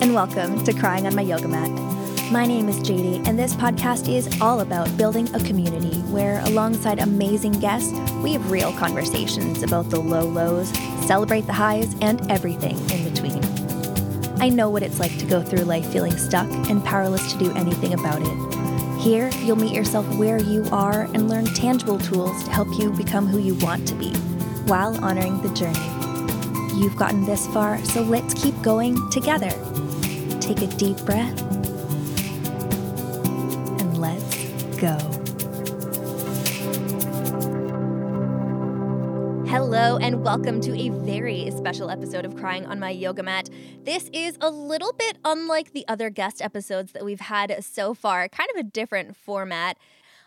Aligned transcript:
and 0.00 0.12
welcome 0.12 0.62
to 0.64 0.72
Crying 0.72 1.06
on 1.06 1.14
My 1.14 1.22
Yoga 1.22 1.46
Mat. 1.46 1.70
My 2.32 2.46
name 2.46 2.68
is 2.68 2.80
Jaydee, 2.80 3.26
and 3.28 3.38
this 3.38 3.54
podcast 3.54 4.12
is 4.12 4.40
all 4.40 4.60
about 4.60 4.94
building 4.96 5.32
a 5.34 5.40
community 5.40 6.00
where, 6.10 6.40
alongside 6.46 6.98
amazing 6.98 7.52
guests, 7.52 7.92
we 8.22 8.32
have 8.32 8.50
real 8.50 8.72
conversations 8.72 9.62
about 9.62 9.90
the 9.90 10.00
low 10.00 10.26
lows, 10.26 10.68
celebrate 11.06 11.46
the 11.46 11.52
highs, 11.52 11.94
and 12.00 12.28
everything 12.30 12.76
in 12.90 13.08
between. 13.08 13.42
I 14.42 14.48
know 14.48 14.68
what 14.68 14.82
it's 14.82 14.98
like 14.98 15.16
to 15.18 15.26
go 15.26 15.42
through 15.42 15.64
life 15.64 15.86
feeling 15.92 16.16
stuck 16.16 16.50
and 16.68 16.84
powerless 16.84 17.32
to 17.32 17.38
do 17.38 17.54
anything 17.54 17.94
about 17.94 18.20
it. 18.20 19.00
Here, 19.00 19.30
you'll 19.44 19.56
meet 19.56 19.74
yourself 19.74 20.06
where 20.16 20.42
you 20.42 20.66
are 20.72 21.02
and 21.14 21.28
learn 21.28 21.46
tangible 21.46 21.98
tools 21.98 22.42
to 22.44 22.50
help 22.50 22.68
you 22.78 22.90
become 22.90 23.26
who 23.26 23.38
you 23.38 23.54
want 23.56 23.86
to 23.88 23.94
be 23.94 24.10
while 24.66 25.02
honoring 25.04 25.40
the 25.42 25.54
journey. 25.54 25.78
You've 26.80 26.96
gotten 26.96 27.24
this 27.24 27.46
far, 27.48 27.82
so 27.84 28.02
let's 28.02 28.34
keep 28.34 28.60
going 28.60 28.98
together. 29.10 29.52
Take 30.44 30.60
a 30.60 30.66
deep 30.66 30.98
breath 31.06 31.40
and 33.80 33.96
let's 33.96 34.44
go. 34.76 34.94
Hello, 39.48 39.96
and 39.96 40.22
welcome 40.22 40.60
to 40.60 40.78
a 40.78 40.90
very 40.90 41.50
special 41.50 41.88
episode 41.88 42.26
of 42.26 42.36
Crying 42.36 42.66
on 42.66 42.78
My 42.78 42.90
Yoga 42.90 43.22
Mat. 43.22 43.48
This 43.84 44.10
is 44.12 44.36
a 44.42 44.50
little 44.50 44.92
bit 44.92 45.16
unlike 45.24 45.72
the 45.72 45.88
other 45.88 46.10
guest 46.10 46.42
episodes 46.42 46.92
that 46.92 47.06
we've 47.06 47.20
had 47.20 47.64
so 47.64 47.94
far, 47.94 48.28
kind 48.28 48.50
of 48.50 48.60
a 48.60 48.64
different 48.64 49.16
format. 49.16 49.78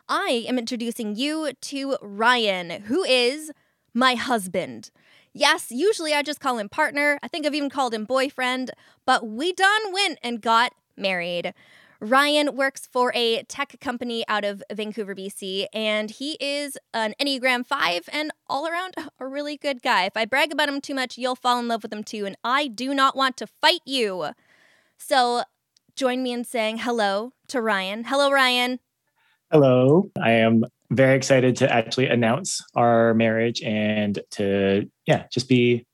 I 0.10 0.46
am 0.48 0.58
introducing 0.58 1.16
you 1.16 1.52
to 1.54 1.96
Ryan, 2.02 2.82
who 2.86 3.04
is 3.04 3.52
my 3.94 4.16
husband. 4.16 4.90
Yes, 5.38 5.68
usually 5.72 6.14
I 6.14 6.24
just 6.24 6.40
call 6.40 6.58
him 6.58 6.70
partner. 6.70 7.20
I 7.22 7.28
think 7.28 7.46
I've 7.46 7.56
even 7.56 7.70
called 7.70 7.94
him 7.94 8.06
boyfriend, 8.06 8.72
but 9.06 9.28
we 9.28 9.54
done 9.54 9.94
went 9.94 10.20
and 10.24 10.42
got 10.42 10.74
married. 10.96 11.54
Ryan 12.00 12.56
works 12.56 12.88
for 12.92 13.12
a 13.16 13.44
tech 13.44 13.80
company 13.80 14.24
out 14.28 14.44
of 14.44 14.64
Vancouver, 14.72 15.16
BC, 15.16 15.66
and 15.74 16.12
he 16.12 16.38
is 16.40 16.78
an 16.94 17.16
Enneagram 17.20 17.66
5 17.66 18.10
and 18.12 18.32
all 18.48 18.68
around 18.68 18.96
a 19.20 19.26
really 19.26 19.58
good 19.58 19.82
guy. 19.82 20.06
If 20.06 20.16
I 20.16 20.26
brag 20.26 20.52
about 20.52 20.70
him 20.70 20.82
too 20.82 20.94
much, 20.94 21.18
you'll 21.18 21.36
fall 21.36 21.60
in 21.60 21.68
love 21.68 21.84
with 21.84 21.94
him 21.94 22.04
too, 22.04 22.26
and 22.26 22.36
I 22.44 22.68
do 22.68 22.94
not 22.94 23.16
want 23.16 23.38
to 23.38 23.48
fight 23.48 23.82
you. 23.86 24.28
So 24.98 25.44
join 25.96 26.22
me 26.22 26.34
in 26.34 26.44
saying 26.44 26.80
hello 26.80 27.34
to 27.48 27.62
Ryan. 27.62 28.06
Hello, 28.06 28.32
Ryan. 28.32 28.80
Hello. 29.52 30.12
I 30.22 30.32
am 30.32 30.66
very 30.90 31.16
excited 31.16 31.56
to 31.58 31.72
actually 31.72 32.08
announce 32.08 32.62
our 32.76 33.14
marriage 33.14 33.62
and 33.62 34.20
to 34.32 34.90
yeah 35.06 35.26
just 35.32 35.50
be 35.50 35.86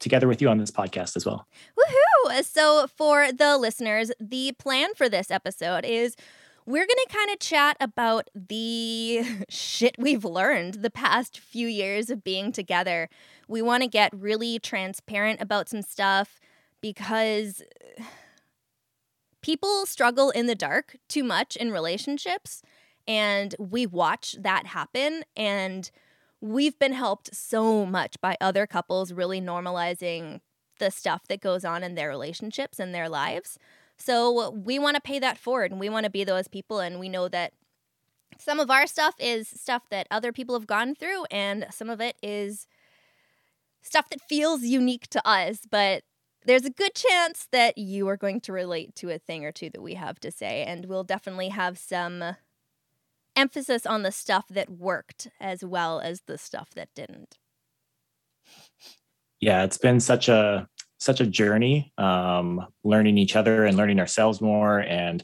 together 0.00 0.26
with 0.26 0.42
you 0.42 0.48
on 0.48 0.58
this 0.58 0.70
podcast 0.70 1.16
as 1.16 1.24
well. 1.24 1.46
Woohoo! 1.78 2.44
So 2.44 2.86
for 2.88 3.30
the 3.32 3.56
listeners 3.56 4.10
the 4.20 4.52
plan 4.58 4.94
for 4.94 5.08
this 5.08 5.30
episode 5.30 5.84
is 5.84 6.16
we're 6.64 6.86
going 6.86 6.98
to 7.08 7.14
kind 7.14 7.30
of 7.30 7.40
chat 7.40 7.76
about 7.80 8.28
the 8.34 9.24
shit 9.48 9.96
we've 9.98 10.24
learned 10.24 10.74
the 10.74 10.90
past 10.90 11.38
few 11.38 11.66
years 11.66 12.10
of 12.10 12.22
being 12.22 12.52
together. 12.52 13.08
We 13.48 13.62
want 13.62 13.82
to 13.82 13.88
get 13.88 14.12
really 14.14 14.58
transparent 14.58 15.40
about 15.40 15.68
some 15.68 15.82
stuff 15.82 16.40
because 16.80 17.62
people 19.42 19.86
struggle 19.86 20.30
in 20.30 20.46
the 20.46 20.54
dark 20.54 20.96
too 21.08 21.24
much 21.24 21.56
in 21.56 21.72
relationships 21.72 22.62
and 23.06 23.54
we 23.58 23.86
watch 23.86 24.36
that 24.40 24.66
happen. 24.66 25.24
And 25.36 25.90
we've 26.40 26.78
been 26.78 26.92
helped 26.92 27.34
so 27.34 27.86
much 27.86 28.20
by 28.20 28.36
other 28.40 28.66
couples 28.66 29.12
really 29.12 29.40
normalizing 29.40 30.40
the 30.78 30.90
stuff 30.90 31.22
that 31.28 31.40
goes 31.40 31.64
on 31.64 31.82
in 31.82 31.94
their 31.94 32.08
relationships 32.08 32.78
and 32.78 32.94
their 32.94 33.08
lives. 33.08 33.58
So 33.96 34.50
we 34.50 34.78
want 34.78 34.96
to 34.96 35.00
pay 35.00 35.18
that 35.20 35.38
forward 35.38 35.70
and 35.70 35.78
we 35.78 35.88
want 35.88 36.04
to 36.04 36.10
be 36.10 36.24
those 36.24 36.48
people. 36.48 36.80
And 36.80 36.98
we 36.98 37.08
know 37.08 37.28
that 37.28 37.52
some 38.38 38.58
of 38.58 38.70
our 38.70 38.86
stuff 38.86 39.14
is 39.18 39.48
stuff 39.48 39.82
that 39.90 40.08
other 40.10 40.32
people 40.32 40.58
have 40.58 40.66
gone 40.66 40.94
through, 40.94 41.24
and 41.30 41.66
some 41.70 41.90
of 41.90 42.00
it 42.00 42.16
is 42.22 42.66
stuff 43.82 44.08
that 44.10 44.20
feels 44.28 44.62
unique 44.62 45.06
to 45.08 45.26
us. 45.28 45.60
But 45.70 46.02
there's 46.44 46.64
a 46.64 46.70
good 46.70 46.94
chance 46.94 47.46
that 47.52 47.78
you 47.78 48.08
are 48.08 48.16
going 48.16 48.40
to 48.40 48.52
relate 48.52 48.96
to 48.96 49.10
a 49.10 49.18
thing 49.18 49.44
or 49.44 49.52
two 49.52 49.70
that 49.70 49.82
we 49.82 49.94
have 49.94 50.18
to 50.20 50.32
say. 50.32 50.64
And 50.64 50.86
we'll 50.86 51.04
definitely 51.04 51.50
have 51.50 51.78
some 51.78 52.36
emphasis 53.36 53.86
on 53.86 54.02
the 54.02 54.12
stuff 54.12 54.46
that 54.48 54.70
worked 54.70 55.28
as 55.40 55.64
well 55.64 56.00
as 56.00 56.22
the 56.26 56.38
stuff 56.38 56.70
that 56.74 56.88
didn't. 56.94 57.38
Yeah, 59.40 59.64
it's 59.64 59.78
been 59.78 60.00
such 60.00 60.28
a 60.28 60.68
such 60.98 61.20
a 61.20 61.26
journey 61.26 61.92
um, 61.98 62.64
learning 62.84 63.18
each 63.18 63.34
other 63.34 63.64
and 63.64 63.76
learning 63.76 63.98
ourselves 63.98 64.40
more 64.40 64.78
and 64.78 65.22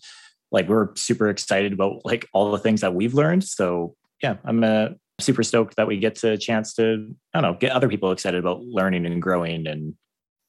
like 0.50 0.68
we're 0.68 0.94
super 0.96 1.28
excited 1.28 1.72
about 1.72 2.04
like 2.04 2.26
all 2.32 2.50
the 2.50 2.58
things 2.58 2.80
that 2.80 2.94
we've 2.94 3.14
learned. 3.14 3.44
So 3.44 3.94
yeah 4.22 4.36
i'm 4.44 4.64
uh, 4.64 4.88
super 5.20 5.42
stoked 5.42 5.76
that 5.76 5.86
we 5.86 5.98
get 5.98 6.14
to 6.16 6.32
a 6.32 6.38
chance 6.38 6.74
to 6.74 7.14
i 7.34 7.40
don't 7.40 7.52
know 7.52 7.58
get 7.58 7.72
other 7.72 7.88
people 7.88 8.12
excited 8.12 8.38
about 8.38 8.62
learning 8.62 9.06
and 9.06 9.22
growing 9.22 9.66
and 9.66 9.94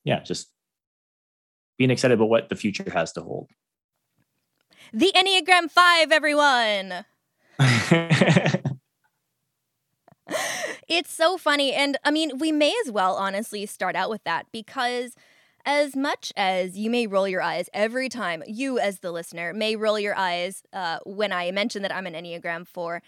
yeah 0.03 0.19
just 0.21 0.51
being 1.77 1.91
excited 1.91 2.15
about 2.15 2.29
what 2.29 2.49
the 2.49 2.55
future 2.55 2.85
has 2.93 3.13
to 3.13 3.21
hold. 3.21 3.49
The 4.91 5.13
enneagram 5.15 5.71
5 5.71 6.11
everyone 6.11 7.05
it's 10.87 11.13
so 11.13 11.37
funny. 11.37 11.73
And 11.73 11.97
I 12.03 12.11
mean, 12.11 12.37
we 12.37 12.51
may 12.51 12.73
as 12.85 12.91
well 12.91 13.15
honestly 13.15 13.65
start 13.65 13.95
out 13.95 14.09
with 14.09 14.23
that 14.23 14.47
because 14.51 15.15
as 15.65 15.95
much 15.95 16.31
as 16.37 16.77
you 16.77 16.89
may 16.89 17.05
roll 17.05 17.27
your 17.27 17.41
eyes 17.41 17.69
every 17.73 18.09
time, 18.09 18.43
you 18.47 18.79
as 18.79 18.99
the 18.99 19.11
listener 19.11 19.53
may 19.53 19.75
roll 19.75 19.99
your 19.99 20.17
eyes 20.17 20.63
uh, 20.73 20.99
when 21.05 21.33
I 21.33 21.51
mention 21.51 21.81
that 21.81 21.93
I'm 21.93 22.07
an 22.07 22.13
Enneagram 22.13 22.65
4, 22.65 23.01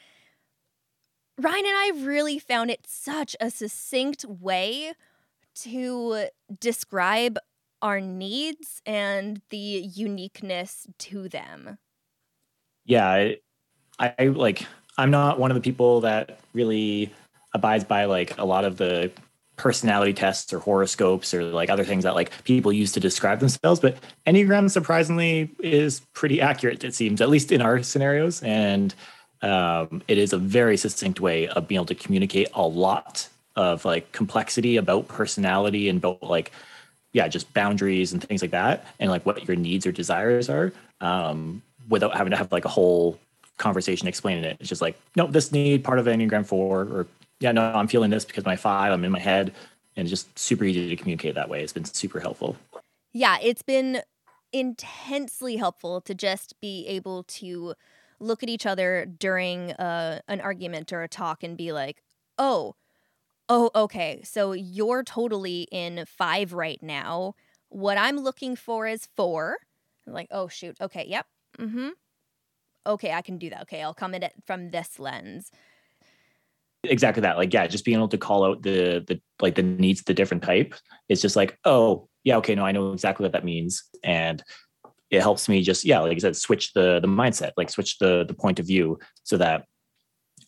Ryan 1.40 1.66
and 1.66 1.68
I 1.68 1.92
really 2.06 2.38
found 2.38 2.70
it 2.70 2.86
such 2.88 3.36
a 3.40 3.50
succinct 3.50 4.26
way 4.26 4.94
to 5.56 6.28
describe 6.60 7.38
our 7.82 8.00
needs 8.00 8.82
and 8.86 9.42
the 9.50 9.58
uniqueness 9.58 10.88
to 11.00 11.28
them. 11.28 11.78
Yeah, 12.86 13.32
I 14.02 14.28
like 14.28 14.66
I'm 14.98 15.12
not 15.12 15.40
one 15.40 15.52
of 15.52 15.56
the 15.56 15.62
people 15.62 16.02
that 16.02 16.40
really 16.54 17.14
abides 17.54 17.84
by 17.84 18.06
like 18.06 18.38
a 18.38 18.46
lot 18.46 18.66
of 18.66 18.78
the 18.78 19.12
personality 19.58 20.14
tests 20.14 20.52
or 20.54 20.60
horoscopes 20.60 21.34
or 21.34 21.44
like 21.44 21.70
other 21.70 21.84
things 21.84 22.04
that 22.04 22.16
like 22.16 22.32
people 22.46 22.74
use 22.74 22.92
to 22.94 23.00
describe 23.00 23.40
themselves 23.40 23.80
but 23.80 23.96
enneagram 24.26 24.72
surprisingly 24.72 25.52
is 25.60 26.00
pretty 26.14 26.42
accurate 26.42 26.84
it 26.84 26.96
seems 26.96 27.22
at 27.22 27.30
least 27.30 27.52
in 27.52 27.62
our 27.62 27.84
scenarios 27.84 28.42
and 28.42 28.96
um, 29.44 30.02
it 30.08 30.18
is 30.18 30.34
a 30.34 30.38
very 30.38 30.78
succinct 30.78 31.20
way 31.20 31.48
of 31.48 31.68
being 31.68 31.78
able 31.78 31.86
to 31.86 31.96
communicate 31.96 32.48
a 32.56 32.64
lot 32.64 33.28
of 33.56 33.86
like 33.86 34.12
complexity 34.14 34.78
about 34.78 35.08
personality 35.08 35.90
and 35.90 36.00
about 36.00 36.24
like 36.24 36.52
yeah 37.14 37.28
just 37.28 37.54
boundaries 37.54 38.14
and 38.14 38.24
things 38.24 38.42
like 38.42 38.52
that 38.52 38.86
and 39.00 39.12
like 39.12 39.26
what 39.28 39.48
your 39.48 39.58
needs 39.58 39.86
or 39.86 39.92
desires 39.92 40.50
are 40.50 40.72
um, 41.02 41.62
without 41.88 42.16
having 42.16 42.32
to 42.32 42.38
have 42.38 42.52
like 42.52 42.66
a 42.66 42.70
whole 42.70 43.20
conversation 43.62 44.08
explaining 44.08 44.44
it. 44.44 44.58
It's 44.60 44.70
just 44.70 44.82
like, 44.82 45.00
no, 45.16 45.28
this 45.28 45.52
need 45.52 45.84
part 45.84 46.00
of 46.00 46.06
Enneagram 46.06 46.46
four, 46.46 46.82
or 46.82 47.08
yeah, 47.40 47.52
no, 47.52 47.62
I'm 47.62 47.88
feeling 47.88 48.12
this 48.12 48.26
because 48.26 48.46
my 48.46 48.56
five, 48.56 48.92
I'm 48.92 49.04
in 49.06 49.12
my 49.12 49.20
head. 49.20 49.54
And 49.96 50.06
it's 50.06 50.10
just 50.10 50.38
super 50.40 50.64
easy 50.64 50.90
to 50.90 50.96
communicate 50.96 51.36
that 51.36 51.50
way. 51.50 51.62
It's 51.62 51.74
been 51.74 51.86
super 51.86 52.20
helpful. 52.20 52.56
Yeah, 53.14 53.38
it's 53.42 53.62
been 53.62 54.02
intensely 54.54 55.58
helpful 55.58 56.02
to 56.02 56.16
just 56.16 56.60
be 56.62 56.86
able 56.88 57.24
to 57.24 57.74
look 58.20 58.44
at 58.44 58.50
each 58.50 58.66
other 58.66 59.06
during 59.06 59.72
uh, 59.74 60.20
an 60.28 60.40
argument 60.42 60.94
or 60.94 61.04
a 61.04 61.08
talk 61.08 61.44
and 61.44 61.58
be 61.58 61.72
like, 61.72 62.02
oh, 62.38 62.76
oh, 63.50 63.70
okay, 63.76 64.22
so 64.24 64.54
you're 64.54 65.04
totally 65.04 65.68
in 65.72 66.06
five 66.08 66.54
right 66.54 66.82
now. 66.82 67.36
What 67.70 67.98
I'm 67.98 68.18
looking 68.18 68.56
for 68.56 68.88
is 68.88 69.08
four. 69.16 69.58
I'm 70.08 70.14
like, 70.14 70.30
oh, 70.32 70.48
shoot. 70.48 70.78
Okay, 70.80 71.06
yep. 71.08 71.26
Mm 71.58 71.72
hmm 71.72 71.90
okay, 72.86 73.12
I 73.12 73.22
can 73.22 73.38
do 73.38 73.50
that. 73.50 73.64
Okay, 73.64 73.82
I'll 73.82 73.94
come 73.94 74.14
at 74.16 74.24
it 74.24 74.34
from 74.46 74.72
this 74.72 75.00
lens. 75.00 75.52
Exactly 76.84 77.22
that. 77.22 77.38
Like, 77.38 77.54
yeah, 77.54 77.68
just 77.68 77.86
being 77.86 77.98
able 77.98 78.08
to 78.10 78.18
call 78.18 78.44
out 78.44 78.64
the 78.64 79.04
the 79.08 79.22
like 79.40 79.56
the 79.56 79.64
needs, 79.64 80.02
the 80.04 80.14
different 80.14 80.44
type. 80.44 80.74
It's 81.10 81.22
just 81.22 81.36
like, 81.36 81.58
oh, 81.66 82.08
yeah, 82.24 82.38
okay, 82.38 82.56
no, 82.56 82.66
I 82.66 82.72
know 82.72 82.92
exactly 82.94 83.24
what 83.24 83.34
that 83.34 83.46
means, 83.46 83.84
and 84.04 84.44
it 85.12 85.22
helps 85.22 85.48
me 85.48 85.62
just 85.62 85.86
yeah, 85.86 86.00
like 86.00 86.16
I 86.16 86.20
said, 86.20 86.36
switch 86.36 86.74
the 86.74 87.00
the 87.00 87.08
mindset, 87.08 87.52
like 87.58 87.70
switch 87.70 88.00
the 88.00 88.26
the 88.28 88.34
point 88.34 88.60
of 88.60 88.66
view, 88.66 88.98
so 89.24 89.38
that 89.38 89.66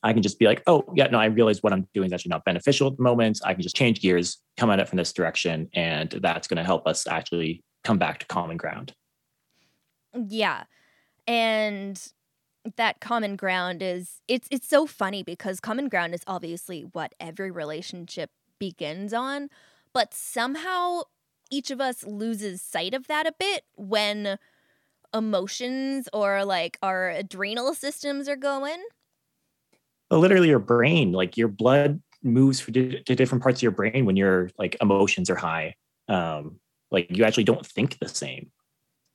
I 0.04 0.12
can 0.12 0.22
just 0.22 0.38
be 0.38 0.46
like, 0.46 0.62
oh, 0.68 0.84
yeah, 0.96 1.08
no, 1.08 1.20
I 1.20 1.26
realize 1.26 1.64
what 1.64 1.72
I'm 1.72 1.88
doing 1.94 2.08
is 2.08 2.14
actually 2.14 2.30
not 2.32 2.44
beneficial 2.44 2.88
at 2.88 2.98
the 2.98 3.04
moment. 3.04 3.40
I 3.46 3.54
can 3.54 3.64
just 3.64 3.76
change 3.76 4.02
gears, 4.02 4.40
come 4.58 4.70
at 4.70 4.80
it 4.80 4.90
from 4.90 4.98
this 4.98 5.14
direction, 5.14 5.70
and 5.74 6.10
that's 6.10 6.48
going 6.48 6.58
to 6.58 6.64
help 6.64 6.86
us 6.88 7.08
actually 7.08 7.64
come 7.86 7.98
back 7.98 8.20
to 8.20 8.26
common 8.26 8.58
ground. 8.58 8.94
Yeah. 10.14 10.64
And 11.26 12.02
that 12.78 13.00
common 13.00 13.36
ground 13.36 13.82
is 13.82 14.22
it's 14.28 14.48
it's 14.52 14.68
so 14.68 14.86
funny 14.86 15.24
because 15.24 15.60
common 15.60 15.90
ground 15.90 16.14
is 16.14 16.24
obviously 16.28 16.82
what 16.82 17.14
every 17.20 17.52
relationship 17.52 18.32
begins 18.60 19.14
on, 19.14 19.50
but 19.94 20.14
somehow 20.14 21.02
each 21.52 21.70
of 21.72 21.82
us 21.82 22.04
loses 22.04 22.62
sight 22.62 22.94
of 22.94 23.08
that 23.08 23.28
a 23.28 23.34
bit 23.38 23.64
when 23.76 24.38
emotions 25.14 26.10
or 26.12 26.44
like 26.44 26.78
our 26.82 27.10
adrenal 27.10 27.74
systems 27.74 28.28
are 28.28 28.36
going? 28.36 28.84
Well, 30.10 30.20
literally, 30.20 30.50
your 30.50 30.60
brain, 30.60 31.12
like 31.12 31.38
your 31.38 31.48
blood 31.48 32.02
moves 32.24 32.62
to 32.66 32.72
different 33.04 33.44
parts 33.44 33.60
of 33.60 33.64
your 33.64 33.72
brain 33.72 34.06
when 34.06 34.16
your 34.16 34.50
like 34.58 34.76
emotions 34.82 35.30
are 35.30 35.36
high. 35.36 35.76
Um, 36.08 36.60
like 36.92 37.08
you 37.10 37.24
actually 37.24 37.44
don't 37.44 37.66
think 37.66 38.00
the 38.00 38.08
same. 38.08 38.52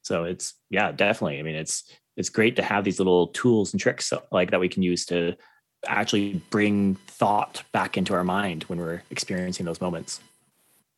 So 0.09 0.25
it's 0.25 0.55
yeah, 0.71 0.91
definitely. 0.91 1.39
I 1.39 1.43
mean, 1.43 1.55
it's 1.55 1.85
it's 2.17 2.31
great 2.31 2.57
to 2.57 2.63
have 2.63 2.83
these 2.83 2.99
little 2.99 3.29
tools 3.29 3.73
and 3.73 3.81
tricks 3.81 4.11
like 4.33 4.51
that 4.51 4.59
we 4.59 4.69
can 4.69 4.83
use 4.83 5.05
to 5.07 5.37
actually 5.87 6.43
bring 6.51 6.97
thought 7.07 7.63
back 7.73 7.97
into 7.97 8.15
our 8.15 8.25
mind 8.25 8.65
when 8.65 8.81
we're 8.81 9.03
experiencing 9.11 9.67
those 9.67 9.81
moments. 9.81 10.21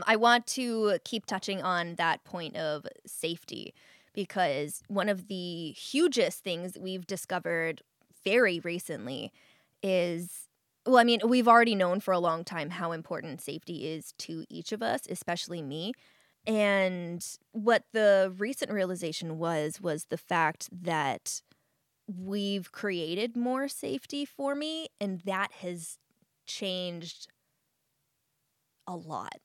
I 0.07 0.17
want 0.17 0.47
to 0.49 0.99
keep 1.05 1.27
touching 1.27 1.61
on 1.61 1.97
that 1.97 2.25
point 2.25 2.57
of 2.57 2.87
safety 3.05 3.75
because 4.15 4.83
one 4.87 5.09
of 5.09 5.27
the 5.27 5.73
hugest 5.73 6.43
things 6.43 6.79
we've 6.79 7.07
discovered 7.07 7.83
very 8.25 8.61
recently 8.61 9.33
is 9.83 10.47
well, 10.87 10.99
I 10.99 11.05
mean, 11.05 11.21
we've 11.27 11.49
already 11.49 11.75
known 11.75 12.01
for 12.01 12.13
a 12.13 12.19
long 12.19 12.45
time 12.45 12.71
how 12.71 12.93
important 12.93 13.43
safety 13.43 13.89
is 13.89 14.15
to 14.19 14.47
each 14.49 14.73
of 14.73 14.83
us, 14.83 15.03
especially 15.11 15.61
me. 15.61 15.93
And 16.47 17.25
what 17.53 17.85
the 17.93 18.33
recent 18.37 18.73
realization 18.73 19.39
was 19.39 19.81
was 19.81 20.07
the 20.07 20.17
fact 20.17 20.69
that 20.73 21.43
we've 22.07 22.73
created 22.73 23.37
more 23.37 23.69
safety 23.69 24.25
for 24.25 24.55
me 24.55 24.89
and 25.01 25.21
that 25.21 25.53
has 25.61 25.99
changed 26.47 27.29
a 28.87 28.97
lot. 28.97 29.37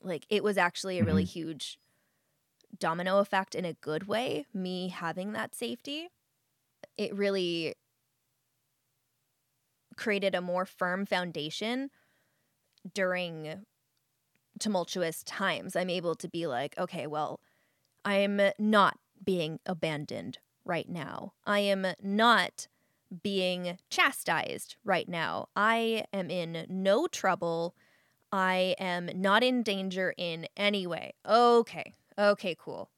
Like 0.00 0.26
it 0.30 0.42
was 0.42 0.56
actually 0.56 0.98
a 0.98 1.04
really 1.04 1.24
mm-hmm. 1.24 1.40
huge 1.40 1.78
domino 2.78 3.18
effect 3.18 3.54
in 3.54 3.64
a 3.64 3.74
good 3.74 4.08
way, 4.08 4.46
me 4.54 4.88
having 4.88 5.32
that 5.32 5.54
safety. 5.54 6.08
It 6.96 7.14
really 7.14 7.74
created 9.96 10.34
a 10.34 10.40
more 10.40 10.64
firm 10.64 11.06
foundation 11.06 11.90
during 12.94 13.64
tumultuous 14.58 15.22
times. 15.24 15.76
I'm 15.76 15.90
able 15.90 16.14
to 16.16 16.28
be 16.28 16.46
like, 16.46 16.76
okay, 16.78 17.06
well, 17.06 17.40
I'm 18.04 18.40
not 18.58 18.98
being 19.24 19.60
abandoned 19.66 20.38
right 20.64 20.88
now. 20.88 21.34
I 21.46 21.60
am 21.60 21.86
not 22.02 22.68
being 23.22 23.78
chastised 23.90 24.76
right 24.84 25.08
now. 25.08 25.48
I 25.54 26.04
am 26.12 26.30
in 26.30 26.66
no 26.68 27.06
trouble. 27.06 27.74
I 28.32 28.74
am 28.78 29.10
not 29.14 29.42
in 29.42 29.62
danger 29.62 30.14
in 30.16 30.46
any 30.56 30.86
way. 30.86 31.12
Okay. 31.28 31.94
Okay, 32.18 32.56
cool. 32.58 32.90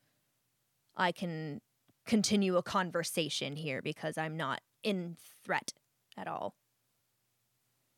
I 0.96 1.12
can 1.12 1.60
continue 2.06 2.56
a 2.56 2.62
conversation 2.62 3.56
here 3.56 3.82
because 3.82 4.16
I'm 4.18 4.36
not 4.36 4.60
in 4.82 5.16
threat 5.44 5.72
at 6.16 6.28
all. 6.28 6.54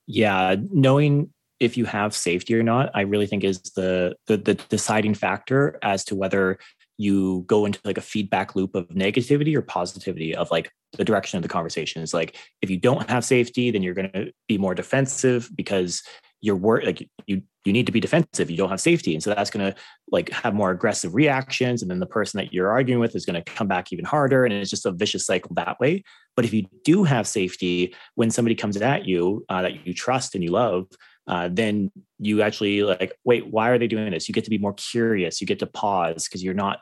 Yeah, 0.06 0.56
knowing 0.70 1.32
if 1.60 1.76
you 1.76 1.84
have 1.84 2.14
safety 2.14 2.54
or 2.54 2.62
not, 2.62 2.90
I 2.94 3.02
really 3.02 3.26
think 3.26 3.44
is 3.44 3.60
the, 3.74 4.14
the 4.26 4.36
the 4.36 4.54
deciding 4.54 5.14
factor 5.14 5.78
as 5.82 6.04
to 6.04 6.14
whether 6.14 6.58
you 6.98 7.44
go 7.46 7.66
into 7.66 7.78
like 7.84 7.98
a 7.98 8.02
feedback 8.02 8.56
loop 8.56 8.74
of 8.74 8.88
negativity 8.88 9.54
or 9.54 9.62
positivity 9.62 10.34
of 10.34 10.50
like 10.50 10.70
the 10.96 11.04
direction 11.04 11.36
of 11.36 11.42
the 11.42 11.48
conversation. 11.48 12.02
Is 12.02 12.14
like 12.14 12.36
if 12.62 12.70
you 12.70 12.78
don't 12.78 13.08
have 13.10 13.24
safety, 13.24 13.70
then 13.70 13.82
you're 13.82 13.94
going 13.94 14.12
to 14.12 14.32
be 14.48 14.58
more 14.58 14.74
defensive 14.74 15.50
because 15.54 16.02
you're 16.42 16.56
work 16.56 16.84
like 16.84 17.08
you 17.26 17.42
you 17.64 17.72
need 17.72 17.86
to 17.86 17.92
be 17.92 18.00
defensive. 18.00 18.50
You 18.50 18.56
don't 18.56 18.70
have 18.70 18.80
safety. 18.80 19.14
And 19.14 19.22
so 19.22 19.34
that's 19.34 19.50
going 19.50 19.72
to 19.72 19.76
like 20.12 20.30
have 20.30 20.54
more 20.54 20.70
aggressive 20.70 21.14
reactions. 21.14 21.82
And 21.82 21.90
then 21.90 21.98
the 21.98 22.06
person 22.06 22.38
that 22.38 22.52
you're 22.52 22.70
arguing 22.70 23.00
with 23.00 23.16
is 23.16 23.26
going 23.26 23.42
to 23.42 23.52
come 23.52 23.66
back 23.66 23.92
even 23.92 24.04
harder. 24.04 24.44
And 24.44 24.54
it's 24.54 24.70
just 24.70 24.86
a 24.86 24.92
vicious 24.92 25.26
cycle 25.26 25.52
that 25.54 25.80
way. 25.80 26.04
But 26.36 26.44
if 26.44 26.52
you 26.52 26.66
do 26.84 27.02
have 27.02 27.26
safety 27.26 27.94
when 28.14 28.30
somebody 28.30 28.54
comes 28.54 28.76
at 28.76 29.06
you 29.06 29.44
uh, 29.48 29.62
that 29.62 29.84
you 29.84 29.92
trust 29.92 30.34
and 30.36 30.44
you 30.44 30.50
love 30.50 30.86
uh, 31.26 31.48
then 31.52 31.90
you 32.18 32.42
actually 32.42 32.82
like 32.82 33.12
wait 33.24 33.46
why 33.46 33.70
are 33.70 33.78
they 33.78 33.88
doing 33.88 34.10
this? 34.10 34.28
You 34.28 34.34
get 34.34 34.44
to 34.44 34.50
be 34.50 34.58
more 34.58 34.74
curious. 34.74 35.40
You 35.40 35.46
get 35.46 35.58
to 35.60 35.66
pause 35.66 36.24
because 36.24 36.42
you're 36.42 36.54
not 36.54 36.80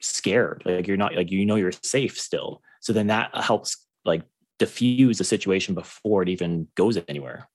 scared. 0.00 0.62
Like 0.64 0.86
you're 0.86 0.96
not 0.96 1.14
like 1.14 1.30
you 1.30 1.44
know 1.46 1.56
you're 1.56 1.72
safe 1.72 2.18
still. 2.18 2.62
So 2.80 2.92
then 2.92 3.08
that 3.08 3.34
helps 3.34 3.86
like 4.04 4.22
diffuse 4.58 5.18
the 5.18 5.24
situation 5.24 5.74
before 5.74 6.22
it 6.22 6.28
even 6.28 6.68
goes 6.74 6.98
anywhere. 7.08 7.48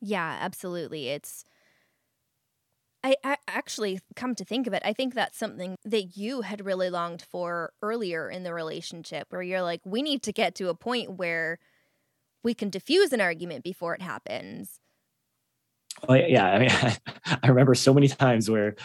Yeah, 0.00 0.38
absolutely. 0.40 1.08
It's 1.08 1.44
I, 3.02 3.16
I, 3.24 3.36
actually 3.48 4.00
come 4.14 4.34
to 4.34 4.44
think 4.44 4.66
of 4.66 4.74
it, 4.74 4.82
I 4.84 4.92
think 4.92 5.14
that's 5.14 5.38
something 5.38 5.76
that 5.84 6.16
you 6.18 6.42
had 6.42 6.64
really 6.64 6.90
longed 6.90 7.22
for 7.22 7.72
earlier 7.80 8.28
in 8.28 8.42
the 8.42 8.52
relationship 8.52 9.28
where 9.30 9.42
you're 9.42 9.62
like, 9.62 9.80
we 9.84 10.02
need 10.02 10.22
to 10.24 10.32
get 10.32 10.54
to 10.56 10.68
a 10.68 10.74
point 10.74 11.12
where 11.12 11.58
we 12.42 12.54
can 12.54 12.70
diffuse 12.70 13.12
an 13.12 13.20
argument 13.20 13.64
before 13.64 13.94
it 13.94 14.02
happens. 14.02 14.80
Well, 16.08 16.18
yeah, 16.18 16.46
I 16.46 16.58
mean, 16.58 16.70
I 17.42 17.48
remember 17.48 17.74
so 17.74 17.92
many 17.92 18.08
times 18.08 18.50
where 18.50 18.76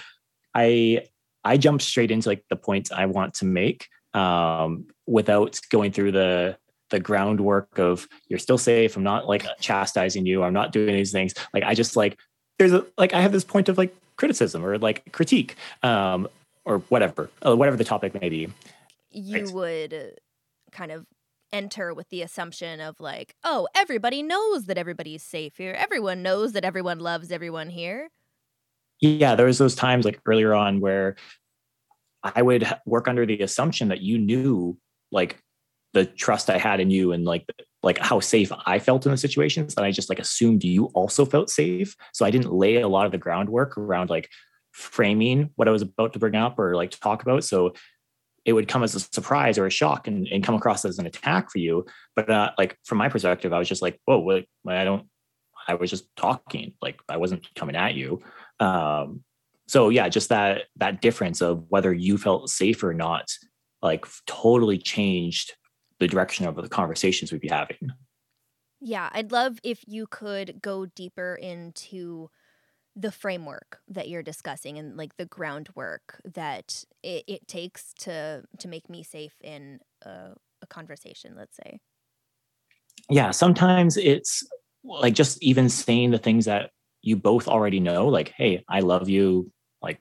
I 0.53 1.05
I 1.43 1.57
jump 1.57 1.81
straight 1.81 2.11
into 2.11 2.29
like 2.29 2.43
the 2.49 2.55
points 2.55 2.91
I 2.91 3.05
want 3.05 3.35
to 3.35 3.45
make 3.45 3.87
um, 4.13 4.87
without 5.05 5.59
going 5.69 5.91
through 5.91 6.11
the 6.11 6.57
the 6.89 6.99
groundwork 6.99 7.79
of 7.79 8.07
you're 8.27 8.39
still 8.39 8.57
safe. 8.57 8.95
I'm 8.95 9.03
not 9.03 9.27
like 9.27 9.45
chastising 9.59 10.25
you. 10.25 10.43
I'm 10.43 10.53
not 10.53 10.71
doing 10.71 10.95
these 10.95 11.11
things. 11.11 11.33
Like 11.53 11.63
I 11.63 11.73
just 11.73 11.95
like 11.95 12.17
there's 12.59 12.73
a 12.73 12.85
like 12.97 13.13
I 13.13 13.21
have 13.21 13.31
this 13.31 13.43
point 13.43 13.69
of 13.69 13.77
like 13.77 13.95
criticism 14.17 14.63
or 14.63 14.77
like 14.77 15.11
critique 15.11 15.55
um 15.83 16.27
or 16.63 16.79
whatever 16.89 17.29
uh, 17.45 17.55
whatever 17.55 17.77
the 17.77 17.83
topic 17.83 18.19
may 18.19 18.29
be. 18.29 18.49
You 19.11 19.45
right. 19.45 19.53
would 19.53 20.19
kind 20.71 20.91
of 20.91 21.05
enter 21.55 21.93
with 21.93 22.09
the 22.09 22.21
assumption 22.21 22.81
of 22.81 22.99
like, 22.99 23.35
oh, 23.43 23.67
everybody 23.73 24.21
knows 24.21 24.65
that 24.65 24.77
everybody's 24.77 25.23
safe 25.23 25.55
here. 25.55 25.73
Everyone 25.77 26.21
knows 26.21 26.51
that 26.51 26.65
everyone 26.65 26.99
loves 26.99 27.31
everyone 27.31 27.69
here. 27.69 28.09
Yeah, 28.99 29.35
there 29.35 29.45
was 29.45 29.57
those 29.57 29.75
times 29.75 30.03
like 30.03 30.19
earlier 30.25 30.53
on 30.53 30.81
where 30.81 31.15
I 32.23 32.41
would 32.41 32.67
work 32.85 33.07
under 33.07 33.25
the 33.25 33.41
assumption 33.41 33.87
that 33.87 34.01
you 34.01 34.17
knew 34.17 34.77
like 35.11 35.37
the 35.93 36.05
trust 36.05 36.49
I 36.49 36.57
had 36.57 36.79
in 36.81 36.89
you 36.89 37.13
and 37.13 37.23
like 37.23 37.45
like 37.83 37.99
how 37.99 38.19
safe 38.19 38.51
I 38.65 38.79
felt 38.79 39.05
in 39.05 39.11
the 39.11 39.17
situations. 39.17 39.75
And 39.77 39.85
I 39.85 39.91
just 39.91 40.09
like 40.09 40.19
assumed 40.19 40.63
you 40.63 40.85
also 40.87 41.23
felt 41.23 41.49
safe. 41.49 41.95
So 42.13 42.25
I 42.25 42.31
didn't 42.31 42.51
lay 42.51 42.77
a 42.77 42.87
lot 42.87 43.05
of 43.05 43.11
the 43.11 43.17
groundwork 43.19 43.77
around 43.77 44.09
like 44.09 44.29
framing 44.71 45.51
what 45.55 45.67
I 45.67 45.71
was 45.71 45.83
about 45.83 46.11
to 46.13 46.19
bring 46.19 46.35
up 46.35 46.57
or 46.59 46.75
like 46.75 46.89
talk 46.89 47.21
about. 47.21 47.43
So 47.43 47.73
it 48.45 48.53
would 48.53 48.67
come 48.67 48.83
as 48.83 48.95
a 48.95 48.99
surprise 48.99 49.57
or 49.57 49.65
a 49.65 49.71
shock 49.71 50.07
and, 50.07 50.27
and 50.27 50.43
come 50.43 50.55
across 50.55 50.85
as 50.85 50.99
an 50.99 51.07
attack 51.07 51.51
for 51.51 51.57
you. 51.57 51.85
But 52.15 52.29
uh, 52.29 52.51
like 52.57 52.77
from 52.85 52.99
my 52.99 53.09
perspective, 53.09 53.51
I 53.51 53.59
was 53.59 53.67
just 53.67 53.81
like, 53.81 53.99
whoa, 54.05 54.43
I 54.67 54.83
don't, 54.83 55.07
I 55.67 55.73
was 55.73 55.89
just 55.89 56.15
talking. 56.15 56.73
Like 56.81 56.99
I 57.09 57.17
wasn't 57.17 57.47
coming 57.55 57.75
at 57.75 57.95
you. 57.95 58.21
Um, 58.59 59.23
so 59.67 59.89
yeah, 59.89 60.07
just 60.09 60.29
that 60.29 60.63
that 60.75 61.01
difference 61.01 61.41
of 61.41 61.65
whether 61.69 61.91
you 61.91 62.19
felt 62.19 62.49
safe 62.49 62.83
or 62.83 62.93
not, 62.93 63.31
like 63.81 64.05
totally 64.27 64.77
changed 64.77 65.53
the 65.99 66.07
direction 66.07 66.45
of 66.45 66.55
the 66.55 66.69
conversations 66.69 67.31
we'd 67.31 67.41
be 67.41 67.47
having. 67.47 67.91
Yeah, 68.79 69.09
I'd 69.11 69.31
love 69.31 69.57
if 69.63 69.83
you 69.87 70.05
could 70.05 70.61
go 70.61 70.85
deeper 70.85 71.35
into 71.41 72.29
the 72.95 73.11
framework 73.11 73.79
that 73.87 74.07
you're 74.07 74.23
discussing 74.23 74.77
and 74.77 74.95
like 74.95 75.17
the 75.17 75.25
groundwork 75.25 76.21
that 76.33 76.83
it, 77.03 77.23
it 77.27 77.47
takes 77.47 77.93
to 77.93 78.43
to 78.57 78.67
make 78.67 78.89
me 78.89 79.03
safe 79.03 79.35
in 79.41 79.79
a, 80.03 80.31
a 80.61 80.67
conversation 80.67 81.33
let's 81.37 81.57
say? 81.57 81.79
Yeah 83.09 83.31
sometimes 83.31 83.97
it's 83.97 84.43
like 84.83 85.13
just 85.13 85.41
even 85.43 85.69
saying 85.69 86.11
the 86.11 86.17
things 86.17 86.45
that 86.45 86.71
you 87.01 87.15
both 87.15 87.47
already 87.47 87.79
know 87.79 88.07
like 88.07 88.33
hey 88.37 88.63
i 88.69 88.79
love 88.79 89.09
you 89.09 89.51
like 89.81 89.99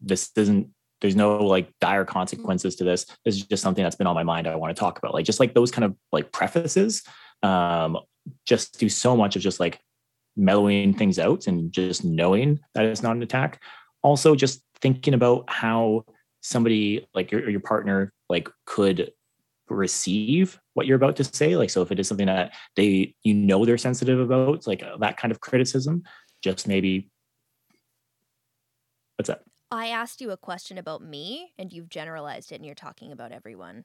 this 0.00 0.30
isn't 0.36 0.68
there's 1.00 1.16
no 1.16 1.38
like 1.38 1.72
dire 1.80 2.04
consequences 2.04 2.76
to 2.76 2.84
this. 2.84 3.06
This 3.24 3.36
is 3.36 3.46
just 3.46 3.62
something 3.62 3.82
that's 3.82 3.96
been 3.96 4.06
on 4.06 4.14
my 4.14 4.22
mind 4.22 4.46
i 4.46 4.54
want 4.54 4.74
to 4.74 4.78
talk 4.78 4.98
about. 4.98 5.14
Like 5.14 5.24
just 5.24 5.40
like 5.40 5.54
those 5.54 5.70
kind 5.70 5.84
of 5.84 5.96
like 6.12 6.32
prefaces 6.32 7.02
um 7.42 7.98
just 8.44 8.78
do 8.78 8.88
so 8.90 9.16
much 9.16 9.34
of 9.34 9.40
just 9.40 9.60
like 9.60 9.80
mellowing 10.36 10.94
things 10.94 11.18
out 11.18 11.46
and 11.46 11.72
just 11.72 12.04
knowing 12.04 12.58
that 12.74 12.84
it's 12.84 13.02
not 13.02 13.16
an 13.16 13.22
attack 13.22 13.62
also 14.02 14.34
just 14.34 14.62
thinking 14.80 15.14
about 15.14 15.44
how 15.48 16.04
somebody 16.40 17.06
like 17.14 17.30
your, 17.30 17.48
your 17.48 17.60
partner 17.60 18.12
like 18.28 18.48
could 18.64 19.10
receive 19.68 20.58
what 20.74 20.86
you're 20.86 20.96
about 20.96 21.16
to 21.16 21.24
say 21.24 21.56
like 21.56 21.70
so 21.70 21.82
if 21.82 21.92
it 21.92 22.00
is 22.00 22.08
something 22.08 22.26
that 22.26 22.52
they 22.76 23.14
you 23.22 23.34
know 23.34 23.64
they're 23.64 23.78
sensitive 23.78 24.18
about 24.18 24.66
like 24.66 24.82
uh, 24.82 24.96
that 24.96 25.16
kind 25.16 25.30
of 25.30 25.40
criticism 25.40 26.02
just 26.42 26.66
maybe 26.66 27.10
what's 29.16 29.28
that 29.28 29.42
I 29.70 29.88
asked 29.88 30.20
you 30.20 30.32
a 30.32 30.36
question 30.36 30.78
about 30.78 31.02
me 31.02 31.52
and 31.56 31.72
you've 31.72 31.88
generalized 31.88 32.50
it 32.50 32.56
and 32.56 32.66
you're 32.66 32.74
talking 32.74 33.12
about 33.12 33.30
everyone. 33.30 33.84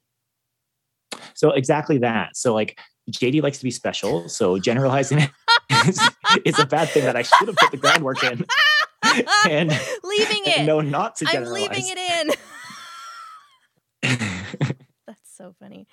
So 1.35 1.51
exactly 1.51 1.99
that. 1.99 2.35
So 2.35 2.53
like 2.55 2.79
Jaydee 3.11 3.43
likes 3.43 3.59
to 3.59 3.63
be 3.63 3.71
special. 3.71 4.27
So 4.27 4.57
generalizing 4.57 5.19
it 5.19 5.29
is 6.45 6.59
a 6.59 6.65
bad 6.65 6.89
thing 6.89 7.05
that 7.05 7.15
I 7.15 7.21
should 7.21 7.47
have 7.47 7.57
put 7.57 7.71
the 7.71 7.77
groundwork 7.77 8.23
in. 8.23 8.45
and 9.49 9.69
leaving 10.03 10.41
it. 10.45 10.65
No, 10.65 10.81
not 10.81 11.15
to 11.17 11.25
I'm 11.29 11.45
leaving 11.45 11.83
it 11.85 11.97
in. 11.97 12.31
That's 15.07 15.31
so 15.35 15.55
funny. 15.59 15.87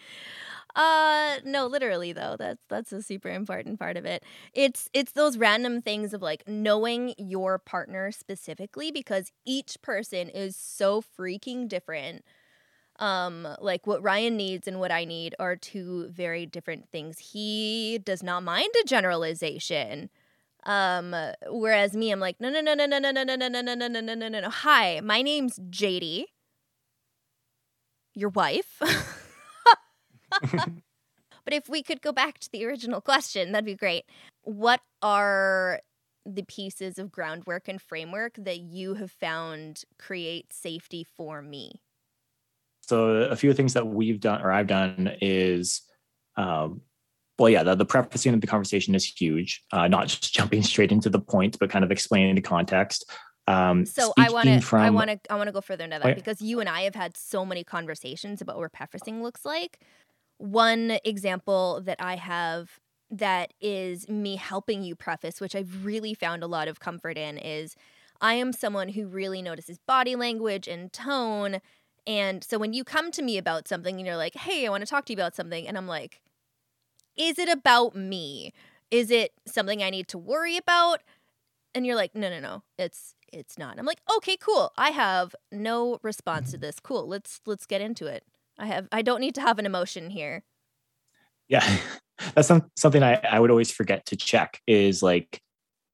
Uh 0.75 1.37
no, 1.45 1.67
literally 1.67 2.13
though. 2.13 2.37
That's 2.39 2.65
that's 2.69 2.93
a 2.93 3.03
super 3.03 3.29
important 3.29 3.79
part 3.79 3.97
of 3.97 4.07
it. 4.07 4.25
It's 4.55 4.89
it's 4.95 5.13
those 5.13 5.37
random 5.37 5.83
things 5.83 6.15
of 6.15 6.23
like 6.23 6.45
knowing 6.49 7.15
your 7.19 7.59
partner 7.59 8.11
specifically 8.11 8.91
because 8.91 9.31
each 9.45 9.77
person 9.83 10.29
is 10.31 10.57
so 10.57 11.03
freaking 11.03 11.69
different. 11.69 12.25
Um 13.03 13.49
like 13.61 13.87
what 13.87 14.03
Ryan 14.03 14.37
needs 14.37 14.69
and 14.69 14.79
what 14.81 14.93
I 14.93 15.05
need 15.05 15.35
are 15.41 15.57
two 15.57 16.09
very 16.09 16.47
different 16.47 16.89
things. 16.89 17.19
He 17.19 17.99
does 18.05 18.23
not 18.23 18.45
mind 18.45 18.71
a 18.83 18.87
generalization. 18.87 20.09
Um 20.65 21.15
whereas 21.51 21.95
me 21.97 22.13
I'm 22.13 22.21
like 22.21 22.41
no 22.41 22.49
no 22.51 22.61
no 22.61 22.75
no 22.75 22.87
no 22.87 22.99
no 23.01 23.11
no 23.11 23.25
no 23.25 23.35
no 23.35 23.49
no 23.49 23.63
no 23.63 23.75
no 23.75 23.89
no 23.89 24.15
no 24.15 24.29
no 24.29 24.41
no. 24.41 24.51
Hi, 24.51 25.01
my 25.01 25.23
name's 25.23 25.59
Jaydee. 25.59 26.27
Your 28.15 28.31
wife. 28.31 28.81
but 30.41 31.53
if 31.53 31.69
we 31.69 31.83
could 31.83 32.03
go 32.03 32.13
back 32.13 32.39
to 32.41 32.51
the 32.53 32.65
original 32.67 33.01
question, 33.01 33.53
that'd 33.53 33.65
be 33.65 33.75
great. 33.75 34.05
What 34.43 34.81
are 35.03 35.81
the 36.25 36.45
pieces 36.45 36.99
of 36.99 37.11
groundwork 37.11 37.69
and 37.69 37.83
framework 37.83 38.35
that 38.39 38.61
you 38.61 38.95
have 38.95 39.11
found 39.11 39.85
create 39.99 40.53
safety 40.53 41.05
for 41.05 41.43
me? 41.43 41.81
So 42.83 43.09
a 43.09 43.37
few 43.37 43.53
things 43.55 43.75
that 43.75 43.87
we've 43.87 44.21
done 44.21 44.43
or 44.43 44.53
I've 44.53 44.67
done 44.67 45.17
is, 45.21 45.83
um, 46.37 46.83
well, 47.39 47.49
yeah, 47.49 47.63
the, 47.63 47.75
the 47.75 47.85
prefacing 47.85 48.35
of 48.35 48.41
the 48.41 48.47
conversation 48.47 48.95
is 48.95 49.05
huge. 49.05 49.63
Uh, 49.73 49.89
not 49.89 50.09
just 50.09 50.35
jumping 50.35 50.63
straight 50.63 50.93
into 50.93 51.09
the 51.09 51.21
point, 51.21 51.59
but 51.59 51.71
kind 51.71 51.85
of 51.85 51.91
explaining 51.91 52.35
the 52.35 52.43
context. 52.43 53.11
Um, 53.49 53.87
so 53.87 54.13
I 54.17 54.31
want 54.31 54.49
to, 54.49 54.77
I 54.77 54.91
want 54.91 55.11
to, 55.11 55.19
I 55.29 55.37
want 55.37 55.49
to 55.49 55.53
go 55.53 55.61
further 55.61 55.85
into 55.85 55.99
that 55.99 56.07
Okay. 56.07 56.15
because 56.15 56.41
you 56.41 56.61
and 56.61 56.69
I 56.69 56.83
have 56.83 56.95
had 56.95 57.17
so 57.17 57.45
many 57.45 57.65
conversations 57.65 58.41
about 58.41 58.59
what 58.59 58.73
prefacing 58.73 59.23
looks 59.23 59.45
like. 59.45 59.81
One 60.39 60.99
example 61.05 61.81
that 61.85 61.97
I 62.01 62.17
have 62.17 62.79
that 63.11 63.53
is 63.61 64.09
me 64.09 64.37
helping 64.37 64.83
you 64.83 64.97
preface, 64.97 65.41
which 65.41 65.55
I've 65.55 65.85
really 65.85 66.15
found 66.15 66.43
a 66.43 66.47
lot 66.47 66.69
of 66.69 66.81
comfort 66.81 67.19
in, 67.19 67.37
is 67.37 67.77
I 68.21 68.35
am 68.35 68.53
someone 68.53 68.91
who 68.91 69.07
really 69.07 69.43
notices 69.43 69.79
body 69.87 70.17
language 70.17 70.69
and 70.69 70.93
tone. 70.93 71.61
And 72.07 72.43
so 72.43 72.59
when 72.59 72.73
you 72.73 72.85
come 72.85 73.11
to 73.13 73.23
me 73.23 73.39
about 73.39 73.69
something 73.69 73.97
and 73.97 74.07
you're 74.07 74.17
like, 74.17 74.35
hey, 74.35 74.67
I 74.67 74.71
want 74.71 74.83
to 74.83 74.91
talk 74.91 75.05
to 75.07 75.13
you 75.13 75.17
about 75.17 75.37
something, 75.37 75.67
and 75.69 75.77
I'm 75.79 75.87
like, 75.87 76.21
is 77.17 77.39
it 77.39 77.49
about 77.49 77.95
me? 77.95 78.53
Is 78.91 79.11
it 79.11 79.33
something 79.47 79.83
I 79.83 79.91
need 79.91 80.09
to 80.09 80.19
worry 80.19 80.57
about? 80.57 81.03
And 81.75 81.87
you're 81.87 81.97
like, 81.97 82.15
no, 82.15 82.29
no, 82.29 82.41
no, 82.41 82.63
it's 82.79 83.15
it's 83.33 83.57
not. 83.59 83.79
I'm 83.79 83.87
like, 83.87 84.01
okay, 84.19 84.37
cool. 84.37 84.73
I 84.77 84.91
have 84.91 85.35
no 85.51 85.99
response 86.03 86.51
to 86.51 86.59
this. 86.59 86.79
Cool. 86.81 87.07
Let's 87.09 87.41
let's 87.47 87.67
get 87.67 87.81
into 87.81 88.07
it. 88.07 88.25
I 88.59 88.67
have 88.67 88.89
I 88.93 89.03
don't 89.03 89.21
need 89.21 89.35
to 89.37 89.41
have 89.41 89.59
an 89.59 89.67
emotion 89.67 90.11
here. 90.11 90.45
yeah, 91.49 91.79
that's 92.35 92.49
some, 92.49 92.71
something 92.77 93.03
I, 93.03 93.15
I 93.15 93.41
would 93.41 93.51
always 93.51 93.71
forget 93.71 94.07
to 94.07 94.17
check 94.17 94.61
is 94.67 95.03
like 95.03 95.41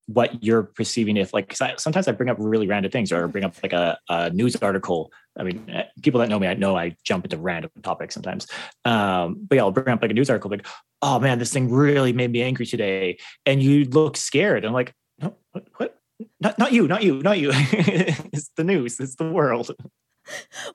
what 0.08 0.42
you're 0.42 0.62
perceiving 0.62 1.18
if 1.18 1.34
like 1.34 1.54
I, 1.60 1.74
sometimes 1.76 2.08
I 2.08 2.12
bring 2.12 2.30
up 2.30 2.38
really 2.40 2.66
random 2.66 2.90
things 2.90 3.12
or 3.12 3.28
bring 3.28 3.44
up 3.44 3.54
like 3.62 3.74
a, 3.74 3.98
a 4.08 4.30
news 4.30 4.56
article. 4.56 5.12
I 5.38 5.42
mean, 5.42 5.68
eh, 5.68 5.84
people 6.02 6.18
that 6.20 6.30
know 6.30 6.38
me, 6.38 6.46
I 6.46 6.54
know 6.54 6.76
I 6.76 6.96
jump 7.04 7.26
into 7.26 7.36
random 7.36 7.70
topics 7.82 8.14
sometimes. 8.14 8.46
Um, 8.86 9.36
but 9.46 9.56
yeah, 9.56 9.62
I'll 9.62 9.70
bring 9.70 9.88
up 9.88 10.00
like 10.00 10.10
a 10.10 10.14
news 10.14 10.30
article, 10.30 10.50
like, 10.50 10.66
oh 11.02 11.20
man, 11.20 11.38
this 11.38 11.52
thing 11.52 11.70
really 11.70 12.14
made 12.14 12.32
me 12.32 12.42
angry 12.42 12.64
today, 12.64 13.18
and 13.44 13.62
you 13.62 13.84
look 13.84 14.16
scared. 14.16 14.64
I'm 14.64 14.72
like, 14.72 14.94
no, 15.20 15.36
what? 15.52 15.66
what? 15.76 16.00
Not, 16.40 16.58
not 16.58 16.72
you, 16.72 16.88
not 16.88 17.02
you, 17.02 17.22
not 17.22 17.38
you. 17.38 17.50
it's 17.54 18.50
the 18.56 18.64
news. 18.64 18.98
It's 18.98 19.16
the 19.16 19.30
world. 19.30 19.70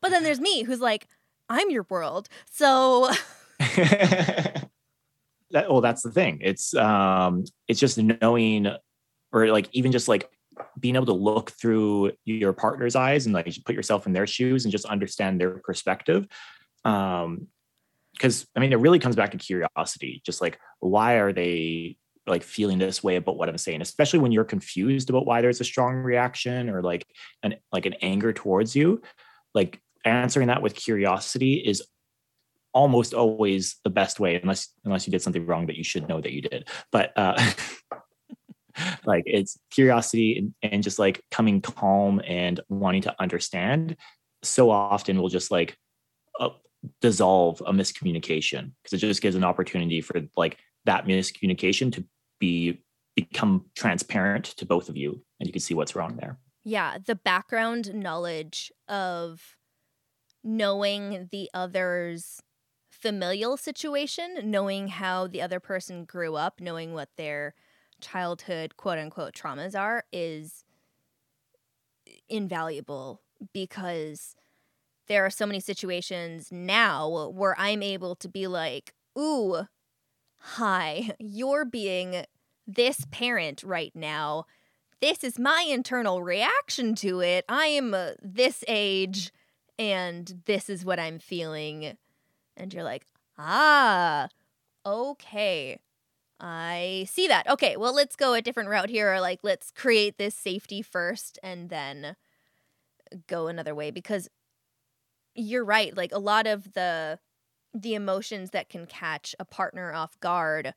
But 0.01 0.09
then 0.09 0.23
there's 0.23 0.39
me 0.39 0.63
who's 0.63 0.79
like, 0.79 1.07
I'm 1.47 1.69
your 1.69 1.85
world. 1.87 2.27
So 2.49 3.11
that 3.59 4.69
well 5.51 5.81
that's 5.81 6.01
the 6.01 6.11
thing 6.11 6.39
it's 6.41 6.73
um 6.73 7.43
it's 7.67 7.79
just 7.79 7.99
knowing 7.99 8.67
or 9.33 9.47
like 9.47 9.67
even 9.73 9.91
just 9.91 10.07
like 10.07 10.29
being 10.79 10.95
able 10.95 11.07
to 11.07 11.13
look 11.13 11.51
through 11.51 12.11
your 12.23 12.53
partner's 12.53 12.95
eyes 12.95 13.25
and 13.25 13.33
like 13.33 13.51
put 13.65 13.75
yourself 13.75 14.05
in 14.05 14.13
their 14.13 14.27
shoes 14.27 14.63
and 14.63 14.71
just 14.71 14.85
understand 14.85 15.41
their 15.41 15.57
perspective 15.57 16.27
um 16.85 17.47
because 18.13 18.45
i 18.55 18.59
mean 18.59 18.71
it 18.71 18.79
really 18.79 18.99
comes 18.99 19.15
back 19.15 19.31
to 19.31 19.37
curiosity 19.37 20.21
just 20.25 20.41
like 20.41 20.59
why 20.79 21.15
are 21.15 21.33
they 21.33 21.97
like 22.27 22.43
feeling 22.43 22.77
this 22.77 23.03
way 23.03 23.15
about 23.15 23.35
what 23.35 23.49
i'm 23.49 23.57
saying 23.57 23.81
especially 23.81 24.19
when 24.19 24.31
you're 24.31 24.43
confused 24.43 25.09
about 25.09 25.25
why 25.25 25.41
there's 25.41 25.59
a 25.59 25.65
strong 25.65 25.95
reaction 25.95 26.69
or 26.69 26.81
like 26.81 27.05
an 27.41 27.55
like 27.71 27.85
an 27.85 27.95
anger 28.01 28.31
towards 28.31 28.75
you 28.75 29.01
like 29.53 29.81
answering 30.05 30.47
that 30.47 30.61
with 30.61 30.75
curiosity 30.75 31.55
is 31.55 31.83
almost 32.73 33.13
always 33.13 33.77
the 33.83 33.89
best 33.89 34.19
way 34.19 34.39
unless 34.39 34.69
unless 34.83 35.05
you 35.07 35.11
did 35.11 35.21
something 35.21 35.45
wrong 35.45 35.67
that 35.67 35.77
you 35.77 35.83
should 35.83 36.07
know 36.07 36.21
that 36.21 36.31
you 36.31 36.41
did 36.41 36.67
but 36.91 37.11
uh 37.15 37.51
like 39.05 39.23
it's 39.25 39.57
curiosity 39.71 40.51
and, 40.61 40.83
just 40.83 40.99
like 40.99 41.23
coming 41.31 41.61
calm 41.61 42.21
and 42.27 42.59
wanting 42.69 43.01
to 43.01 43.15
understand 43.19 43.95
so 44.41 44.69
often 44.69 45.21
will 45.21 45.29
just 45.29 45.51
like 45.51 45.77
uh, 46.39 46.49
dissolve 47.01 47.61
a 47.65 47.71
miscommunication 47.71 48.71
because 48.81 48.93
it 48.93 48.97
just 48.97 49.21
gives 49.21 49.35
an 49.35 49.43
opportunity 49.43 50.01
for 50.01 50.19
like 50.35 50.57
that 50.85 51.05
miscommunication 51.05 51.93
to 51.93 52.03
be 52.39 52.81
become 53.15 53.65
transparent 53.75 54.45
to 54.45 54.65
both 54.65 54.89
of 54.89 54.97
you 54.97 55.21
and 55.39 55.47
you 55.47 55.53
can 55.53 55.61
see 55.61 55.73
what's 55.73 55.95
wrong 55.95 56.17
there. 56.17 56.37
Yeah, 56.65 56.97
the 57.05 57.15
background 57.15 57.93
knowledge 57.93 58.71
of 58.87 59.55
knowing 60.43 61.29
the 61.31 61.49
other's 61.53 62.41
familial 62.89 63.57
situation, 63.57 64.39
knowing 64.43 64.87
how 64.87 65.27
the 65.27 65.41
other 65.41 65.59
person 65.59 66.05
grew 66.05 66.35
up, 66.35 66.59
knowing 66.59 66.93
what 66.93 67.09
their 67.17 67.53
childhood 68.03 68.77
quote 68.77 68.99
unquote 68.99 69.33
traumas 69.33 69.79
are 69.79 70.03
is 70.11 70.63
invaluable 72.29 73.21
because 73.53 74.35
there 75.07 75.25
are 75.25 75.29
so 75.29 75.45
many 75.45 75.59
situations 75.59 76.49
now 76.51 77.29
where 77.29 77.55
I'm 77.59 77.83
able 77.83 78.15
to 78.15 78.29
be 78.29 78.47
like, 78.47 78.93
ooh, 79.17 79.67
hi, 80.37 81.11
you're 81.19 81.65
being 81.65 82.25
this 82.65 83.05
parent 83.11 83.63
right 83.63 83.91
now. 83.93 84.45
This 85.01 85.23
is 85.23 85.37
my 85.37 85.65
internal 85.69 86.23
reaction 86.23 86.95
to 86.95 87.19
it. 87.19 87.43
I 87.49 87.67
am 87.67 87.93
uh, 87.93 88.11
this 88.21 88.63
age 88.67 89.31
and 89.77 90.41
this 90.45 90.69
is 90.69 90.85
what 90.85 90.99
I'm 90.99 91.19
feeling. 91.19 91.97
And 92.55 92.73
you're 92.73 92.83
like, 92.83 93.05
ah, 93.37 94.29
okay. 94.85 95.79
I 96.39 97.05
see 97.09 97.27
that. 97.27 97.47
Okay, 97.47 97.77
well, 97.77 97.93
let's 97.93 98.15
go 98.15 98.33
a 98.33 98.41
different 98.41 98.69
route 98.69 98.89
here. 98.89 99.13
Or 99.13 99.21
like, 99.21 99.39
let's 99.43 99.71
create 99.71 100.17
this 100.17 100.35
safety 100.35 100.81
first 100.81 101.39
and 101.41 101.69
then 101.69 102.15
go 103.27 103.47
another 103.47 103.75
way 103.75 103.91
because 103.91 104.29
you're 105.35 105.65
right. 105.65 105.95
Like, 105.95 106.11
a 106.11 106.19
lot 106.19 106.47
of 106.47 106.73
the 106.73 107.19
the 107.75 107.95
emotions 107.95 108.51
that 108.51 108.69
can 108.69 108.85
catch 108.85 109.35
a 109.39 109.45
partner 109.45 109.93
off 109.93 110.19
guard 110.19 110.75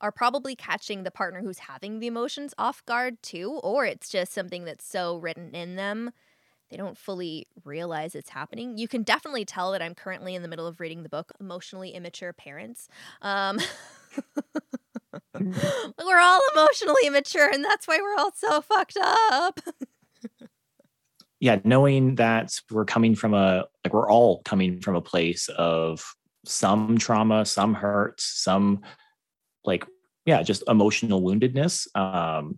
are 0.00 0.12
probably 0.12 0.56
catching 0.56 1.02
the 1.02 1.10
partner 1.10 1.42
who's 1.42 1.58
having 1.58 1.98
the 1.98 2.06
emotions 2.06 2.54
off 2.56 2.82
guard 2.86 3.22
too, 3.22 3.60
or 3.62 3.84
it's 3.84 4.08
just 4.08 4.32
something 4.32 4.64
that's 4.64 4.86
so 4.86 5.18
written 5.18 5.54
in 5.54 5.76
them 5.76 6.12
they 6.70 6.76
don't 6.76 6.98
fully 6.98 7.46
realize 7.64 8.14
it's 8.14 8.30
happening. 8.30 8.76
You 8.76 8.88
can 8.88 9.02
definitely 9.02 9.44
tell 9.44 9.72
that 9.72 9.82
I'm 9.82 9.94
currently 9.94 10.34
in 10.34 10.42
the 10.42 10.48
middle 10.48 10.66
of 10.66 10.80
reading 10.80 11.02
the 11.02 11.08
book 11.08 11.32
Emotionally 11.40 11.90
Immature 11.90 12.32
Parents. 12.32 12.88
Um, 13.22 13.58
we're 15.40 16.20
all 16.20 16.40
emotionally 16.52 17.06
immature, 17.06 17.48
and 17.48 17.64
that's 17.64 17.86
why 17.86 17.98
we're 18.00 18.16
all 18.16 18.32
so 18.34 18.60
fucked 18.60 18.98
up. 19.00 19.60
yeah 21.40 21.58
knowing 21.64 22.16
that 22.16 22.58
we're 22.70 22.84
coming 22.84 23.14
from 23.14 23.34
a 23.34 23.64
like 23.84 23.92
we're 23.92 24.10
all 24.10 24.42
coming 24.42 24.80
from 24.80 24.96
a 24.96 25.00
place 25.00 25.48
of 25.56 26.04
some 26.44 26.98
trauma 26.98 27.44
some 27.44 27.74
hurts, 27.74 28.24
some 28.24 28.80
like 29.64 29.86
yeah 30.24 30.42
just 30.42 30.62
emotional 30.68 31.22
woundedness 31.22 31.86
um 31.96 32.56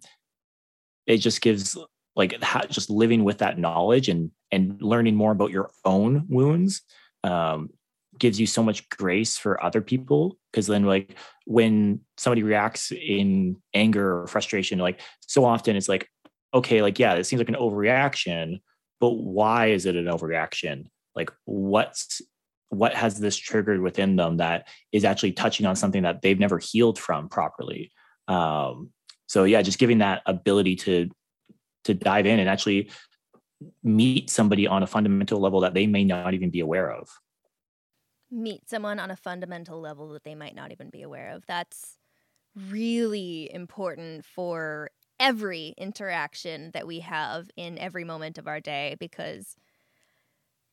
it 1.07 1.19
just 1.19 1.40
gives 1.40 1.76
like 2.16 2.42
ha- 2.42 2.66
just 2.69 2.90
living 2.90 3.25
with 3.25 3.38
that 3.38 3.59
knowledge 3.59 4.09
and 4.09 4.30
and 4.52 4.80
learning 4.83 5.14
more 5.14 5.33
about 5.33 5.50
your 5.50 5.71
own 5.85 6.25
wounds 6.28 6.83
um 7.25 7.71
gives 8.21 8.39
you 8.39 8.47
so 8.47 8.62
much 8.62 8.89
grace 8.91 9.37
for 9.37 9.62
other 9.65 9.81
people 9.81 10.39
because 10.53 10.69
then 10.69 10.85
like 10.85 11.17
when 11.47 12.00
somebody 12.17 12.45
reacts 12.45 12.93
in 12.93 13.57
anger 13.75 14.21
or 14.21 14.27
frustration 14.29 14.79
like 14.79 15.00
so 15.21 15.45
often 15.45 15.75
it's 15.75 15.89
like 15.89 16.09
okay 16.55 16.83
like 16.83 16.99
yeah 16.99 17.15
it 17.15 17.25
seems 17.25 17.41
like 17.41 17.49
an 17.49 17.57
overreaction 17.57 18.61
but 19.00 19.12
why 19.12 19.67
is 19.67 19.87
it 19.87 19.97
an 19.97 20.05
overreaction? 20.05 20.87
Like 21.17 21.33
what's 21.45 22.23
what 22.69 22.95
has 22.95 23.19
this 23.19 23.37
triggered 23.37 23.81
within 23.81 24.15
them 24.15 24.37
that 24.37 24.69
is 24.93 25.05
actually 25.05 25.33
touching 25.33 25.67
on 25.67 25.75
something 25.75 26.05
that 26.05 26.23
they've 26.23 26.39
never 26.39 26.59
healed 26.59 26.99
from 26.99 27.29
properly? 27.29 27.91
Um 28.29 28.91
so 29.27 29.45
yeah 29.45 29.62
just 29.62 29.79
giving 29.79 29.99
that 29.99 30.23
ability 30.27 30.77
to 30.77 31.09
to 31.85 31.95
dive 31.95 32.27
in 32.27 32.39
and 32.39 32.49
actually 32.49 32.91
meet 33.83 34.31
somebody 34.31 34.67
on 34.67 34.83
a 34.83 34.87
fundamental 34.87 35.41
level 35.41 35.61
that 35.61 35.75
they 35.75 35.87
may 35.87 36.05
not 36.05 36.35
even 36.35 36.50
be 36.50 36.61
aware 36.61 36.93
of 36.93 37.09
meet 38.31 38.69
someone 38.69 38.99
on 38.99 39.11
a 39.11 39.17
fundamental 39.17 39.81
level 39.81 40.09
that 40.11 40.25
they 40.25 40.35
might 40.35 40.55
not 40.55 40.73
even 40.73 40.91
be 40.91 41.03
aware 41.03 41.31
of 41.31 41.45
that's 41.47 41.99
really 42.71 43.51
important 43.53 44.25
for 44.25 44.91
every 45.19 45.75
interaction 45.77 46.71
that 46.73 46.87
we 46.87 47.01
have 47.01 47.49
in 47.57 47.79
every 47.79 48.05
moment 48.05 48.39
of 48.39 48.49
our 48.49 48.61
day 48.61 48.97
because 48.99 49.57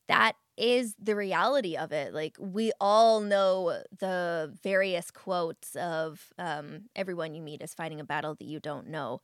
that 0.08 0.32
is 0.56 0.94
the 1.00 1.14
reality 1.14 1.76
of 1.76 1.92
it. 1.92 2.14
Like, 2.14 2.36
we 2.40 2.72
all 2.80 3.20
know 3.20 3.82
the 3.98 4.52
various 4.62 5.10
quotes 5.10 5.76
of 5.76 6.32
um, 6.38 6.82
everyone 6.96 7.34
you 7.34 7.42
meet 7.42 7.62
is 7.62 7.74
fighting 7.74 8.00
a 8.00 8.04
battle 8.04 8.34
that 8.34 8.44
you 8.46 8.58
don't 8.58 8.88
know. 8.88 9.20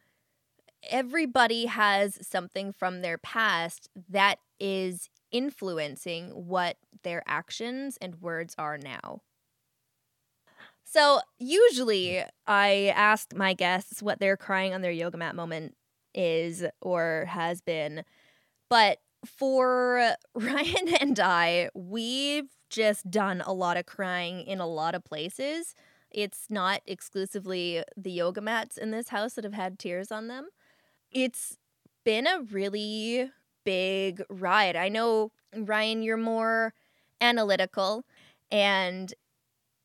Everybody 0.91 1.67
has 1.67 2.19
something 2.27 2.73
from 2.73 3.01
their 3.03 3.19
past 3.19 3.89
that 4.11 4.39
is 4.61 5.09
influencing 5.35 6.31
what 6.31 6.77
their 7.03 7.23
actions 7.27 7.99
and 8.01 8.23
words 8.23 8.55
are 8.57 8.79
now. 8.79 9.21
So, 10.85 11.21
usually 11.39 12.23
I 12.47 12.93
ask 12.95 13.35
my 13.35 13.53
guests 13.53 14.01
what 14.01 14.21
their 14.21 14.37
crying 14.37 14.73
on 14.73 14.81
their 14.81 14.93
yoga 14.93 15.19
mat 15.19 15.35
moment 15.35 15.75
is 16.15 16.65
or 16.81 17.27
has 17.29 17.61
been. 17.61 18.05
But 18.71 18.99
for 19.27 20.15
Ryan 20.35 20.95
and 21.01 21.19
I, 21.19 21.69
we've 21.75 22.49
just 22.71 23.11
done 23.11 23.43
a 23.45 23.53
lot 23.53 23.77
of 23.77 23.87
crying 23.87 24.43
in 24.43 24.61
a 24.61 24.67
lot 24.69 24.95
of 24.95 25.05
places. 25.05 25.75
It's 26.11 26.47
not 26.49 26.81
exclusively 26.87 27.83
the 27.97 28.13
yoga 28.13 28.41
mats 28.41 28.77
in 28.77 28.93
this 28.93 29.09
house 29.09 29.35
that 29.35 29.45
have 29.45 29.55
had 29.55 29.81
tears 29.81 30.13
on 30.13 30.29
them. 30.29 30.47
It's 31.11 31.59
been 32.05 32.29
a 32.29 32.43
really 32.43 33.31
big 33.65 34.23
ride. 34.29 34.77
I 34.77 34.89
know, 34.89 35.33
Ryan, 35.57 36.03
you're 36.03 36.17
more 36.17 36.75
analytical, 37.21 38.05
and 38.51 39.13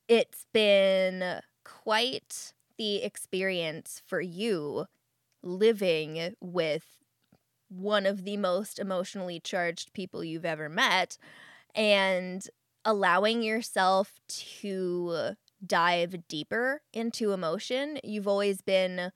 it's 0.07 0.45
been 0.53 1.41
quite 1.65 2.53
the 2.77 3.03
experience 3.03 4.01
for 4.07 4.21
you 4.21 4.85
living 5.43 6.35
with 6.41 6.85
one 7.69 8.05
of 8.05 8.23
the 8.23 8.37
most 8.37 8.79
emotionally 8.79 9.39
charged 9.39 9.93
people 9.93 10.23
you've 10.23 10.45
ever 10.45 10.69
met 10.69 11.17
and 11.75 12.47
allowing 12.85 13.43
yourself 13.43 14.13
to 14.27 15.31
dive 15.65 16.27
deeper 16.27 16.81
into 16.93 17.33
emotion. 17.33 17.99
You've 18.03 18.27
always 18.27 18.61
been 18.61 19.11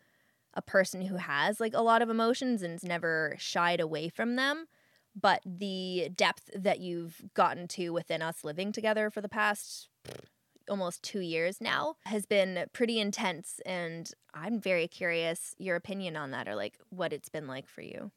a 0.53 0.61
person 0.61 1.01
who 1.01 1.15
has 1.15 1.59
like 1.59 1.73
a 1.73 1.81
lot 1.81 2.01
of 2.01 2.09
emotions 2.09 2.63
and's 2.63 2.83
never 2.83 3.35
shied 3.37 3.79
away 3.79 4.09
from 4.09 4.35
them. 4.35 4.67
But 5.15 5.41
the 5.45 6.09
depth 6.15 6.49
that 6.55 6.79
you've 6.79 7.21
gotten 7.35 7.67
to 7.69 7.91
within 7.91 8.21
us 8.23 8.43
living 8.43 8.71
together 8.71 9.11
for 9.11 9.21
the 9.21 9.29
past 9.29 9.89
almost 10.69 11.03
two 11.03 11.19
years 11.19 11.61
now 11.61 11.95
has 12.05 12.25
been 12.25 12.67
pretty 12.73 12.99
intense. 12.99 13.59
And 13.65 14.11
I'm 14.33 14.59
very 14.59 14.87
curious 14.87 15.55
your 15.57 15.75
opinion 15.75 16.15
on 16.15 16.31
that 16.31 16.47
or 16.47 16.55
like 16.55 16.79
what 16.89 17.13
it's 17.13 17.29
been 17.29 17.47
like 17.47 17.67
for 17.67 17.81
you. 17.81 18.11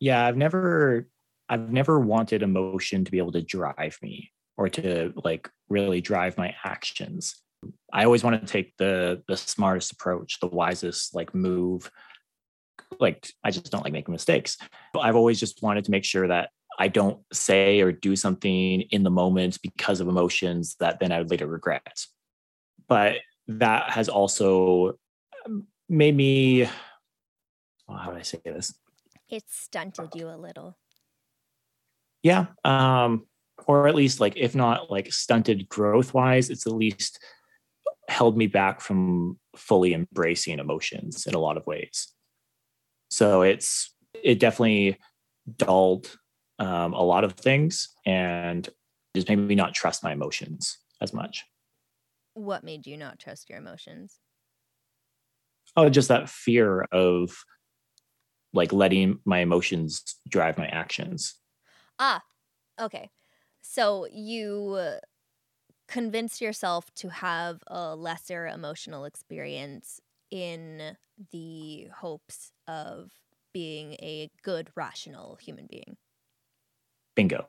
Yeah, 0.00 0.26
I've 0.26 0.36
never 0.36 1.08
I've 1.48 1.70
never 1.70 2.00
wanted 2.00 2.42
emotion 2.42 3.04
to 3.04 3.10
be 3.10 3.18
able 3.18 3.32
to 3.32 3.42
drive 3.42 3.98
me 4.02 4.32
or 4.56 4.68
to 4.70 5.12
like 5.24 5.50
really 5.68 6.00
drive 6.00 6.36
my 6.38 6.54
actions. 6.64 7.42
I 7.94 8.04
always 8.04 8.24
want 8.24 8.40
to 8.40 8.52
take 8.52 8.76
the 8.76 9.22
the 9.28 9.36
smartest 9.36 9.92
approach, 9.92 10.40
the 10.40 10.48
wisest 10.48 11.14
like 11.14 11.34
move. 11.34 11.90
Like 12.98 13.28
I 13.44 13.52
just 13.52 13.70
don't 13.70 13.84
like 13.84 13.92
making 13.92 14.12
mistakes. 14.12 14.58
I've 14.98 15.16
always 15.16 15.38
just 15.38 15.62
wanted 15.62 15.84
to 15.84 15.92
make 15.92 16.04
sure 16.04 16.26
that 16.26 16.50
I 16.76 16.88
don't 16.88 17.20
say 17.32 17.80
or 17.80 17.92
do 17.92 18.16
something 18.16 18.80
in 18.82 19.04
the 19.04 19.10
moment 19.10 19.58
because 19.62 20.00
of 20.00 20.08
emotions 20.08 20.74
that 20.80 20.98
then 20.98 21.12
I 21.12 21.18
would 21.18 21.30
later 21.30 21.46
regret. 21.46 22.04
But 22.88 23.18
that 23.46 23.90
has 23.90 24.08
also 24.08 24.98
um, 25.46 25.68
made 25.88 26.16
me 26.16 26.68
well, 27.86 27.98
how 27.98 28.10
do 28.10 28.16
I 28.16 28.22
say 28.22 28.40
this? 28.44 28.74
It 29.28 29.44
stunted 29.48 30.10
you 30.14 30.28
a 30.28 30.36
little. 30.36 30.76
Yeah. 32.24 32.46
Um, 32.64 33.26
or 33.66 33.86
at 33.86 33.94
least 33.94 34.18
like 34.18 34.36
if 34.36 34.56
not 34.56 34.90
like 34.90 35.12
stunted 35.12 35.68
growth 35.68 36.12
wise, 36.12 36.50
it's 36.50 36.66
at 36.66 36.72
least 36.72 37.22
held 38.08 38.36
me 38.36 38.46
back 38.46 38.80
from 38.80 39.38
fully 39.56 39.94
embracing 39.94 40.58
emotions 40.58 41.26
in 41.26 41.34
a 41.34 41.38
lot 41.38 41.56
of 41.56 41.66
ways. 41.66 42.12
So 43.10 43.42
it's 43.42 43.94
it 44.22 44.40
definitely 44.40 44.98
dulled 45.56 46.16
um, 46.58 46.94
a 46.94 47.02
lot 47.02 47.24
of 47.24 47.34
things 47.34 47.88
and 48.06 48.68
just 49.14 49.28
made 49.28 49.38
me 49.38 49.54
not 49.54 49.74
trust 49.74 50.02
my 50.02 50.12
emotions 50.12 50.78
as 51.00 51.12
much. 51.12 51.44
What 52.34 52.64
made 52.64 52.86
you 52.86 52.96
not 52.96 53.18
trust 53.18 53.48
your 53.48 53.58
emotions? 53.58 54.18
Oh, 55.76 55.88
just 55.88 56.08
that 56.08 56.28
fear 56.28 56.82
of 56.92 57.44
like 58.52 58.72
letting 58.72 59.18
my 59.24 59.40
emotions 59.40 60.02
drive 60.28 60.56
my 60.58 60.66
actions. 60.66 61.34
Ah, 61.98 62.22
okay. 62.80 63.10
So 63.62 64.06
you 64.12 64.98
convince 65.88 66.40
yourself 66.40 66.92
to 66.94 67.08
have 67.08 67.62
a 67.66 67.94
lesser 67.94 68.46
emotional 68.46 69.04
experience 69.04 70.00
in 70.30 70.96
the 71.30 71.88
hopes 71.96 72.52
of 72.66 73.10
being 73.52 73.92
a 73.94 74.30
good, 74.42 74.68
rational 74.74 75.36
human 75.36 75.66
being. 75.70 75.96
Bingo. 77.14 77.46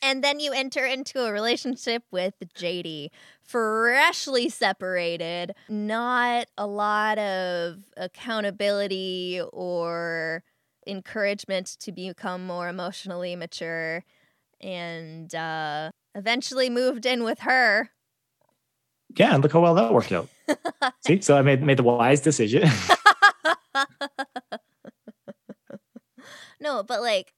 And 0.00 0.22
then 0.22 0.38
you 0.38 0.52
enter 0.52 0.84
into 0.84 1.24
a 1.24 1.32
relationship 1.32 2.02
with 2.10 2.34
Jaydee, 2.54 3.08
freshly 3.42 4.50
separated, 4.50 5.54
not 5.68 6.46
a 6.58 6.66
lot 6.66 7.18
of 7.18 7.78
accountability 7.96 9.40
or 9.50 10.44
encouragement 10.86 11.76
to 11.80 11.90
become 11.90 12.46
more 12.46 12.68
emotionally 12.68 13.34
mature 13.34 14.04
and 14.64 15.32
uh, 15.34 15.90
eventually 16.14 16.70
moved 16.70 17.06
in 17.06 17.22
with 17.22 17.40
her. 17.40 17.90
Yeah, 19.16 19.34
and 19.34 19.42
look 19.42 19.52
how 19.52 19.60
well 19.60 19.74
that 19.74 19.92
worked 19.92 20.10
out. 20.10 20.28
See, 21.06 21.20
so 21.20 21.36
I 21.36 21.42
made 21.42 21.62
made 21.62 21.76
the 21.76 21.84
wise 21.84 22.20
decision. 22.20 22.68
no, 26.60 26.82
but 26.82 27.00
like 27.00 27.34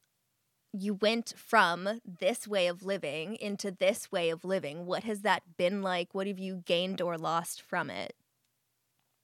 you 0.73 0.95
went 0.95 1.35
from 1.37 2.01
this 2.21 2.47
way 2.47 2.67
of 2.67 2.83
living 2.83 3.37
into 3.37 3.71
this 3.71 4.11
way 4.13 4.31
of 4.31 4.45
living. 4.45 4.87
What 4.87 5.05
has 5.05 5.23
that 5.23 5.43
been 5.57 5.83
like? 5.83 6.15
What 6.15 6.27
have 6.27 6.39
you 6.39 6.63
gained 6.65 7.01
or 7.01 7.19
lost 7.19 7.63
from 7.63 7.91
it? 7.91 8.15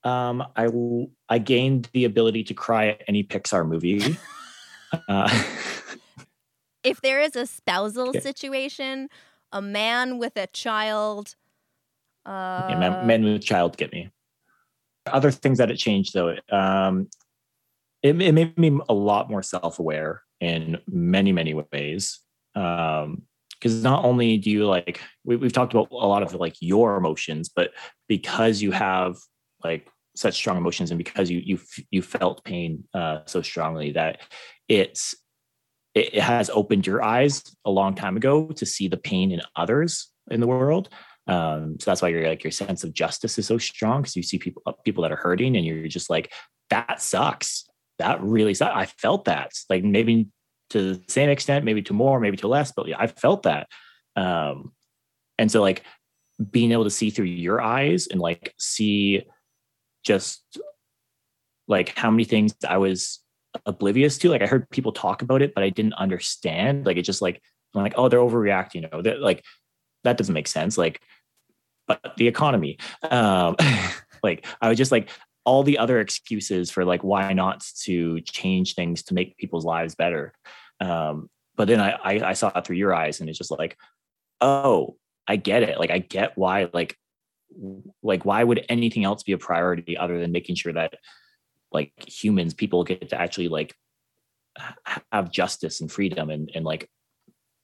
Um, 0.04 0.44
I 0.56 0.68
I 1.28 1.38
gained 1.38 1.88
the 1.92 2.04
ability 2.04 2.44
to 2.44 2.54
cry 2.54 2.88
at 2.88 3.02
any 3.06 3.22
Pixar 3.22 3.66
movie. 3.66 4.16
uh, 5.08 5.44
if 6.84 7.00
there 7.00 7.20
is 7.20 7.36
a 7.36 7.46
spousal 7.46 8.10
okay. 8.10 8.20
situation, 8.20 9.08
a 9.52 9.62
man 9.62 10.18
with 10.18 10.36
a 10.36 10.46
child. 10.48 11.34
Uh... 12.26 12.66
Yeah, 12.70 12.78
men, 12.78 13.06
men 13.06 13.24
with 13.24 13.42
child 13.42 13.76
get 13.76 13.92
me. 13.92 14.10
Other 15.06 15.30
things 15.30 15.58
that 15.58 15.70
it 15.70 15.76
changed 15.76 16.14
though, 16.14 16.36
um, 16.50 17.08
it, 18.02 18.20
it 18.20 18.32
made 18.32 18.56
me 18.56 18.78
a 18.88 18.94
lot 18.94 19.30
more 19.30 19.42
self-aware 19.42 20.22
in 20.40 20.78
many 20.86 21.32
many 21.32 21.54
ways. 21.54 22.20
Um, 22.54 23.22
because 23.62 23.82
not 23.82 24.04
only 24.04 24.38
do 24.38 24.50
you 24.50 24.66
like 24.66 25.00
we, 25.24 25.36
we've 25.36 25.52
talked 25.52 25.72
about 25.72 25.88
a 25.92 25.94
lot 25.94 26.24
of 26.24 26.34
like 26.34 26.56
your 26.60 26.96
emotions, 26.96 27.48
but 27.48 27.70
because 28.08 28.60
you 28.60 28.72
have 28.72 29.16
like 29.62 29.88
such 30.16 30.34
strong 30.34 30.56
emotions 30.56 30.90
and 30.90 30.98
because 30.98 31.30
you 31.30 31.40
you 31.44 31.58
you 31.90 32.02
felt 32.02 32.44
pain 32.44 32.84
uh, 32.92 33.20
so 33.26 33.40
strongly 33.40 33.92
that 33.92 34.20
it's 34.68 35.14
it, 35.94 36.14
it 36.14 36.22
has 36.22 36.50
opened 36.50 36.86
your 36.86 37.02
eyes 37.02 37.42
a 37.64 37.70
long 37.70 37.94
time 37.94 38.16
ago 38.16 38.48
to 38.48 38.66
see 38.66 38.88
the 38.88 38.96
pain 38.96 39.32
in 39.32 39.40
others 39.56 40.10
in 40.30 40.40
the 40.40 40.46
world. 40.46 40.88
Um, 41.26 41.76
so 41.80 41.90
that's 41.90 42.02
why 42.02 42.08
you're 42.08 42.28
like 42.28 42.42
your 42.42 42.50
sense 42.50 42.82
of 42.82 42.92
justice 42.92 43.38
is 43.38 43.46
so 43.46 43.58
strong 43.58 44.02
because 44.02 44.16
you 44.16 44.22
see 44.22 44.38
people 44.38 44.62
uh, 44.66 44.72
people 44.84 45.02
that 45.02 45.12
are 45.12 45.16
hurting 45.16 45.56
and 45.56 45.64
you're 45.64 45.88
just 45.88 46.10
like 46.10 46.32
that 46.70 47.00
sucks. 47.00 47.64
That 47.98 48.22
really 48.22 48.54
sucks. 48.54 48.74
I 48.74 48.86
felt 48.86 49.26
that 49.26 49.52
like 49.70 49.84
maybe 49.84 50.28
to 50.70 50.94
the 50.94 51.02
same 51.08 51.28
extent, 51.28 51.64
maybe 51.64 51.82
to 51.82 51.92
more, 51.92 52.18
maybe 52.18 52.38
to 52.38 52.48
less, 52.48 52.72
but 52.72 52.88
yeah, 52.88 52.96
I 52.98 53.06
felt 53.06 53.44
that. 53.44 53.68
Um, 54.16 54.72
and 55.38 55.50
so 55.50 55.60
like 55.60 55.84
being 56.50 56.72
able 56.72 56.84
to 56.84 56.90
see 56.90 57.10
through 57.10 57.26
your 57.26 57.60
eyes 57.60 58.08
and 58.08 58.20
like 58.20 58.54
see 58.58 59.22
just 60.02 60.42
like 61.68 61.96
how 61.96 62.10
many 62.10 62.24
things 62.24 62.54
I 62.68 62.78
was 62.78 63.21
oblivious 63.66 64.18
to. 64.18 64.30
Like 64.30 64.42
I 64.42 64.46
heard 64.46 64.68
people 64.70 64.92
talk 64.92 65.22
about 65.22 65.42
it, 65.42 65.54
but 65.54 65.64
I 65.64 65.70
didn't 65.70 65.94
understand. 65.94 66.86
Like 66.86 66.96
it 66.96 67.02
just 67.02 67.22
like 67.22 67.40
I'm 67.74 67.82
like, 67.82 67.94
oh, 67.96 68.08
they're 68.08 68.20
overreacting. 68.20 68.74
You 68.74 68.88
know, 68.92 69.02
that 69.02 69.20
like 69.20 69.44
that 70.04 70.16
doesn't 70.16 70.34
make 70.34 70.48
sense. 70.48 70.76
Like, 70.76 71.00
but 71.86 72.14
the 72.16 72.28
economy, 72.28 72.78
um, 73.10 73.56
like 74.22 74.46
I 74.60 74.68
was 74.68 74.78
just 74.78 74.92
like 74.92 75.08
all 75.44 75.62
the 75.62 75.78
other 75.78 76.00
excuses 76.00 76.70
for 76.70 76.84
like 76.84 77.02
why 77.02 77.32
not 77.32 77.64
to 77.82 78.20
change 78.20 78.74
things 78.74 79.02
to 79.04 79.14
make 79.14 79.36
people's 79.36 79.64
lives 79.64 79.94
better. 79.94 80.32
Um, 80.80 81.28
but 81.56 81.68
then 81.68 81.80
I, 81.80 81.90
I 81.92 82.28
I 82.30 82.32
saw 82.32 82.50
it 82.54 82.66
through 82.66 82.76
your 82.76 82.94
eyes, 82.94 83.20
and 83.20 83.28
it's 83.28 83.38
just 83.38 83.50
like, 83.50 83.76
oh, 84.40 84.96
I 85.26 85.36
get 85.36 85.62
it. 85.62 85.78
Like 85.78 85.90
I 85.90 85.98
get 85.98 86.36
why 86.36 86.68
like 86.72 86.96
like 88.02 88.24
why 88.24 88.42
would 88.42 88.64
anything 88.68 89.04
else 89.04 89.22
be 89.22 89.32
a 89.32 89.38
priority 89.38 89.96
other 89.96 90.18
than 90.18 90.32
making 90.32 90.56
sure 90.56 90.72
that 90.72 90.94
like 91.72 91.92
humans 92.06 92.54
people 92.54 92.84
get 92.84 93.08
to 93.10 93.20
actually 93.20 93.48
like 93.48 93.74
have 95.10 95.30
justice 95.30 95.80
and 95.80 95.90
freedom 95.90 96.30
and 96.30 96.50
and 96.54 96.64
like 96.64 96.88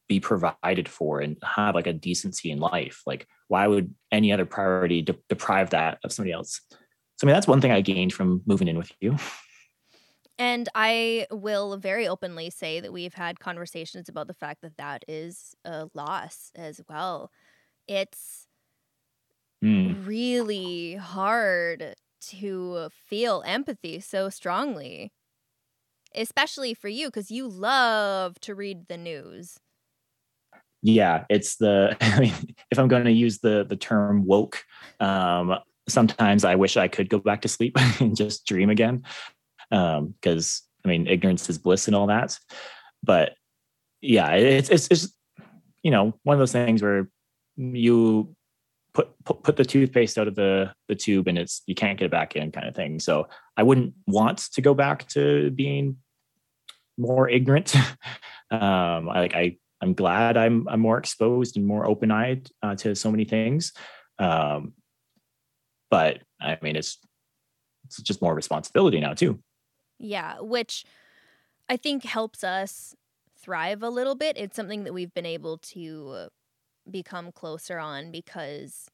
be 0.09 0.21
provided 0.21 0.89
for 0.89 1.21
and 1.21 1.37
have 1.45 1.75
like 1.75 1.87
a 1.87 1.93
decency 1.93 2.51
in 2.51 2.59
life. 2.59 3.03
Like 3.07 3.27
why 3.49 3.67
would 3.67 3.95
any 4.11 4.33
other 4.33 4.47
priority 4.47 5.03
de- 5.03 5.17
deprive 5.29 5.71
that 5.71 5.99
of 6.03 6.13
somebody 6.13 6.33
else? 6.33 6.61
So 6.71 6.77
i 7.25 7.27
mean 7.27 7.35
that's 7.35 7.49
one 7.49 7.61
thing 7.61 7.73
i 7.73 7.81
gained 7.81 8.13
from 8.13 8.43
moving 8.47 8.69
in 8.69 8.79
with 8.79 8.93
you. 9.01 9.17
And 10.39 10.69
i 10.75 11.27
will 11.31 11.77
very 11.77 12.07
openly 12.07 12.49
say 12.49 12.81
that 12.81 12.93
we've 12.93 13.15
had 13.15 13.41
conversations 13.41 14.09
about 14.09 14.29
the 14.29 14.35
fact 14.35 14.63
that 14.63 14.77
that 14.79 15.05
is 15.09 15.55
a 15.65 15.89
loss 15.95 16.51
as 16.55 16.81
well. 16.89 17.31
It's 17.87 18.47
mm. 19.65 20.07
really 20.07 20.95
hard 20.95 21.95
to 22.21 22.89
feel 22.91 23.43
empathy 23.47 24.01
so 24.01 24.29
strongly 24.29 25.13
especially 26.15 26.75
for 26.75 26.89
you 26.89 27.09
because 27.09 27.31
you 27.31 27.47
love 27.47 28.41
to 28.41 28.55
read 28.55 28.89
the 28.89 28.97
news. 28.97 29.59
Yeah 30.83 31.25
it's 31.29 31.57
the 31.57 31.97
I 32.01 32.21
mean, 32.21 32.35
if 32.71 32.79
i'm 32.79 32.89
going 32.89 33.05
to 33.05 33.11
use 33.11 33.39
the 33.39 33.67
the 33.69 33.77
term 33.77 34.25
woke 34.25 34.65
um 35.01 35.59
sometimes 35.89 36.45
i 36.45 36.55
wish 36.55 36.77
i 36.77 36.87
could 36.87 37.09
go 37.09 37.19
back 37.19 37.41
to 37.43 37.49
sleep 37.49 37.77
and 38.01 38.17
just 38.17 38.47
dream 38.47 38.71
again 38.71 39.03
um 39.73 40.15
because 40.21 40.63
i 40.85 40.89
mean 40.89 41.07
ignorance 41.07 41.49
is 41.51 41.59
bliss 41.59 41.89
and 41.89 41.97
all 41.97 42.07
that. 42.07 42.39
But 43.03 43.35
yeah 44.01 44.31
it's 44.35 44.69
it's 44.69 44.89
it's 44.91 45.13
you 45.83 45.91
know 45.91 46.15
one 46.23 46.35
of 46.35 46.39
those 46.39 46.53
things 46.53 46.83
where 46.83 47.09
you 47.57 48.37
put, 48.99 49.25
put 49.25 49.43
put 49.43 49.57
the 49.57 49.65
toothpaste 49.65 50.19
out 50.19 50.29
of 50.29 50.35
the 50.35 50.73
the 50.89 50.95
tube 50.95 51.29
and 51.29 51.39
it's 51.39 51.63
you 51.67 51.75
can't 51.75 51.99
get 51.99 52.07
it 52.07 52.11
back 52.11 52.35
in 52.37 52.51
kind 52.51 52.67
of 52.67 52.75
thing 52.75 52.99
so 52.99 53.29
i 53.57 53.63
wouldn't 53.63 53.95
want 54.07 54.39
to 54.39 54.61
go 54.61 54.75
back 54.75 55.07
to 55.09 55.51
being 55.53 55.97
more 56.97 57.29
ignorant 57.29 57.77
um 58.51 59.09
I, 59.09 59.21
like 59.21 59.35
i 59.35 59.57
I'm 59.81 59.95
glad 59.95 60.37
I'm 60.37 60.67
I'm 60.69 60.81
more 60.81 60.99
exposed 60.99 61.57
and 61.57 61.67
more 61.67 61.87
open 61.87 62.11
eyed 62.11 62.49
uh, 62.63 62.75
to 62.77 62.95
so 62.95 63.11
many 63.11 63.25
things. 63.25 63.73
Um, 64.19 64.73
but 65.91 66.19
I 66.41 66.59
mean, 66.63 66.77
it's 66.77 66.99
it's 67.85 68.03
just 68.03 68.21
more 68.21 68.35
responsibility 68.35 69.01
now 69.01 69.15
too. 69.15 69.41
Yeah, 69.99 70.41
which 70.41 70.85
I 71.69 71.77
think 71.77 72.05
helps 72.05 72.43
us 72.43 72.95
thrive 73.41 73.83
a 73.83 73.91
little 73.91 74.15
bit. 74.15 74.37
It's 74.37 74.57
something 74.57 74.85
that 74.85 74.93
we've 74.93 75.15
been 75.15 75.27
able 75.27 75.59
to 75.59 76.29
become 76.91 77.33
closer 77.33 77.79
on 77.79 78.11
because 78.11 78.91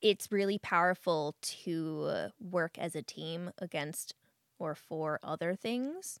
it's 0.00 0.30
really 0.30 0.58
powerful 0.58 1.34
to 1.42 2.30
work 2.40 2.78
as 2.78 2.94
a 2.94 3.02
team 3.02 3.50
against 3.58 4.14
or 4.58 4.74
for 4.74 5.18
other 5.22 5.54
things. 5.54 6.20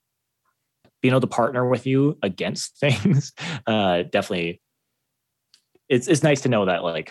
Being 1.00 1.12
able 1.12 1.20
to 1.20 1.26
partner 1.26 1.68
with 1.68 1.86
you 1.86 2.18
against 2.22 2.76
things 2.80 3.32
uh, 3.66 4.02
definitely 4.02 4.60
it's 5.88 6.06
it's 6.06 6.22
nice 6.22 6.42
to 6.42 6.48
know 6.48 6.66
that 6.66 6.82
like 6.82 7.10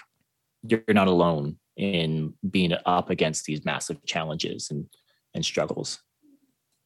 you're 0.63 0.83
not 0.89 1.07
alone 1.07 1.57
in 1.75 2.33
being 2.49 2.73
up 2.85 3.09
against 3.09 3.45
these 3.45 3.65
massive 3.65 4.03
challenges 4.05 4.69
and 4.69 4.85
and 5.33 5.45
struggles. 5.45 5.99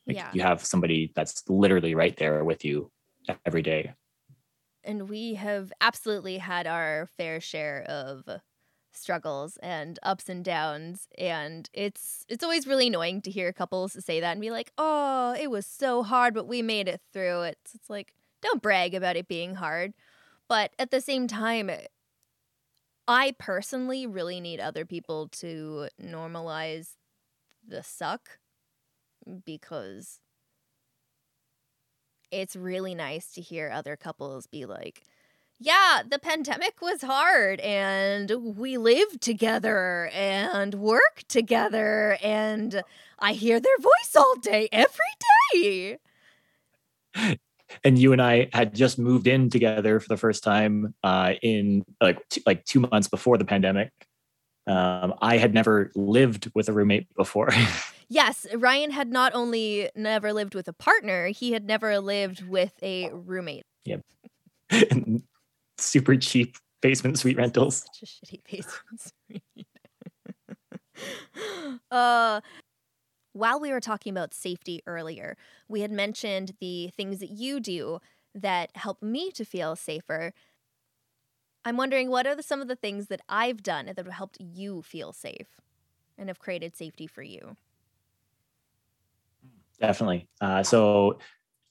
Like 0.07 0.17
yeah. 0.17 0.29
you 0.33 0.41
have 0.41 0.65
somebody 0.65 1.11
that's 1.15 1.43
literally 1.47 1.95
right 1.95 2.15
there 2.17 2.43
with 2.43 2.65
you 2.65 2.91
every 3.45 3.61
day 3.61 3.93
and 4.83 5.09
we 5.09 5.35
have 5.35 5.71
absolutely 5.81 6.37
had 6.37 6.67
our 6.67 7.07
fair 7.17 7.39
share 7.39 7.83
of 7.83 8.23
struggles 8.93 9.57
and 9.63 9.99
ups 10.03 10.27
and 10.27 10.43
downs 10.43 11.07
and 11.17 11.69
it's 11.73 12.25
it's 12.27 12.43
always 12.43 12.67
really 12.67 12.87
annoying 12.87 13.21
to 13.21 13.31
hear 13.31 13.53
couples 13.53 13.95
say 14.03 14.19
that 14.19 14.33
and 14.33 14.41
be 14.41 14.51
like 14.51 14.71
oh 14.77 15.33
it 15.39 15.49
was 15.49 15.65
so 15.65 16.03
hard 16.03 16.33
but 16.33 16.47
we 16.47 16.61
made 16.61 16.87
it 16.87 17.01
through 17.13 17.41
it. 17.43 17.57
It's 17.73 17.89
like 17.89 18.13
don't 18.41 18.61
brag 18.61 18.93
about 18.93 19.15
it 19.15 19.27
being 19.27 19.55
hard 19.55 19.93
but 20.49 20.71
at 20.77 20.91
the 20.91 20.99
same 20.99 21.27
time 21.27 21.71
i 23.07 23.33
personally 23.39 24.05
really 24.05 24.41
need 24.41 24.59
other 24.59 24.85
people 24.85 25.29
to 25.29 25.87
normalize 26.01 26.95
the 27.65 27.83
suck 27.83 28.39
because 29.45 30.19
it's 32.31 32.55
really 32.55 32.95
nice 32.95 33.33
to 33.33 33.41
hear 33.41 33.69
other 33.69 33.95
couples 33.95 34.47
be 34.47 34.65
like 34.65 35.03
yeah, 35.63 36.01
the 36.09 36.17
pandemic 36.17 36.81
was 36.81 37.03
hard 37.03 37.59
and 37.59 38.31
we 38.57 38.77
lived 38.77 39.21
together 39.21 40.09
and 40.11 40.73
worked 40.73 41.29
together 41.29 42.17
and 42.23 42.81
I 43.19 43.33
hear 43.33 43.59
their 43.59 43.77
voice 43.77 44.15
all 44.17 44.35
day, 44.37 44.67
every 44.71 45.05
day. 45.53 45.99
And 47.83 47.97
you 47.97 48.11
and 48.11 48.21
I 48.21 48.49
had 48.51 48.73
just 48.73 48.97
moved 48.97 49.27
in 49.27 49.51
together 49.51 49.99
for 49.99 50.07
the 50.09 50.17
first 50.17 50.43
time 50.43 50.95
uh, 51.03 51.33
in 51.43 51.85
like 52.01 52.27
t- 52.29 52.43
like 52.45 52.65
two 52.65 52.79
months 52.79 53.07
before 53.07 53.37
the 53.37 53.45
pandemic. 53.45 53.91
Um, 54.65 55.13
I 55.21 55.37
had 55.37 55.53
never 55.53 55.91
lived 55.95 56.51
with 56.55 56.69
a 56.69 56.73
roommate 56.73 57.07
before. 57.15 57.49
yes, 58.11 58.45
Ryan 58.53 58.91
had 58.91 59.09
not 59.09 59.33
only 59.33 59.89
never 59.95 60.33
lived 60.33 60.53
with 60.53 60.67
a 60.67 60.73
partner, 60.73 61.27
he 61.27 61.53
had 61.53 61.65
never 61.65 61.99
lived 61.99 62.47
with 62.47 62.73
a 62.83 63.09
roommate. 63.09 63.63
Yep. 63.85 64.01
super 65.77 66.15
cheap 66.17 66.57
basement 66.81 67.17
suite 67.17 67.37
rentals. 67.37 67.85
Such 67.93 68.03
a 68.03 68.05
shitty 68.05 68.41
basement 68.51 69.01
suite. 69.01 69.67
uh, 71.91 72.41
while 73.33 73.59
we 73.59 73.71
were 73.71 73.79
talking 73.79 74.11
about 74.11 74.33
safety 74.33 74.81
earlier, 74.85 75.37
we 75.69 75.81
had 75.81 75.91
mentioned 75.91 76.53
the 76.59 76.89
things 76.89 77.19
that 77.19 77.31
you 77.31 77.59
do 77.59 77.99
that 78.35 78.71
help 78.75 79.01
me 79.01 79.31
to 79.31 79.45
feel 79.45 79.75
safer. 79.75 80.33
I'm 81.63 81.77
wondering 81.77 82.09
what 82.09 82.27
are 82.27 82.35
the, 82.35 82.43
some 82.43 82.61
of 82.61 82.67
the 82.67 82.75
things 82.75 83.07
that 83.07 83.21
I've 83.29 83.63
done 83.63 83.85
that 83.85 83.97
have 83.97 84.07
helped 84.07 84.37
you 84.39 84.81
feel 84.81 85.13
safe 85.13 85.47
and 86.17 86.27
have 86.29 86.39
created 86.39 86.75
safety 86.75 87.07
for 87.07 87.23
you? 87.23 87.55
Definitely. 89.81 90.29
Uh, 90.39 90.63
so, 90.63 91.19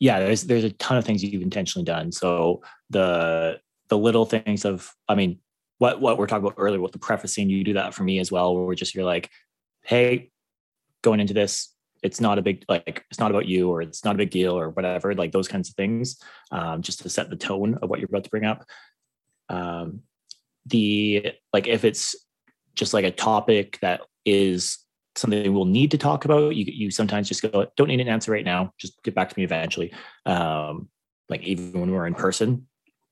yeah, 0.01 0.18
there's 0.20 0.42
there's 0.44 0.64
a 0.64 0.70
ton 0.73 0.99
of 0.99 1.05
things 1.05 1.23
you've 1.23 1.42
intentionally 1.42 1.85
done. 1.85 2.11
So 2.12 2.62
the 2.90 3.61
the 3.88 3.99
little 3.99 4.27
things 4.27 4.64
of, 4.64 4.90
I 5.09 5.14
mean, 5.14 5.38
what 5.79 6.01
what 6.01 6.18
we're 6.18 6.27
talking 6.27 6.44
about 6.46 6.57
earlier 6.59 6.81
with 6.81 6.92
the 6.92 6.99
prefacing, 6.99 7.51
you 7.51 7.62
do 7.64 7.75
that 7.75 7.94
for 7.94 8.03
me 8.03 8.18
as 8.18 8.33
well, 8.33 8.55
where 8.55 8.64
we're 8.64 8.75
just 8.75 8.94
you're 8.94 9.05
like, 9.05 9.31
hey, 9.83 10.31
going 11.03 11.20
into 11.20 11.35
this, 11.35 11.75
it's 12.03 12.20
not 12.20 12.38
a 12.38 12.42
big 12.42 12.64
like 12.68 13.05
it's 13.11 13.20
not 13.20 13.31
about 13.31 13.46
you 13.46 13.70
or 13.70 13.83
it's 13.83 14.05
not 14.05 14.14
a 14.16 14.18
big 14.18 14.31
deal 14.31 14.59
or 14.59 14.70
whatever, 14.70 15.14
like 15.14 15.33
those 15.33 15.49
kinds 15.49 15.68
of 15.68 15.77
things, 15.77 16.18
um, 16.51 16.83
just 16.83 17.01
to 17.03 17.09
set 17.09 17.31
the 17.31 17.37
tone 17.37 17.79
of 17.83 17.90
what 17.90 18.01
you're 18.01 18.09
about 18.09 18.25
to 18.25 18.31
bring 18.31 18.44
up. 18.44 18.64
Um, 19.49 20.01
the 20.66 21.33
like 21.53 21.66
if 21.68 21.85
it's 21.85 22.16
just 22.75 22.94
like 22.94 23.05
a 23.05 23.11
topic 23.11 23.79
that 23.83 24.01
is 24.25 24.79
something 25.16 25.53
we'll 25.53 25.64
need 25.64 25.90
to 25.90 25.99
talk 25.99 26.25
about, 26.25 26.55
you 26.55 26.64
you 26.66 26.90
sometimes 26.90 27.29
just 27.29 27.42
go, 27.42 27.66
don't 27.77 27.88
need 27.88 28.01
an 28.01 28.09
answer 28.09 28.33
right 28.33 28.44
now, 28.44 28.73
just 28.79 29.03
get 29.03 29.14
back 29.14 29.29
to 29.29 29.38
me 29.38 29.44
eventually. 29.44 29.92
Um, 30.27 30.88
like 31.29 31.42
even 31.42 31.79
when 31.79 31.92
we're 31.92 32.07
in 32.07 32.14
person, 32.14 32.66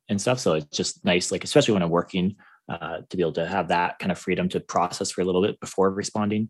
and 0.09 0.21
stuff. 0.21 0.41
So 0.41 0.55
it's 0.55 0.77
just 0.77 1.05
nice, 1.05 1.31
like 1.31 1.45
especially 1.45 1.75
when 1.75 1.83
I'm 1.83 1.91
working, 1.91 2.37
uh, 2.69 2.99
to 3.09 3.17
be 3.17 3.23
able 3.23 3.33
to 3.33 3.47
have 3.47 3.69
that 3.69 3.99
kind 3.99 4.13
of 4.13 4.19
freedom 4.19 4.49
to 4.51 4.61
process 4.61 5.11
for 5.11 5.23
a 5.23 5.25
little 5.25 5.43
bit 5.43 5.59
before 5.61 5.91
responding. 5.91 6.49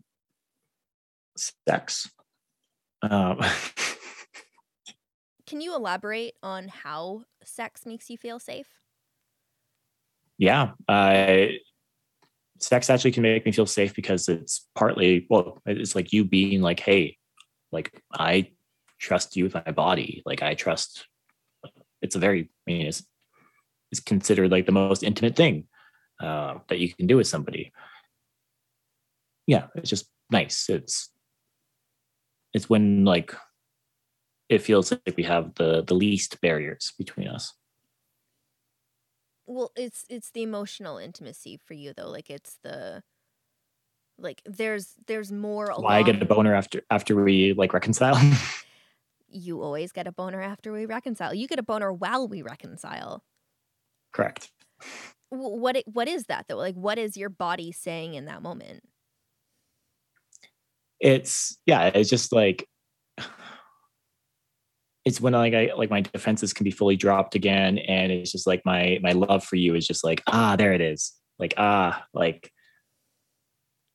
Sex. 1.37 2.09
Um, 3.01 3.39
Can 5.47 5.61
you 5.61 5.75
elaborate 5.75 6.35
on 6.43 6.67
how 6.67 7.23
sex 7.43 7.85
makes 7.85 8.09
you 8.09 8.17
feel 8.17 8.39
safe? 8.39 8.67
Yeah, 10.37 10.71
uh, 10.87 11.47
sex 12.59 12.89
actually 12.89 13.11
can 13.11 13.23
make 13.23 13.45
me 13.45 13.51
feel 13.51 13.65
safe 13.65 13.95
because 13.95 14.27
it's 14.29 14.67
partly 14.75 15.25
well, 15.29 15.61
it's 15.65 15.95
like 15.95 16.13
you 16.13 16.25
being 16.25 16.61
like, 16.61 16.79
hey, 16.79 17.17
like 17.71 18.01
I 18.13 18.51
trust 18.99 19.35
you 19.35 19.45
with 19.45 19.53
my 19.53 19.71
body, 19.71 20.21
like 20.25 20.41
I 20.41 20.55
trust. 20.55 21.05
It's 22.01 22.15
a 22.15 22.19
very, 22.19 22.43
I 22.67 22.71
mean, 22.71 22.87
it's 22.87 23.05
it's 23.91 24.01
considered 24.01 24.51
like 24.51 24.65
the 24.65 24.71
most 24.71 25.03
intimate 25.03 25.35
thing 25.35 25.67
uh, 26.21 26.55
that 26.67 26.79
you 26.79 26.93
can 26.93 27.07
do 27.07 27.17
with 27.17 27.27
somebody. 27.27 27.71
Yeah, 29.47 29.67
it's 29.75 29.89
just 29.89 30.05
nice. 30.29 30.69
It's 30.69 31.09
it's 32.53 32.69
when 32.69 33.05
like 33.05 33.33
it 34.49 34.61
feels 34.61 34.91
like 34.91 35.15
we 35.15 35.23
have 35.23 35.55
the 35.55 35.83
the 35.83 35.95
least 35.95 36.39
barriers 36.41 36.93
between 36.97 37.27
us. 37.27 37.53
Well, 39.49 39.71
it's 39.75 40.05
it's 40.09 40.29
the 40.29 40.43
emotional 40.43 40.99
intimacy 40.99 41.59
for 41.65 41.73
you 41.73 41.91
though. 41.97 42.07
Like 42.07 42.29
it's 42.29 42.59
the 42.61 43.01
Like 44.19 44.43
there's 44.45 44.93
there's 45.07 45.31
more 45.31 45.73
Why 45.75 45.97
I 45.97 46.03
get 46.03 46.21
a 46.21 46.25
boner 46.25 46.53
after 46.53 46.83
after 46.91 47.15
we 47.15 47.53
like 47.53 47.73
reconcile? 47.73 48.21
you 49.27 49.63
always 49.63 49.91
get 49.91 50.05
a 50.05 50.11
boner 50.11 50.39
after 50.39 50.71
we 50.71 50.85
reconcile. 50.85 51.33
You 51.33 51.47
get 51.47 51.57
a 51.57 51.63
boner 51.63 51.91
while 51.91 52.27
we 52.27 52.43
reconcile. 52.43 53.23
Correct. 54.13 54.51
What 55.29 55.77
what 55.87 56.07
is 56.07 56.25
that 56.25 56.45
though? 56.47 56.57
Like 56.57 56.75
what 56.75 56.99
is 56.99 57.17
your 57.17 57.29
body 57.29 57.71
saying 57.71 58.13
in 58.13 58.25
that 58.25 58.43
moment? 58.43 58.83
It's 60.99 61.57
yeah, 61.65 61.87
it's 61.87 62.11
just 62.11 62.31
like 62.31 62.67
it's 65.05 65.21
when 65.21 65.33
like 65.33 65.53
I 65.53 65.71
like 65.75 65.89
my 65.89 66.01
defenses 66.01 66.53
can 66.53 66.63
be 66.63 66.71
fully 66.71 66.95
dropped 66.95 67.35
again 67.35 67.77
and 67.77 68.11
it's 68.11 68.31
just 68.31 68.45
like 68.45 68.61
my 68.65 68.99
my 69.01 69.13
love 69.13 69.43
for 69.43 69.55
you 69.55 69.75
is 69.75 69.87
just 69.87 70.03
like 70.03 70.21
ah 70.27 70.55
there 70.55 70.73
it 70.73 70.81
is. 70.81 71.13
Like 71.37 71.53
ah 71.57 72.05
like 72.13 72.51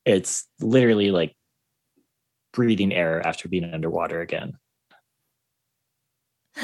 it's 0.05 0.47
literally 0.59 1.11
like 1.11 1.35
breathing 2.53 2.93
air 2.93 3.25
after 3.25 3.47
being 3.47 3.65
underwater 3.65 4.21
again. 4.21 4.53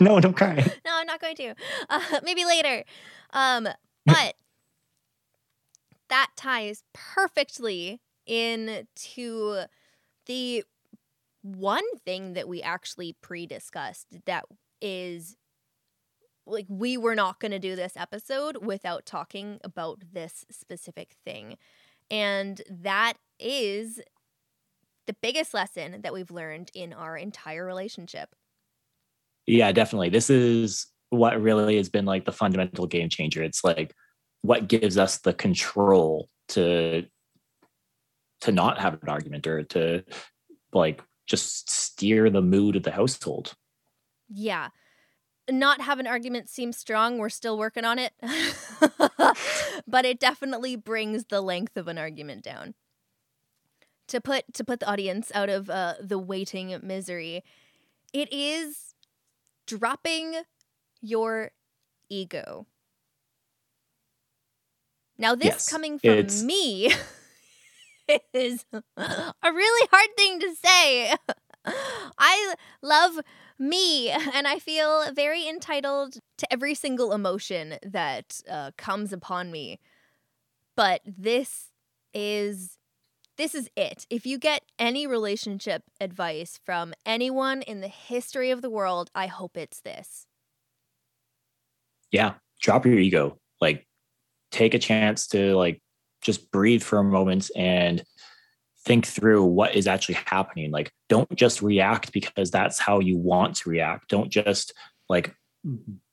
no, 0.00 0.20
don't 0.20 0.36
cry. 0.36 0.56
No, 0.84 0.92
I'm 0.94 1.06
not 1.06 1.20
going 1.20 1.36
to. 1.36 1.54
Uh, 1.90 2.00
maybe 2.22 2.44
later. 2.44 2.84
Um, 3.32 3.68
but 4.06 4.34
that 6.08 6.30
ties 6.36 6.82
perfectly 6.94 8.00
into 8.26 9.64
the 10.26 10.64
one 11.54 11.84
thing 12.04 12.32
that 12.32 12.48
we 12.48 12.60
actually 12.62 13.16
pre-discussed 13.22 14.06
that 14.26 14.44
is 14.80 15.36
like 16.46 16.66
we 16.68 16.96
were 16.96 17.14
not 17.14 17.40
going 17.40 17.52
to 17.52 17.58
do 17.58 17.76
this 17.76 17.94
episode 17.96 18.64
without 18.64 19.06
talking 19.06 19.58
about 19.64 20.02
this 20.12 20.44
specific 20.50 21.14
thing. 21.24 21.56
And 22.10 22.60
that 22.70 23.14
is 23.38 24.00
the 25.06 25.16
biggest 25.22 25.54
lesson 25.54 26.02
that 26.02 26.12
we've 26.12 26.30
learned 26.30 26.70
in 26.74 26.92
our 26.92 27.16
entire 27.16 27.64
relationship. 27.64 28.34
Yeah, 29.46 29.70
definitely. 29.72 30.08
This 30.08 30.30
is 30.30 30.86
what 31.10 31.40
really 31.40 31.76
has 31.76 31.88
been 31.88 32.04
like 32.04 32.24
the 32.24 32.32
fundamental 32.32 32.86
game 32.86 33.08
changer. 33.08 33.42
It's 33.42 33.62
like 33.62 33.94
what 34.42 34.68
gives 34.68 34.98
us 34.98 35.18
the 35.18 35.32
control 35.32 36.28
to 36.48 37.04
to 38.42 38.52
not 38.52 38.78
have 38.78 38.94
an 38.94 39.08
argument 39.08 39.46
or 39.46 39.62
to 39.62 40.04
like 40.72 41.02
just 41.26 41.70
steer 41.70 42.30
the 42.30 42.42
mood 42.42 42.76
of 42.76 42.82
the 42.82 42.92
household. 42.92 43.54
Yeah. 44.28 44.68
Not 45.50 45.80
have 45.80 46.00
an 46.00 46.06
argument 46.06 46.48
seems 46.48 46.76
strong. 46.76 47.18
We're 47.18 47.28
still 47.28 47.58
working 47.58 47.84
on 47.84 47.98
it. 47.98 48.12
but 49.86 50.04
it 50.04 50.18
definitely 50.18 50.76
brings 50.76 51.26
the 51.26 51.40
length 51.40 51.76
of 51.76 51.88
an 51.88 51.98
argument 51.98 52.42
down 52.42 52.74
to 54.08 54.20
put 54.20 54.52
to 54.54 54.64
put 54.64 54.80
the 54.80 54.90
audience 54.90 55.32
out 55.34 55.48
of 55.48 55.68
uh, 55.70 55.94
the 56.00 56.18
waiting 56.18 56.78
misery, 56.82 57.44
it 58.12 58.32
is 58.32 58.94
dropping 59.66 60.42
your 61.00 61.50
ego. 62.08 62.66
Now, 65.18 65.34
this 65.34 65.46
yes, 65.46 65.70
coming 65.70 65.98
from 65.98 66.46
me 66.46 66.92
is 68.32 68.64
a 68.72 69.52
really 69.52 69.88
hard 69.92 70.16
thing 70.16 70.40
to 70.40 70.54
say. 70.54 71.14
I 72.18 72.54
love 72.82 73.18
me 73.58 74.10
and 74.10 74.46
I 74.46 74.58
feel 74.58 75.12
very 75.12 75.48
entitled 75.48 76.18
to 76.38 76.52
every 76.52 76.74
single 76.74 77.12
emotion 77.12 77.76
that 77.82 78.40
uh, 78.50 78.70
comes 78.76 79.12
upon 79.12 79.50
me. 79.50 79.80
But 80.76 81.00
this 81.04 81.72
is 82.12 82.78
this 83.36 83.54
is 83.54 83.68
it. 83.76 84.06
If 84.08 84.24
you 84.24 84.38
get 84.38 84.62
any 84.78 85.06
relationship 85.06 85.82
advice 86.00 86.58
from 86.64 86.94
anyone 87.04 87.60
in 87.62 87.82
the 87.82 87.88
history 87.88 88.50
of 88.50 88.62
the 88.62 88.70
world, 88.70 89.10
I 89.14 89.26
hope 89.26 89.58
it's 89.58 89.80
this. 89.80 90.26
Yeah, 92.10 92.34
drop 92.60 92.86
your 92.86 92.98
ego. 92.98 93.38
Like 93.60 93.86
take 94.50 94.74
a 94.74 94.78
chance 94.78 95.26
to 95.28 95.54
like 95.54 95.82
just 96.26 96.50
breathe 96.50 96.82
for 96.82 96.98
a 96.98 97.04
moment 97.04 97.50
and 97.56 98.04
think 98.84 99.06
through 99.06 99.44
what 99.44 99.74
is 99.74 99.86
actually 99.86 100.16
happening. 100.26 100.70
Like 100.70 100.92
don't 101.08 101.34
just 101.34 101.62
react 101.62 102.12
because 102.12 102.50
that's 102.50 102.78
how 102.78 102.98
you 102.98 103.16
want 103.16 103.56
to 103.56 103.70
react. 103.70 104.08
Don't 104.08 104.30
just 104.30 104.74
like 105.08 105.34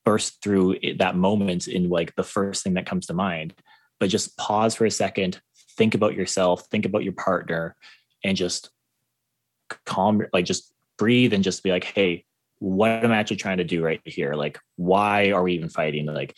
burst 0.05 0.41
through 0.41 0.77
that 0.99 1.15
moment 1.15 1.67
in 1.67 1.89
like 1.89 2.15
the 2.15 2.23
first 2.23 2.63
thing 2.63 2.75
that 2.75 2.85
comes 2.85 3.07
to 3.07 3.13
mind, 3.13 3.53
but 3.99 4.09
just 4.09 4.37
pause 4.37 4.75
for 4.75 4.85
a 4.85 4.91
second, 4.91 5.41
think 5.77 5.95
about 5.95 6.13
yourself, 6.13 6.67
think 6.67 6.85
about 6.85 7.03
your 7.03 7.13
partner, 7.13 7.75
and 8.23 8.37
just 8.37 8.69
calm, 9.85 10.21
like 10.31 10.45
just 10.45 10.73
breathe 10.97 11.33
and 11.33 11.43
just 11.43 11.63
be 11.63 11.71
like, 11.71 11.83
hey, 11.83 12.25
what 12.59 13.03
am 13.03 13.11
I 13.11 13.17
actually 13.17 13.37
trying 13.37 13.57
to 13.57 13.63
do 13.63 13.83
right 13.83 14.01
here? 14.05 14.35
Like, 14.35 14.59
why 14.77 15.31
are 15.31 15.43
we 15.43 15.53
even 15.53 15.69
fighting? 15.69 16.05
Like, 16.05 16.35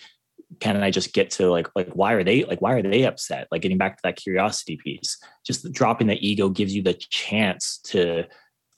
can 0.59 0.81
I 0.81 0.91
just 0.91 1.13
get 1.13 1.29
to 1.31 1.49
like 1.49 1.67
like 1.75 1.89
why 1.89 2.13
are 2.13 2.23
they 2.23 2.43
like 2.43 2.61
why 2.61 2.73
are 2.73 2.81
they 2.81 3.05
upset? 3.05 3.47
Like 3.51 3.61
getting 3.61 3.77
back 3.77 3.97
to 3.97 4.01
that 4.03 4.15
curiosity 4.15 4.77
piece. 4.77 5.17
Just 5.45 5.71
dropping 5.71 6.07
the 6.07 6.27
ego 6.27 6.49
gives 6.49 6.73
you 6.75 6.81
the 6.81 6.93
chance 6.93 7.79
to 7.85 8.25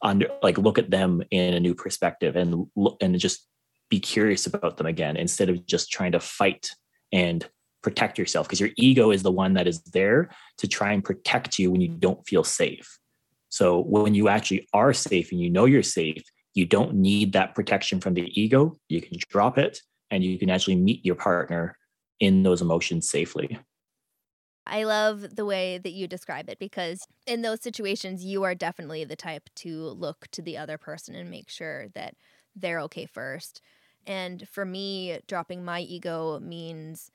under 0.02 0.28
like 0.44 0.58
look 0.58 0.78
at 0.78 0.92
them 0.92 1.24
in 1.32 1.54
a 1.54 1.60
new 1.60 1.74
perspective 1.74 2.36
and 2.36 2.68
look 2.76 2.98
and 3.02 3.18
just 3.20 3.48
be 3.90 4.00
curious 4.00 4.46
about 4.46 4.78
them 4.78 4.88
again 4.88 5.18
instead 5.18 5.50
of 5.50 5.66
just 5.66 5.92
trying 5.92 6.12
to 6.12 6.20
fight 6.20 6.70
and 7.12 7.48
protect 7.82 8.18
yourself 8.18 8.48
because 8.48 8.60
your 8.60 8.70
ego 8.76 9.12
is 9.12 9.24
the 9.24 9.32
one 9.32 9.54
that 9.54 9.68
is 9.68 9.82
there 9.84 10.30
to 10.58 10.68
try 10.68 10.92
and 10.92 11.04
protect 11.04 11.58
you 11.58 11.72
when 11.72 11.82
you 11.82 11.88
don't 11.88 12.26
feel 12.28 12.44
safe. 12.44 13.00
So 13.50 13.80
when 13.80 14.14
you 14.14 14.28
actually 14.28 14.68
are 14.74 14.94
safe 14.94 15.32
and 15.32 15.40
you 15.40 15.50
know 15.50 15.66
you're 15.66 15.84
safe, 15.84 16.24
you 16.54 16.66
don't 16.66 16.96
need 16.96 17.34
that 17.34 17.56
protection 17.56 18.02
from 18.02 18.14
the 18.14 18.30
ego. 18.40 18.76
You 18.90 19.02
can 19.02 19.18
drop 19.30 19.58
it 19.58 19.80
and 20.12 20.24
you 20.24 20.38
can 20.38 20.50
actually 20.50 20.76
meet 20.76 21.06
your 21.06 21.16
partner 21.16 21.78
in 22.20 22.44
those 22.44 22.62
emotions 22.62 23.10
safely. 23.10 23.60
I 24.66 24.84
love 24.84 25.36
the 25.36 25.46
way 25.46 25.78
that 25.78 25.92
you 25.92 26.08
describe 26.08 26.50
it 26.50 26.60
because 26.60 27.08
in 27.26 27.42
those 27.42 27.62
situations, 27.62 28.26
you 28.26 28.44
are 28.44 28.56
definitely 28.56 29.06
the 29.06 29.16
type 29.16 29.50
to 29.56 29.90
look 29.90 30.28
to 30.32 30.42
the 30.42 30.58
other 30.58 30.78
person 30.78 31.16
and 31.16 31.30
make 31.30 31.50
sure 31.50 31.88
that 31.90 32.16
they're 32.56 32.82
okay 32.82 33.06
first. 33.06 33.62
And 34.06 34.48
for 34.48 34.66
me, 34.66 35.20
dropping 35.28 35.64
my 35.64 35.82
ego 35.82 36.40
means 36.40 37.12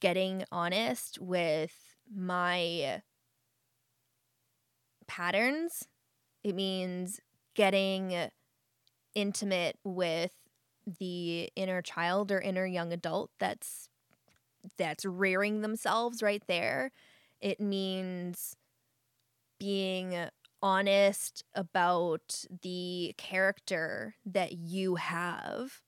getting 0.00 0.44
honest 0.52 1.18
with 1.20 1.96
my 2.14 3.02
patterns. 5.06 5.88
It 6.44 6.54
means 6.54 7.20
getting 7.54 8.30
intimate 9.14 9.78
with 9.84 10.32
the 10.86 11.50
inner 11.56 11.82
child 11.82 12.30
or 12.30 12.40
inner 12.40 12.66
young 12.66 12.92
adult 12.92 13.30
that's 13.38 13.88
that's 14.76 15.04
rearing 15.04 15.60
themselves 15.60 16.22
right 16.22 16.42
there. 16.48 16.90
It 17.40 17.60
means 17.60 18.56
being 19.58 20.16
honest 20.62 21.44
about 21.54 22.44
the 22.62 23.14
character 23.16 24.16
that 24.24 24.52
you 24.52 24.96
have 24.96 25.82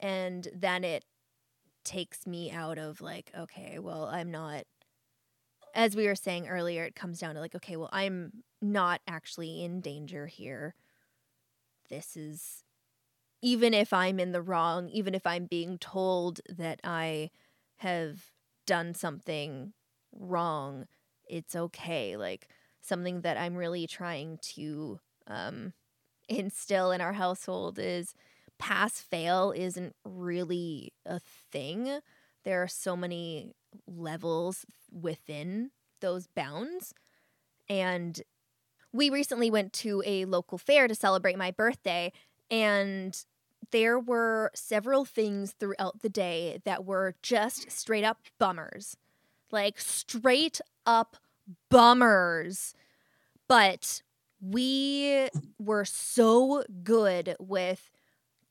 and 0.00 0.48
then 0.54 0.84
it 0.84 1.04
takes 1.84 2.26
me 2.26 2.50
out 2.50 2.78
of 2.78 3.00
like, 3.00 3.30
okay, 3.38 3.78
well, 3.78 4.04
I'm 4.06 4.30
not, 4.30 4.64
as 5.74 5.94
we 5.94 6.06
were 6.06 6.14
saying 6.14 6.48
earlier, 6.48 6.84
it 6.84 6.94
comes 6.94 7.20
down 7.20 7.34
to 7.34 7.40
like, 7.40 7.54
okay, 7.54 7.76
well, 7.76 7.90
I'm 7.92 8.42
not 8.62 9.00
actually 9.06 9.62
in 9.62 9.80
danger 9.80 10.26
here. 10.26 10.74
This 11.88 12.16
is, 12.16 12.64
even 13.42 13.74
if 13.74 13.92
I'm 13.92 14.20
in 14.20 14.32
the 14.32 14.42
wrong, 14.42 14.88
even 14.90 15.14
if 15.14 15.26
I'm 15.26 15.46
being 15.46 15.78
told 15.78 16.40
that 16.48 16.80
I 16.84 17.30
have 17.76 18.30
done 18.66 18.94
something 18.94 19.72
wrong, 20.12 20.86
it's 21.28 21.56
okay. 21.56 22.16
Like, 22.16 22.48
something 22.80 23.20
that 23.22 23.36
I'm 23.36 23.56
really 23.56 23.86
trying 23.86 24.38
to 24.54 25.00
um, 25.26 25.72
instill 26.28 26.92
in 26.92 27.00
our 27.00 27.12
household 27.12 27.78
is 27.78 28.14
pass 28.58 29.00
fail 29.00 29.52
isn't 29.56 29.94
really 30.04 30.92
a 31.06 31.20
thing. 31.50 32.00
There 32.44 32.62
are 32.62 32.68
so 32.68 32.96
many 32.96 33.52
levels 33.86 34.64
within 34.90 35.70
those 36.00 36.26
bounds. 36.26 36.94
And 37.68 38.20
we 38.92 39.08
recently 39.08 39.50
went 39.50 39.72
to 39.74 40.02
a 40.04 40.24
local 40.24 40.58
fair 40.58 40.88
to 40.88 40.94
celebrate 40.94 41.38
my 41.38 41.52
birthday, 41.52 42.12
and 42.50 43.16
there 43.70 43.98
were 43.98 44.50
several 44.54 45.04
things 45.04 45.52
throughout 45.52 46.02
the 46.02 46.08
day 46.08 46.60
that 46.64 46.84
were 46.84 47.14
just 47.22 47.70
straight 47.70 48.04
up 48.04 48.18
bummers. 48.38 48.96
Like, 49.52 49.80
straight 49.80 50.60
up 50.86 51.16
bummers. 51.68 52.74
But 53.48 54.02
we 54.40 55.28
were 55.58 55.84
so 55.84 56.64
good 56.82 57.36
with 57.38 57.90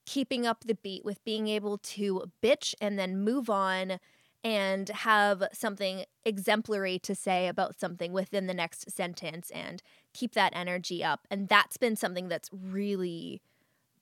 keeping 0.06 0.46
up 0.46 0.64
the 0.66 0.76
beat 0.76 1.06
with 1.06 1.24
being 1.24 1.48
able 1.48 1.78
to 1.78 2.24
bitch 2.42 2.74
and 2.82 2.98
then 2.98 3.24
move 3.24 3.50
on 3.50 4.00
and 4.44 4.90
have 4.90 5.44
something 5.54 6.04
exemplary 6.26 6.98
to 6.98 7.14
say 7.14 7.48
about 7.48 7.80
something 7.80 8.12
within 8.12 8.48
the 8.48 8.54
next 8.54 8.90
sentence 8.90 9.52
and 9.52 9.84
keep 10.14 10.34
that 10.34 10.54
energy 10.56 11.04
up. 11.04 11.28
And 11.30 11.48
that's 11.48 11.78
been 11.78 11.96
something 11.96 12.28
that's 12.28 12.50
really 12.52 13.42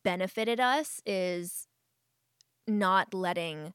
benefited 0.03 0.60
us 0.60 1.01
is 1.05 1.67
not 2.67 3.13
letting 3.13 3.73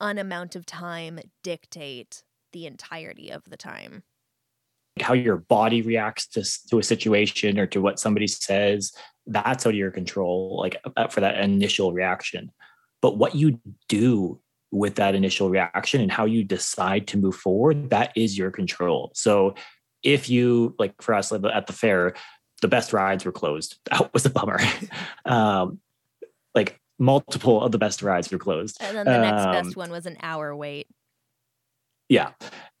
an 0.00 0.18
amount 0.18 0.56
of 0.56 0.66
time 0.66 1.20
dictate 1.42 2.24
the 2.52 2.66
entirety 2.66 3.30
of 3.30 3.42
the 3.48 3.56
time. 3.56 4.02
How 5.00 5.14
your 5.14 5.38
body 5.38 5.80
reacts 5.80 6.26
to, 6.28 6.68
to 6.68 6.78
a 6.78 6.82
situation 6.82 7.58
or 7.58 7.66
to 7.68 7.80
what 7.80 7.98
somebody 7.98 8.26
says, 8.26 8.92
that's 9.26 9.66
out 9.66 9.70
of 9.70 9.76
your 9.76 9.90
control, 9.90 10.58
like 10.60 10.76
uh, 10.96 11.08
for 11.08 11.20
that 11.20 11.38
initial 11.38 11.92
reaction. 11.92 12.50
But 13.00 13.16
what 13.16 13.34
you 13.34 13.60
do 13.88 14.40
with 14.70 14.96
that 14.96 15.14
initial 15.14 15.50
reaction 15.50 16.00
and 16.00 16.10
how 16.10 16.24
you 16.24 16.44
decide 16.44 17.06
to 17.08 17.18
move 17.18 17.36
forward, 17.36 17.90
that 17.90 18.12
is 18.16 18.36
your 18.36 18.50
control. 18.50 19.12
So 19.14 19.54
if 20.02 20.28
you, 20.28 20.74
like 20.78 21.00
for 21.00 21.14
us 21.14 21.32
at 21.32 21.66
the 21.66 21.72
fair, 21.72 22.14
the 22.62 22.68
best 22.68 22.94
rides 22.94 23.26
were 23.26 23.32
closed. 23.32 23.76
That 23.90 24.12
was 24.14 24.24
a 24.24 24.30
bummer. 24.30 24.58
um, 25.26 25.80
like 26.54 26.80
multiple 26.98 27.62
of 27.62 27.72
the 27.72 27.78
best 27.78 28.00
rides 28.00 28.30
were 28.30 28.38
closed. 28.38 28.78
And 28.80 28.96
then 28.96 29.06
the 29.06 29.18
next 29.18 29.42
um, 29.42 29.52
best 29.52 29.76
one 29.76 29.90
was 29.90 30.06
an 30.06 30.16
hour 30.22 30.56
wait. 30.56 30.86
Yeah. 32.08 32.30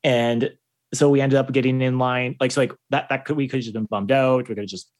And 0.02 0.52
so 0.94 1.10
we 1.10 1.20
ended 1.20 1.38
up 1.38 1.52
getting 1.52 1.80
in 1.82 1.98
line. 1.98 2.36
Like, 2.40 2.52
so 2.52 2.62
like 2.62 2.72
that, 2.90 3.08
that 3.10 3.24
could, 3.24 3.36
we 3.36 3.48
could 3.48 3.58
have 3.58 3.64
just 3.64 3.74
been 3.74 3.84
bummed 3.84 4.12
out. 4.12 4.38
We 4.38 4.44
could 4.44 4.58
have 4.58 4.66
just 4.66 4.90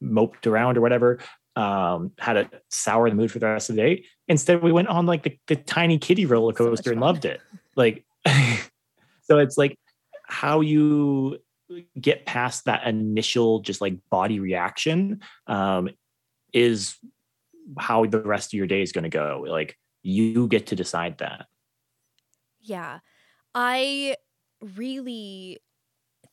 moped 0.00 0.46
around 0.46 0.76
or 0.76 0.80
whatever. 0.80 1.20
Um, 1.56 2.12
had 2.18 2.36
a 2.36 2.50
sour 2.70 3.08
the 3.08 3.14
mood 3.14 3.30
for 3.30 3.38
the 3.38 3.46
rest 3.46 3.70
of 3.70 3.76
the 3.76 3.82
day. 3.82 4.04
Instead, 4.26 4.62
we 4.62 4.72
went 4.72 4.88
on 4.88 5.06
like 5.06 5.22
the, 5.22 5.38
the 5.46 5.56
tiny 5.56 5.98
kitty 5.98 6.26
roller 6.26 6.52
coaster 6.52 6.90
so 6.90 6.92
and 6.92 7.00
loved 7.00 7.24
it. 7.24 7.40
Like, 7.76 8.04
so 9.22 9.38
it's 9.38 9.56
like 9.56 9.78
how 10.26 10.62
you 10.62 11.38
get 12.00 12.26
past 12.26 12.66
that 12.66 12.86
initial 12.86 13.60
just 13.60 13.80
like 13.80 13.96
body 14.10 14.40
reaction 14.40 15.20
um, 15.46 15.88
is 16.52 16.96
how 17.78 18.04
the 18.04 18.20
rest 18.20 18.52
of 18.52 18.58
your 18.58 18.66
day 18.66 18.82
is 18.82 18.92
going 18.92 19.04
to 19.04 19.10
go. 19.10 19.44
Like 19.46 19.76
you 20.02 20.46
get 20.48 20.66
to 20.68 20.76
decide 20.76 21.18
that. 21.18 21.46
Yeah. 22.60 23.00
I 23.54 24.16
really 24.60 25.58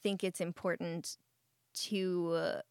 think 0.01 0.23
it's 0.23 0.41
important 0.41 1.17
to 1.73 2.33
uh, 2.33 2.61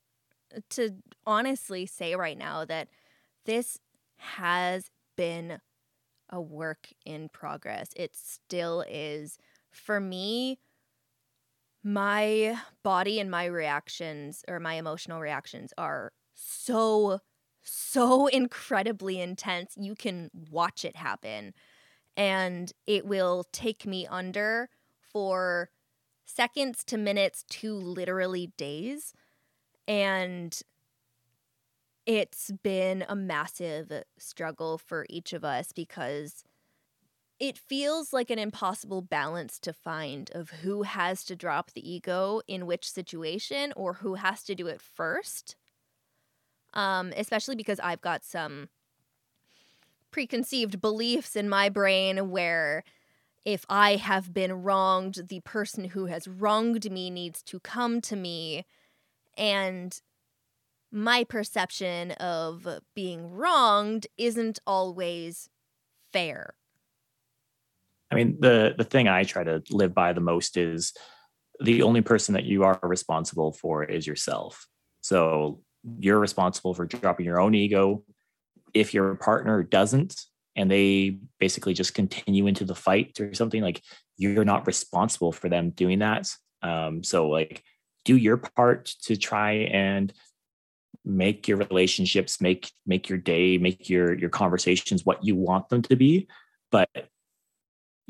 to 0.71 0.91
honestly 1.27 1.87
say 1.87 2.17
right 2.17 2.37
now 2.37 2.65
that 2.65 2.89
this 3.47 3.79
has 4.17 4.91
been 5.17 5.61
a 6.29 6.41
work 6.41 6.89
in 7.05 7.29
progress. 7.29 7.91
It 7.97 8.15
still 8.15 8.85
is. 8.89 9.39
For 9.71 10.01
me, 10.01 10.59
my 11.83 12.59
body 12.83 13.21
and 13.21 13.31
my 13.31 13.45
reactions 13.47 14.45
or 14.49 14.61
my 14.61 14.75
emotional 14.75 15.21
reactions 15.21 15.73
are 15.79 16.13
so 16.35 17.21
so 17.63 18.27
incredibly 18.27 19.21
intense. 19.21 19.75
You 19.77 19.95
can 19.95 20.31
watch 20.51 20.85
it 20.85 20.97
happen 20.97 21.53
and 22.17 22.73
it 22.87 23.07
will 23.07 23.45
take 23.53 23.87
me 23.87 24.07
under 24.07 24.69
for 25.01 25.71
seconds 26.25 26.85
to 26.85 26.97
minutes 26.99 27.45
to 27.51 27.75
literally 27.75 28.53
days. 28.57 29.13
And 29.87 30.59
it's 32.07 32.51
been 32.63 33.05
a 33.09 33.17
massive 33.17 33.93
struggle 34.19 34.79
for 34.79 35.07
each 35.09 35.33
of 35.33 35.45
us 35.45 35.73
because 35.73 36.45
it 37.41 37.57
feels 37.57 38.13
like 38.13 38.29
an 38.31 38.39
impossible 38.39 39.01
balance 39.01 39.59
to 39.59 39.73
find 39.73 40.31
of 40.35 40.51
who 40.51 40.83
has 40.83 41.25
to 41.25 41.35
drop 41.35 41.73
the 41.73 41.91
ego 41.91 42.43
in 42.47 42.67
which 42.67 42.89
situation 42.89 43.73
or 43.75 43.95
who 43.95 44.15
has 44.15 44.45
to 44.45 44.55
do 44.55 44.67
it 44.67 44.81
first. 44.81 45.57
Um, 46.75 47.13
especially 47.17 47.57
because 47.57 47.81
I've 47.81 48.03
got 48.03 48.23
some 48.25 48.69
preconceived 50.11 50.81
beliefs 50.81 51.35
in 51.35 51.49
my 51.49 51.71
brain 51.71 52.31
where 52.31 52.85
if 53.45 53.65
I 53.71 53.97
have 53.97 54.35
been 54.35 54.63
wronged, 54.63 55.29
the 55.29 55.41
person 55.41 55.85
who 55.85 56.07
has 56.07 56.29
wronged 56.29 56.91
me 56.91 57.09
needs 57.09 57.43
to 57.45 57.59
come 57.59 58.03
to 58.03 58.17
me. 58.17 58.67
And 59.37 59.99
my 60.93 61.25
perception 61.25 62.11
of 62.13 62.69
being 62.95 63.31
wronged 63.31 64.07
isn't 64.19 64.59
always 64.67 65.49
fair. 66.13 66.55
I 68.11 68.15
mean, 68.15 68.37
the 68.41 68.75
the 68.77 68.85
thing 68.85 69.09
I 69.09 69.25
try 69.25 69.45
to 69.45 69.63
live 69.71 69.95
by 69.95 70.13
the 70.13 70.21
most 70.21 70.57
is 70.57 70.93
the 71.61 71.83
only 71.83 72.01
person 72.01 72.35
that 72.35 72.45
you 72.45 72.65
are 72.65 72.79
responsible 72.83 73.53
for 73.53 73.85
is 73.85 74.07
yourself. 74.07 74.67
So 75.03 75.61
you're 75.99 76.19
responsible 76.19 76.75
for 76.75 76.87
dropping 76.87 77.27
your 77.27 77.41
own 77.41 77.55
ego. 77.55 78.05
If 78.75 78.95
your 78.95 79.15
partner 79.17 79.63
doesn't, 79.63 80.21
and 80.57 80.71
they 80.71 81.19
basically 81.39 81.75
just 81.75 81.95
continue 81.95 82.47
into 82.47 82.65
the 82.65 82.75
fight 82.75 83.21
or 83.21 83.35
something, 83.35 83.63
like 83.63 83.83
you're 84.17 84.45
not 84.45 84.67
responsible 84.67 85.33
for 85.33 85.49
them 85.49 85.71
doing 85.71 86.01
that. 86.01 86.29
Um, 86.63 87.03
so 87.03 87.29
like 87.29 87.63
do 88.05 88.17
your 88.17 88.37
part 88.37 88.87
to 89.03 89.17
try 89.17 89.53
and 89.53 90.13
make 91.05 91.49
your 91.49 91.57
relationships 91.57 92.41
make 92.41 92.71
make 92.87 93.09
your 93.09 93.17
day 93.17 93.57
make 93.57 93.89
your 93.89 94.13
your 94.19 94.29
conversations 94.29 95.07
what 95.07 95.25
you 95.25 95.35
want 95.35 95.67
them 95.71 95.81
to 95.81 95.97
be 95.97 96.29
but 96.71 96.91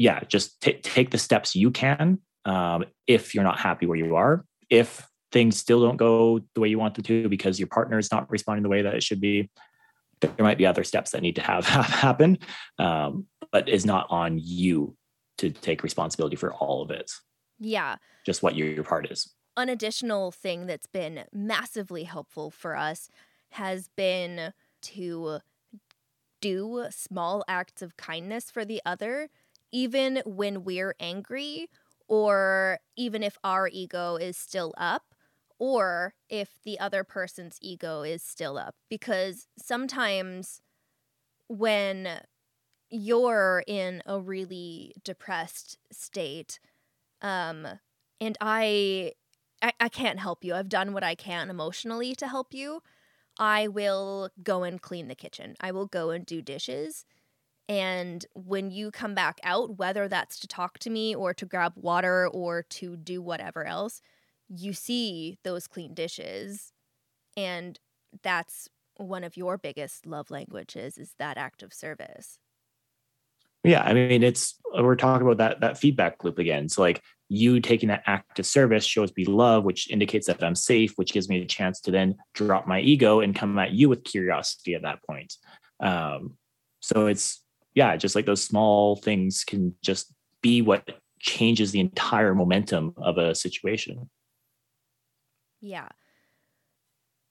yeah, 0.00 0.20
just 0.26 0.62
t- 0.62 0.72
take 0.72 1.10
the 1.10 1.18
steps 1.18 1.54
you 1.54 1.70
can 1.70 2.20
um, 2.46 2.86
if 3.06 3.34
you're 3.34 3.44
not 3.44 3.60
happy 3.60 3.84
where 3.84 3.98
you 3.98 4.16
are. 4.16 4.46
If 4.70 5.06
things 5.30 5.58
still 5.58 5.82
don't 5.82 5.98
go 5.98 6.40
the 6.54 6.60
way 6.62 6.68
you 6.68 6.78
want 6.78 6.94
them 6.94 7.04
to 7.04 7.28
because 7.28 7.60
your 7.60 7.68
partner 7.68 7.98
is 7.98 8.10
not 8.10 8.30
responding 8.30 8.62
the 8.62 8.70
way 8.70 8.80
that 8.80 8.94
it 8.94 9.02
should 9.02 9.20
be, 9.20 9.50
there 10.22 10.32
might 10.38 10.56
be 10.56 10.64
other 10.64 10.84
steps 10.84 11.10
that 11.10 11.20
need 11.20 11.36
to 11.36 11.42
have, 11.42 11.66
have 11.66 11.84
happen, 11.84 12.38
um, 12.78 13.26
but 13.52 13.68
is 13.68 13.84
not 13.84 14.06
on 14.08 14.38
you 14.42 14.96
to 15.36 15.50
take 15.50 15.82
responsibility 15.82 16.34
for 16.34 16.54
all 16.54 16.80
of 16.80 16.90
it. 16.90 17.12
Yeah. 17.58 17.96
Just 18.24 18.42
what 18.42 18.56
your, 18.56 18.68
your 18.68 18.84
part 18.84 19.10
is. 19.10 19.30
An 19.58 19.68
additional 19.68 20.30
thing 20.30 20.64
that's 20.64 20.86
been 20.86 21.24
massively 21.30 22.04
helpful 22.04 22.50
for 22.50 22.74
us 22.74 23.10
has 23.50 23.90
been 23.96 24.54
to 24.80 25.40
do 26.40 26.86
small 26.88 27.44
acts 27.46 27.82
of 27.82 27.98
kindness 27.98 28.50
for 28.50 28.64
the 28.64 28.80
other 28.86 29.28
even 29.72 30.22
when 30.24 30.64
we're 30.64 30.94
angry, 31.00 31.68
or 32.08 32.78
even 32.96 33.22
if 33.22 33.38
our 33.44 33.68
ego 33.68 34.16
is 34.16 34.36
still 34.36 34.74
up, 34.76 35.14
or 35.58 36.14
if 36.28 36.60
the 36.64 36.80
other 36.80 37.04
person's 37.04 37.58
ego 37.60 38.02
is 38.02 38.22
still 38.22 38.58
up. 38.58 38.74
Because 38.88 39.46
sometimes 39.58 40.60
when 41.48 42.20
you're 42.88 43.62
in 43.66 44.02
a 44.06 44.18
really 44.18 44.94
depressed 45.04 45.78
state, 45.92 46.58
um, 47.22 47.66
and 48.20 48.36
I, 48.40 49.12
I, 49.62 49.72
I 49.78 49.88
can't 49.88 50.18
help 50.18 50.44
you. 50.44 50.54
I've 50.54 50.68
done 50.68 50.92
what 50.92 51.04
I 51.04 51.14
can 51.14 51.50
emotionally 51.50 52.14
to 52.16 52.26
help 52.26 52.52
you. 52.52 52.82
I 53.38 53.68
will 53.68 54.30
go 54.42 54.64
and 54.64 54.80
clean 54.80 55.08
the 55.08 55.14
kitchen. 55.14 55.54
I 55.60 55.70
will 55.72 55.86
go 55.86 56.10
and 56.10 56.26
do 56.26 56.42
dishes. 56.42 57.04
And 57.70 58.26
when 58.34 58.72
you 58.72 58.90
come 58.90 59.14
back 59.14 59.38
out, 59.44 59.78
whether 59.78 60.08
that's 60.08 60.40
to 60.40 60.48
talk 60.48 60.80
to 60.80 60.90
me 60.90 61.14
or 61.14 61.32
to 61.32 61.46
grab 61.46 61.74
water 61.76 62.26
or 62.26 62.64
to 62.64 62.96
do 62.96 63.22
whatever 63.22 63.64
else, 63.64 64.02
you 64.48 64.72
see 64.72 65.38
those 65.44 65.68
clean 65.68 65.94
dishes. 65.94 66.72
And 67.36 67.78
that's 68.24 68.68
one 68.96 69.22
of 69.22 69.36
your 69.36 69.56
biggest 69.56 70.04
love 70.04 70.32
languages 70.32 70.98
is 70.98 71.14
that 71.20 71.38
act 71.38 71.62
of 71.62 71.72
service. 71.72 72.40
Yeah, 73.62 73.82
I 73.82 73.92
mean 73.92 74.24
it's 74.24 74.58
we're 74.74 74.96
talking 74.96 75.24
about 75.24 75.36
that 75.36 75.60
that 75.60 75.78
feedback 75.78 76.24
loop 76.24 76.40
again. 76.40 76.68
So 76.68 76.82
like 76.82 77.00
you 77.28 77.60
taking 77.60 77.88
that 77.90 78.02
act 78.04 78.40
of 78.40 78.46
service 78.46 78.84
shows 78.84 79.12
me 79.16 79.26
love, 79.26 79.62
which 79.62 79.88
indicates 79.90 80.26
that 80.26 80.42
I'm 80.42 80.56
safe, 80.56 80.94
which 80.96 81.12
gives 81.12 81.28
me 81.28 81.40
a 81.40 81.46
chance 81.46 81.80
to 81.82 81.92
then 81.92 82.16
drop 82.34 82.66
my 82.66 82.80
ego 82.80 83.20
and 83.20 83.32
come 83.32 83.56
at 83.60 83.70
you 83.70 83.88
with 83.88 84.02
curiosity 84.02 84.74
at 84.74 84.82
that 84.82 85.04
point. 85.04 85.34
Um, 85.78 86.36
so 86.80 87.06
it's 87.06 87.44
yeah, 87.74 87.96
just 87.96 88.14
like 88.14 88.26
those 88.26 88.42
small 88.42 88.96
things 88.96 89.44
can 89.44 89.74
just 89.82 90.12
be 90.42 90.62
what 90.62 90.88
changes 91.20 91.70
the 91.70 91.80
entire 91.80 92.34
momentum 92.34 92.94
of 92.96 93.18
a 93.18 93.34
situation. 93.34 94.08
Yeah. 95.60 95.88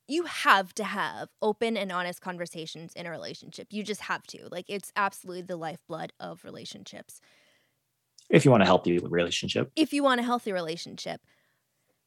You 0.08 0.24
have 0.24 0.74
to 0.76 0.84
have 0.84 1.30
open 1.42 1.78
and 1.78 1.92
honest 1.92 2.22
conversations 2.22 2.94
in 2.94 3.06
a 3.06 3.12
relationship. 3.12 3.68
You 3.72 3.84
just 3.84 4.02
have 4.02 4.24
to. 4.28 4.48
Like, 4.52 4.66
it's 4.68 4.92
absolutely 4.96 5.44
the 5.44 5.56
lifeblood 5.56 6.14
of 6.20 6.44
relationships. 6.44 7.20
If 8.30 8.46
you 8.46 8.52
want 8.52 8.64
a 8.64 8.68
healthy 8.68 8.98
relationship. 9.00 9.72
If 9.76 9.92
you 9.94 10.04
want 10.04 10.20
a 10.20 10.24
healthy 10.24 10.52
relationship. 10.52 11.22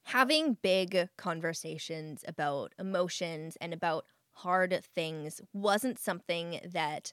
Having 0.05 0.59
big 0.63 1.09
conversations 1.17 2.25
about 2.27 2.73
emotions 2.79 3.57
and 3.61 3.73
about 3.73 4.07
hard 4.33 4.81
things 4.95 5.41
wasn't 5.53 5.99
something 5.99 6.61
that 6.73 7.13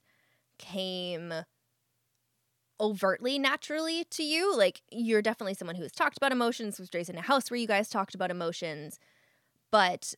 came 0.60 1.34
overtly 2.80 3.38
naturally 3.38 4.05
to 4.12 4.24
you. 4.24 4.55
Like 4.55 4.82
you're 4.91 5.22
definitely 5.22 5.53
someone 5.53 5.76
who 5.76 5.84
has 5.84 5.91
talked 5.91 6.18
about 6.18 6.32
emotions, 6.32 6.80
was 6.80 6.89
raised 6.93 7.10
in 7.10 7.18
a 7.18 7.22
house 7.22 7.51
where 7.51 7.60
you 7.60 7.68
guys 7.68 7.89
talked 7.89 8.16
about 8.16 8.32
emotions, 8.32 8.99
but 9.72 10.14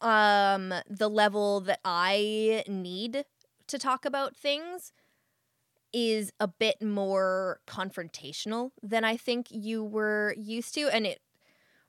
um 0.00 0.74
the 0.88 1.08
level 1.08 1.60
that 1.60 1.80
I 1.84 2.64
need 2.68 3.24
to 3.68 3.78
talk 3.78 4.04
about 4.04 4.36
things 4.36 4.92
is 5.92 6.32
a 6.40 6.48
bit 6.48 6.82
more 6.82 7.60
confrontational 7.68 8.70
than 8.82 9.04
I 9.04 9.16
think 9.16 9.46
you 9.50 9.84
were 9.84 10.34
used 10.36 10.74
to 10.74 10.88
and 10.92 11.06
it 11.06 11.20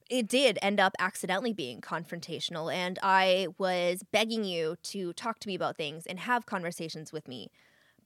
it 0.10 0.28
did 0.28 0.60
end 0.62 0.80
up 0.80 0.93
accidentally 0.99 1.53
being 1.53 1.82
confrontational 1.82 2.74
and 2.74 2.99
I 3.01 3.47
was 3.58 4.03
begging 4.12 4.43
you 4.43 4.76
to 4.84 5.14
talk 5.14 5.39
to 5.39 5.47
me 5.47 5.56
about 5.56 5.78
things 5.78 6.06
and 6.06 6.20
have 6.20 6.45
conversations 6.45 7.12
with 7.12 7.28
me 7.28 7.49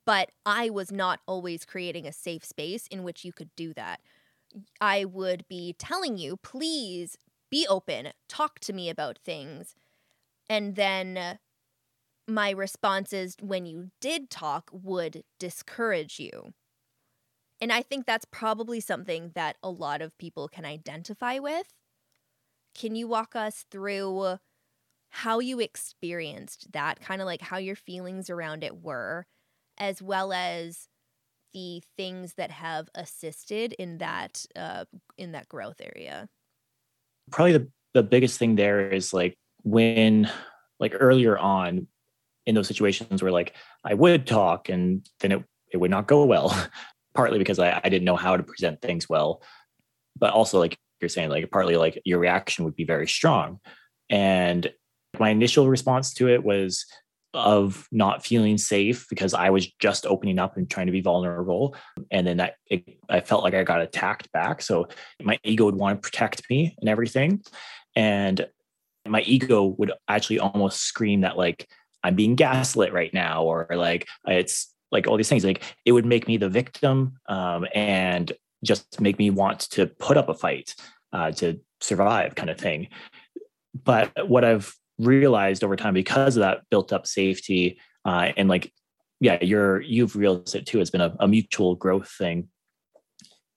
but 0.05 0.31
I 0.45 0.71
was 0.71 0.91
not 0.91 1.19
always 1.27 1.65
creating 1.65 2.07
a 2.07 2.11
safe 2.11 2.43
space 2.43 2.87
in 2.87 3.03
which 3.03 3.23
you 3.23 3.31
could 3.31 3.51
do 3.55 3.73
that. 3.75 4.01
I 4.81 5.05
would 5.05 5.47
be 5.47 5.75
telling 5.77 6.17
you, 6.17 6.37
please 6.37 7.15
be 7.51 7.67
open, 7.69 8.09
talk 8.27 8.59
to 8.61 8.73
me 8.73 8.89
about 8.89 9.19
things. 9.23 9.75
And 10.49 10.75
then 10.75 11.37
my 12.27 12.49
responses 12.51 13.35
when 13.41 13.65
you 13.67 13.91
did 14.01 14.29
talk 14.29 14.69
would 14.73 15.23
discourage 15.39 16.19
you. 16.19 16.53
And 17.61 17.71
I 17.71 17.81
think 17.81 18.05
that's 18.05 18.25
probably 18.25 18.79
something 18.79 19.31
that 19.35 19.57
a 19.61 19.69
lot 19.69 20.01
of 20.01 20.17
people 20.17 20.47
can 20.47 20.65
identify 20.65 21.39
with. 21.39 21.67
Can 22.75 22.95
you 22.95 23.07
walk 23.07 23.35
us 23.35 23.65
through 23.71 24.37
how 25.09 25.39
you 25.39 25.59
experienced 25.59 26.71
that, 26.71 26.99
kind 26.99 27.21
of 27.21 27.25
like 27.25 27.41
how 27.41 27.57
your 27.57 27.75
feelings 27.75 28.29
around 28.29 28.63
it 28.63 28.81
were, 28.81 29.25
as 29.77 30.01
well 30.01 30.31
as 30.31 30.87
the 31.53 31.81
things 31.97 32.35
that 32.35 32.51
have 32.51 32.89
assisted 32.93 33.73
in 33.73 33.97
that 33.97 34.45
uh, 34.55 34.85
in 35.17 35.31
that 35.31 35.49
growth 35.49 35.81
area? 35.81 36.29
Probably 37.31 37.53
the, 37.53 37.67
the 37.93 38.03
biggest 38.03 38.37
thing 38.37 38.55
there 38.55 38.91
is 38.91 39.13
like 39.13 39.37
when 39.63 40.29
like 40.79 40.93
earlier 40.99 41.37
on 41.37 41.87
in 42.45 42.55
those 42.55 42.67
situations 42.67 43.21
where 43.21 43.31
like 43.31 43.55
i 43.83 43.93
would 43.93 44.25
talk 44.25 44.69
and 44.69 45.07
then 45.19 45.31
it, 45.31 45.43
it 45.71 45.77
would 45.77 45.91
not 45.91 46.07
go 46.07 46.25
well 46.25 46.55
partly 47.13 47.37
because 47.37 47.59
I, 47.59 47.81
I 47.83 47.89
didn't 47.89 48.05
know 48.05 48.15
how 48.15 48.37
to 48.37 48.43
present 48.43 48.81
things 48.81 49.09
well 49.09 49.41
but 50.17 50.33
also 50.33 50.59
like 50.59 50.77
you're 51.01 51.09
saying 51.09 51.29
like 51.29 51.49
partly 51.51 51.77
like 51.77 52.01
your 52.05 52.19
reaction 52.19 52.65
would 52.65 52.75
be 52.75 52.85
very 52.85 53.07
strong 53.07 53.59
and 54.09 54.71
my 55.17 55.29
initial 55.29 55.67
response 55.67 56.13
to 56.13 56.29
it 56.29 56.43
was 56.43 56.85
of 57.33 57.87
not 57.91 58.25
feeling 58.25 58.57
safe 58.57 59.05
because 59.09 59.33
I 59.33 59.49
was 59.49 59.71
just 59.79 60.05
opening 60.05 60.39
up 60.39 60.57
and 60.57 60.69
trying 60.69 60.87
to 60.87 60.91
be 60.91 61.01
vulnerable. 61.01 61.75
And 62.09 62.25
then 62.25 62.37
that 62.37 62.55
it, 62.65 62.83
I 63.07 63.19
felt 63.19 63.43
like 63.43 63.53
I 63.53 63.63
got 63.63 63.81
attacked 63.81 64.31
back. 64.31 64.61
So 64.61 64.87
my 65.21 65.37
ego 65.43 65.65
would 65.65 65.75
want 65.75 66.01
to 66.01 66.07
protect 66.07 66.49
me 66.49 66.75
and 66.79 66.89
everything. 66.89 67.43
And 67.95 68.47
my 69.07 69.21
ego 69.21 69.75
would 69.77 69.91
actually 70.07 70.39
almost 70.39 70.81
scream 70.81 71.21
that 71.21 71.37
like 71.37 71.67
I'm 72.03 72.15
being 72.15 72.35
gaslit 72.35 72.93
right 72.93 73.13
now, 73.13 73.43
or 73.43 73.67
like 73.71 74.07
it's 74.25 74.73
like 74.91 75.07
all 75.07 75.17
these 75.17 75.29
things. 75.29 75.43
Like 75.43 75.63
it 75.85 75.91
would 75.91 76.05
make 76.05 76.27
me 76.27 76.37
the 76.37 76.49
victim 76.49 77.17
um, 77.27 77.67
and 77.75 78.31
just 78.63 78.99
make 78.99 79.17
me 79.17 79.29
want 79.29 79.61
to 79.61 79.87
put 79.87 80.17
up 80.17 80.29
a 80.29 80.33
fight 80.33 80.75
uh, 81.13 81.31
to 81.31 81.59
survive, 81.81 82.35
kind 82.35 82.49
of 82.49 82.57
thing. 82.57 82.87
But 83.83 84.11
what 84.27 84.43
I've 84.43 84.75
realized 84.99 85.63
over 85.63 85.75
time 85.75 85.93
because 85.93 86.35
of 86.35 86.41
that 86.41 86.61
built 86.69 86.93
up 86.93 87.07
safety 87.07 87.79
uh, 88.05 88.31
and 88.37 88.49
like 88.49 88.71
yeah 89.21 89.37
you're 89.41 89.81
you've 89.81 90.15
realized 90.15 90.55
it 90.55 90.65
too 90.65 90.79
it's 90.79 90.89
been 90.89 91.01
a, 91.01 91.15
a 91.19 91.27
mutual 91.27 91.75
growth 91.75 92.11
thing 92.17 92.49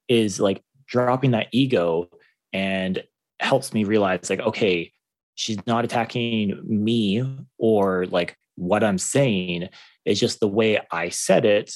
is 0.08 0.40
like 0.40 0.62
dropping 0.86 1.32
that 1.32 1.48
ego 1.52 2.08
and 2.52 3.02
helps 3.40 3.72
me 3.72 3.84
realize 3.84 4.30
like 4.30 4.40
okay 4.40 4.92
she's 5.34 5.58
not 5.66 5.84
attacking 5.84 6.60
me 6.64 7.24
or 7.58 8.06
like 8.06 8.36
what 8.56 8.84
i'm 8.84 8.98
saying 8.98 9.68
it's 10.04 10.20
just 10.20 10.40
the 10.40 10.48
way 10.48 10.78
i 10.92 11.08
said 11.08 11.44
it 11.44 11.74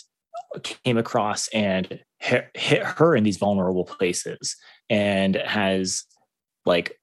came 0.63 0.99
across 0.99 1.49
and 1.49 2.01
hit, 2.19 2.49
hit 2.55 2.83
her 2.83 3.15
in 3.15 3.25
these 3.25 3.37
vulnerable 3.37 3.85
places 3.85 4.57
and 4.89 5.35
has 5.37 6.05
like 6.65 6.99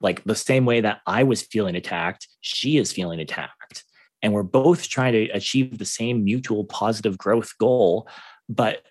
like 0.00 0.24
the 0.24 0.34
same 0.34 0.66
way 0.66 0.80
that 0.80 1.00
I 1.06 1.22
was 1.22 1.42
feeling 1.42 1.76
attacked, 1.76 2.26
she 2.40 2.76
is 2.76 2.92
feeling 2.92 3.20
attacked. 3.20 3.84
And 4.20 4.32
we're 4.32 4.42
both 4.42 4.88
trying 4.88 5.12
to 5.12 5.28
achieve 5.30 5.78
the 5.78 5.84
same 5.84 6.24
mutual 6.24 6.64
positive 6.64 7.16
growth 7.16 7.56
goal, 7.58 8.08
but 8.48 8.82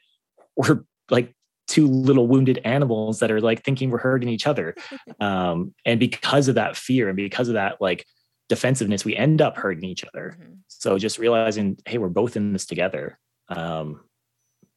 we're 0.55 0.83
like 1.09 1.35
two 1.67 1.87
little 1.87 2.27
wounded 2.27 2.59
animals 2.63 3.19
that 3.19 3.31
are 3.31 3.41
like 3.41 3.63
thinking 3.63 3.89
we're 3.89 3.97
hurting 3.97 4.29
each 4.29 4.47
other. 4.47 4.75
Um, 5.19 5.75
and 5.85 5.99
because 5.99 6.47
of 6.47 6.55
that 6.55 6.75
fear 6.75 7.07
and 7.07 7.15
because 7.15 7.47
of 7.47 7.53
that 7.53 7.79
like 7.79 8.07
defensiveness, 8.49 9.05
we 9.05 9.15
end 9.15 9.39
up 9.39 9.55
hurting 9.55 9.83
each 9.83 10.03
other. 10.03 10.35
Mm-hmm. 10.35 10.53
So 10.67 10.97
just 10.97 11.19
realizing, 11.19 11.77
hey, 11.85 11.99
we're 11.99 12.09
both 12.09 12.35
in 12.35 12.53
this 12.53 12.65
together, 12.65 13.19
um, 13.51 14.01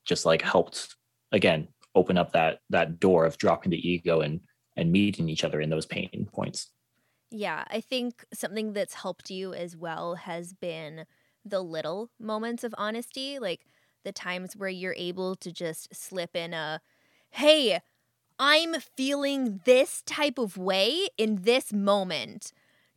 just 0.04 0.26
like 0.26 0.42
helped 0.42 0.96
again 1.32 1.68
open 1.94 2.18
up 2.18 2.32
that 2.32 2.60
that 2.70 3.00
door 3.00 3.24
of 3.24 3.38
dropping 3.38 3.70
the 3.70 3.88
ego 3.88 4.20
and 4.20 4.40
and 4.76 4.92
meeting 4.92 5.28
each 5.28 5.44
other 5.44 5.60
in 5.60 5.70
those 5.70 5.86
pain 5.86 6.28
points. 6.32 6.70
Yeah, 7.30 7.64
I 7.68 7.80
think 7.80 8.24
something 8.32 8.72
that's 8.72 8.94
helped 8.94 9.30
you 9.30 9.54
as 9.54 9.76
well 9.76 10.14
has 10.16 10.52
been 10.52 11.06
the 11.44 11.62
little 11.62 12.10
moments 12.18 12.64
of 12.64 12.74
honesty, 12.78 13.38
like 13.38 13.66
the 14.04 14.12
times 14.12 14.56
where 14.56 14.68
you're 14.68 14.94
able 14.96 15.34
to 15.36 15.52
just 15.52 15.94
slip 15.94 16.36
in 16.36 16.54
a, 16.54 16.80
hey, 17.30 17.80
I'm 18.38 18.74
feeling 18.96 19.60
this 19.64 20.02
type 20.02 20.38
of 20.38 20.56
way 20.56 21.08
in 21.16 21.42
this 21.42 21.72
moment. 21.72 22.52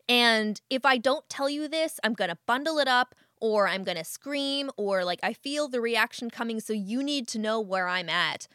And 0.10 0.62
if 0.70 0.86
I 0.86 0.98
don't 0.98 1.28
tell 1.30 1.50
you 1.50 1.68
this, 1.68 2.00
I'm 2.04 2.14
going 2.14 2.30
to 2.30 2.38
bundle 2.46 2.80
it 2.80 2.88
up 2.88 3.16
or 3.40 3.68
I'm 3.68 3.84
going 3.84 3.98
to 3.98 4.04
scream 4.04 4.70
or 4.78 5.04
like 5.04 5.20
I 5.24 5.34
feel 5.34 5.68
the 5.68 5.82
reaction 5.82 6.30
coming. 6.30 6.60
So 6.60 6.74
you 6.74 7.04
need 7.04 7.28
to 7.30 7.40
know 7.40 7.60
where 7.60 7.88
I'm 7.88 8.10
at 8.10 8.48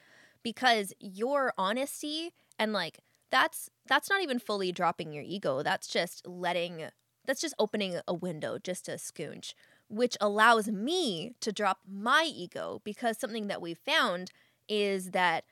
because 0.42 0.92
your 0.98 1.52
honesty 1.56 2.32
and 2.58 2.72
like 2.72 2.98
that's 3.30 3.70
that's 3.86 4.10
not 4.10 4.22
even 4.22 4.38
fully 4.38 4.72
dropping 4.72 5.12
your 5.12 5.24
ego. 5.24 5.62
That's 5.62 5.86
just 5.88 6.26
letting 6.26 6.84
that's 7.24 7.40
just 7.40 7.54
opening 7.58 8.00
a 8.06 8.14
window 8.14 8.58
just 8.58 8.88
a 8.88 8.92
scoonch, 8.92 9.54
which 9.88 10.16
allows 10.20 10.68
me 10.68 11.32
to 11.40 11.52
drop 11.52 11.80
my 11.88 12.24
ego 12.24 12.80
because 12.84 13.18
something 13.18 13.46
that 13.46 13.62
we 13.62 13.74
found 13.74 14.30
is 14.68 15.10
that 15.10 15.44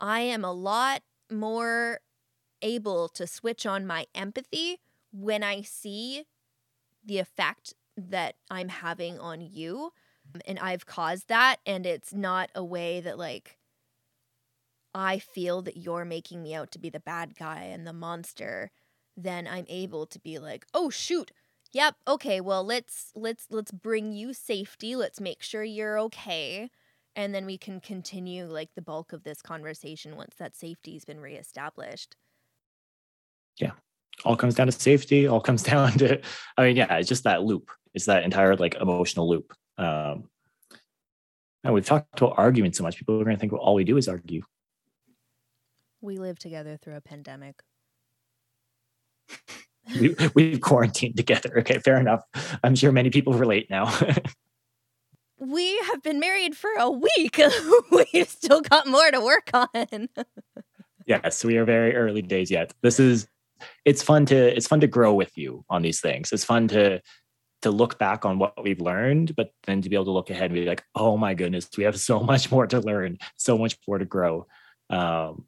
I 0.00 0.20
am 0.20 0.44
a 0.44 0.52
lot 0.52 1.02
more 1.30 2.00
able 2.62 3.08
to 3.08 3.26
switch 3.26 3.66
on 3.66 3.86
my 3.86 4.06
empathy 4.14 4.80
when 5.12 5.42
I 5.42 5.62
see 5.62 6.24
the 7.04 7.18
effect 7.18 7.74
that 7.98 8.36
I'm 8.50 8.68
having 8.68 9.18
on 9.18 9.40
you 9.40 9.92
um, 10.34 10.40
and 10.46 10.58
I've 10.58 10.86
caused 10.86 11.28
that 11.28 11.56
and 11.66 11.86
it's 11.86 12.12
not 12.14 12.50
a 12.54 12.64
way 12.64 13.00
that 13.00 13.18
like 13.18 13.58
I 14.94 15.18
feel 15.18 15.62
that 15.62 15.76
you're 15.76 16.04
making 16.04 16.42
me 16.42 16.54
out 16.54 16.70
to 16.72 16.78
be 16.78 16.90
the 16.90 17.00
bad 17.00 17.34
guy 17.36 17.62
and 17.64 17.86
the 17.86 17.92
monster, 17.92 18.70
then 19.16 19.46
I'm 19.46 19.66
able 19.68 20.06
to 20.06 20.18
be 20.20 20.38
like, 20.38 20.66
"Oh 20.74 20.90
shoot. 20.90 21.32
Yep, 21.72 21.96
okay, 22.06 22.40
well, 22.40 22.64
let's 22.64 23.12
let's 23.14 23.46
let's 23.50 23.72
bring 23.72 24.12
you 24.12 24.32
safety. 24.34 24.94
Let's 24.96 25.20
make 25.20 25.42
sure 25.42 25.64
you're 25.64 25.98
okay." 26.00 26.70
And 27.16 27.34
then 27.34 27.46
we 27.46 27.58
can 27.58 27.80
continue 27.80 28.46
like 28.46 28.74
the 28.74 28.82
bulk 28.82 29.12
of 29.12 29.24
this 29.24 29.40
conversation 29.42 30.16
once 30.16 30.34
that 30.36 30.54
safety's 30.56 31.04
been 31.06 31.20
reestablished. 31.20 32.16
Yeah. 33.58 33.72
All 34.24 34.36
comes 34.36 34.54
down 34.54 34.66
to 34.66 34.72
safety, 34.72 35.26
all 35.26 35.40
comes 35.40 35.62
down 35.72 35.92
to 35.98 36.20
I 36.56 36.66
mean, 36.66 36.76
yeah, 36.76 36.96
it's 36.96 37.08
just 37.08 37.24
that 37.24 37.42
loop. 37.42 37.70
It's 37.94 38.06
that 38.06 38.24
entire 38.24 38.56
like 38.56 38.74
emotional 38.74 39.28
loop. 39.28 39.52
Um 39.76 40.28
and 41.64 41.74
we've 41.74 41.86
talked 41.86 42.20
about 42.20 42.34
arguments 42.38 42.78
so 42.78 42.84
much, 42.84 42.96
people 42.96 43.20
are 43.20 43.24
gonna 43.24 43.36
think 43.36 43.52
well, 43.52 43.60
all 43.60 43.74
we 43.74 43.84
do 43.84 43.96
is 43.96 44.08
argue. 44.08 44.42
We 46.00 46.18
live 46.18 46.38
together 46.38 46.76
through 46.76 46.96
a 46.96 47.00
pandemic. 47.00 47.56
we, 50.00 50.14
we've 50.34 50.60
quarantined 50.60 51.16
together. 51.16 51.58
Okay, 51.58 51.78
fair 51.78 51.98
enough. 51.98 52.22
I'm 52.62 52.74
sure 52.74 52.92
many 52.92 53.10
people 53.10 53.32
relate 53.32 53.68
now. 53.68 53.92
we 55.38 55.78
have 55.78 56.02
been 56.02 56.20
married 56.20 56.56
for 56.56 56.70
a 56.78 56.90
week. 56.90 57.40
We've 58.12 58.28
still 58.28 58.60
got 58.60 58.86
more 58.86 59.10
to 59.10 59.20
work 59.20 59.50
on. 59.52 60.08
yes, 61.06 61.44
we 61.44 61.56
are 61.56 61.64
very 61.64 61.94
early 61.94 62.22
days 62.22 62.50
yet. 62.50 62.72
This 62.82 63.00
is 63.00 63.28
it's 63.84 64.02
fun 64.02 64.26
to 64.26 64.56
it's 64.56 64.66
fun 64.66 64.80
to 64.80 64.86
grow 64.86 65.14
with 65.14 65.36
you 65.36 65.64
on 65.68 65.82
these 65.82 66.00
things. 66.00 66.32
It's 66.32 66.44
fun 66.44 66.68
to 66.68 67.00
to 67.62 67.70
look 67.70 67.98
back 67.98 68.24
on 68.24 68.38
what 68.38 68.62
we've 68.62 68.80
learned, 68.80 69.34
but 69.34 69.50
then 69.66 69.82
to 69.82 69.88
be 69.88 69.96
able 69.96 70.04
to 70.06 70.12
look 70.12 70.30
ahead 70.30 70.50
and 70.50 70.54
be 70.54 70.64
like, 70.64 70.84
oh 70.94 71.16
my 71.16 71.34
goodness, 71.34 71.68
we 71.76 71.84
have 71.84 71.98
so 72.10 72.20
much 72.20 72.50
more 72.50 72.66
to 72.66 72.80
learn, 72.80 73.18
so 73.36 73.58
much 73.58 73.76
more 73.86 73.98
to 73.98 74.04
grow. 74.04 74.46
Um, 74.90 75.46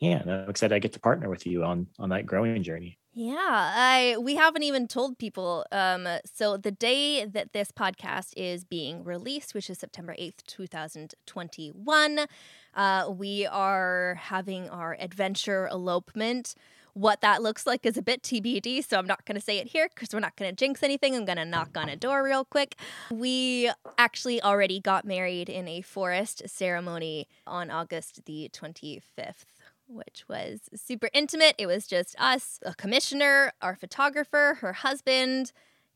yeah, 0.00 0.22
I'm 0.24 0.50
excited 0.50 0.74
I 0.74 0.78
get 0.78 0.92
to 0.92 1.00
partner 1.00 1.28
with 1.28 1.46
you 1.46 1.64
on 1.64 1.88
on 1.98 2.10
that 2.10 2.26
growing 2.26 2.62
journey. 2.62 2.98
Yeah, 3.14 3.36
I 3.40 4.16
we 4.20 4.36
haven't 4.36 4.62
even 4.62 4.86
told 4.86 5.18
people. 5.18 5.66
Um, 5.72 6.06
so 6.24 6.56
the 6.56 6.70
day 6.70 7.24
that 7.24 7.52
this 7.52 7.72
podcast 7.72 8.32
is 8.36 8.62
being 8.64 9.02
released, 9.02 9.54
which 9.54 9.68
is 9.68 9.78
September 9.78 10.14
eighth, 10.18 10.46
two 10.46 10.68
thousand 10.68 11.14
twenty-one, 11.26 12.26
uh, 12.74 13.10
we 13.10 13.44
are 13.46 14.14
having 14.20 14.68
our 14.68 14.96
adventure 15.00 15.66
elopement. 15.66 16.54
What 16.98 17.20
that 17.20 17.42
looks 17.42 17.64
like 17.64 17.86
is 17.86 17.96
a 17.96 18.02
bit 18.02 18.22
TBD, 18.22 18.84
so 18.84 18.98
I'm 18.98 19.06
not 19.06 19.24
going 19.24 19.36
to 19.36 19.40
say 19.40 19.58
it 19.58 19.68
here 19.68 19.88
because 19.88 20.12
we're 20.12 20.18
not 20.18 20.34
going 20.34 20.50
to 20.50 20.56
jinx 20.56 20.82
anything. 20.82 21.14
I'm 21.14 21.24
going 21.24 21.38
to 21.38 21.44
knock 21.44 21.76
on 21.76 21.88
a 21.88 21.94
door 21.94 22.24
real 22.24 22.44
quick. 22.44 22.74
We 23.12 23.70
actually 23.96 24.42
already 24.42 24.80
got 24.80 25.04
married 25.04 25.48
in 25.48 25.68
a 25.68 25.80
forest 25.80 26.42
ceremony 26.46 27.28
on 27.46 27.70
August 27.70 28.24
the 28.24 28.50
25th 28.52 29.44
which 29.90 30.24
was 30.28 30.68
super 30.74 31.08
intimate. 31.14 31.54
It 31.56 31.66
was 31.66 31.86
just 31.86 32.14
us, 32.18 32.60
a 32.62 32.74
commissioner, 32.74 33.52
our 33.62 33.74
photographer, 33.74 34.58
her 34.60 34.74
husband, 34.74 35.52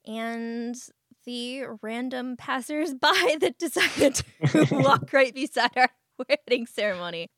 and 0.06 0.74
the 1.26 1.64
random 1.82 2.36
passersby 2.36 3.36
that 3.40 3.58
decided 3.58 4.14
to 4.14 4.66
walk 4.70 5.12
right 5.12 5.34
beside 5.34 5.76
our 5.76 5.90
wedding 6.28 6.66
ceremony. 6.66 7.28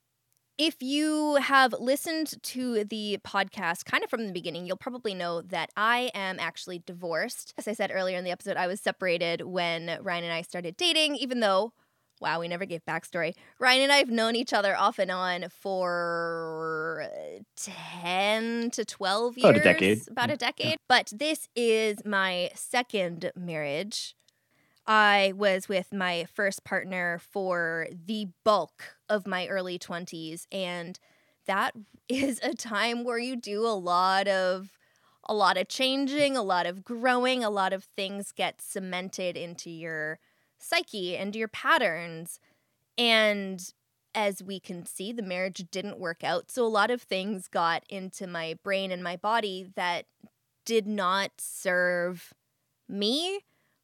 If 0.57 0.83
you 0.83 1.37
have 1.37 1.75
listened 1.81 2.41
to 2.45 2.85
the 2.85 3.19
podcast 3.25 3.85
kind 3.87 4.05
of 4.05 4.11
from 4.11 4.27
the 4.27 4.33
beginning, 4.33 4.67
you'll 4.67 4.77
probably 4.77 5.13
know 5.13 5.43
that 5.43 5.71
I 5.77 6.13
am 6.15 6.39
actually 6.39 6.79
divorced. 6.79 7.55
As 7.59 7.67
I 7.67 7.73
said 7.73 7.91
earlier 7.93 8.17
in 8.17 8.25
the 8.25 8.31
episode, 8.31 8.57
I 8.57 8.69
was 8.69 8.81
separated 8.81 9.43
when 9.43 9.99
Ryan 10.01 10.25
and 10.25 10.33
I 10.33 10.43
started 10.43 10.77
dating, 10.77 11.17
even 11.17 11.41
though 11.41 11.73
Wow, 12.21 12.41
we 12.41 12.49
never 12.49 12.65
gave 12.65 12.85
backstory. 12.87 13.35
Ryan 13.59 13.83
and 13.83 13.93
I 13.93 13.97
have 13.97 14.09
known 14.09 14.37
each 14.37 14.53
other 14.53 14.77
off 14.77 14.99
and 14.99 15.11
on 15.11 15.47
for 15.51 17.11
uh, 17.13 17.43
10 18.03 18.71
to 18.71 18.85
12 18.85 19.39
years. 19.39 19.51
About 19.51 19.61
a 19.61 19.65
decade. 19.65 20.09
About 20.09 20.31
a 20.31 20.37
decade. 20.37 20.67
Yeah. 20.67 20.77
But 20.89 21.13
this 21.15 21.49
is 21.57 21.99
my 22.05 22.51
second 22.55 23.33
marriage. 23.37 24.15
I 24.87 25.33
was 25.37 25.69
with 25.69 25.93
my 25.93 26.27
first 26.33 26.63
partner 26.65 27.19
for 27.19 27.89
the 28.07 28.29
bulk 28.45 28.94
of 29.09 29.27
my 29.27 29.47
early 29.47 29.79
20s. 29.79 30.47
And 30.53 30.99
that 31.47 31.75
is 32.09 32.41
a 32.43 32.55
time 32.55 33.05
where 33.05 33.19
you 33.19 33.37
do 33.37 33.67
a 33.67 33.77
lot 33.79 34.29
of 34.29 34.71
a 35.27 35.35
lot 35.35 35.57
of 35.57 35.69
changing, 35.69 36.37
a 36.37 36.43
lot 36.43 36.67
of 36.67 36.85
growing, 36.85 37.43
a 37.43 37.49
lot 37.49 37.73
of 37.73 37.85
things 37.85 38.31
get 38.31 38.61
cemented 38.61 39.39
into 39.39 39.71
your 39.71 40.19
psyche 40.59 41.17
and 41.17 41.35
your 41.35 41.49
patterns. 41.49 42.41
And 42.99 43.73
as 44.15 44.43
we 44.43 44.61
can 44.61 44.85
see, 44.87 45.13
the 45.13 45.23
marriage 45.23 45.65
didn't 45.71 45.99
work 45.99 46.23
out. 46.23 46.51
So 46.51 46.65
a 46.65 46.69
lot 46.69 46.91
of 46.91 47.03
things 47.03 47.49
got 47.49 47.85
into 47.89 48.27
my 48.27 48.59
brain 48.63 48.91
and 48.91 49.03
my 49.03 49.17
body 49.17 49.67
that 49.77 50.05
did 50.65 50.87
not 50.87 51.33
serve 51.39 52.33
me 52.89 53.41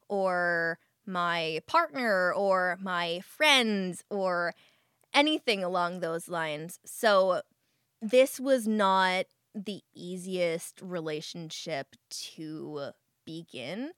or 0.07 0.79
my 1.05 1.61
partner 1.67 2.31
or 2.33 2.77
my 2.81 3.21
friends 3.25 4.03
or 4.09 4.53
anything 5.13 5.63
along 5.63 5.99
those 5.99 6.27
lines. 6.27 6.79
So 6.85 7.41
this 8.01 8.39
was 8.39 8.67
not 8.67 9.25
the 9.53 9.81
easiest 9.93 10.81
relationship 10.81 11.95
to 12.09 12.91
begin 13.25 13.91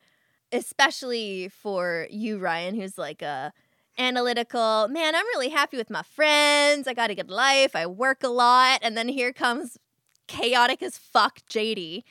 especially 0.53 1.49
for 1.49 2.07
you, 2.09 2.37
Ryan, 2.37 2.75
who's 2.75 2.97
like 2.97 3.21
a 3.21 3.51
analytical 3.97 4.87
man. 4.87 5.15
I'm 5.15 5.25
really 5.27 5.49
happy 5.49 5.75
with 5.77 5.89
my 5.89 6.03
friends. 6.03 6.87
I 6.87 6.93
got 6.93 7.09
a 7.09 7.15
good 7.15 7.29
life. 7.29 7.75
I 7.75 7.85
work 7.87 8.23
a 8.23 8.29
lot, 8.29 8.79
and 8.81 8.95
then 8.95 9.07
here 9.09 9.33
comes 9.33 9.77
chaotic 10.27 10.81
as 10.81 10.97
fuck 10.97 11.39
Jaydee. 11.49 12.03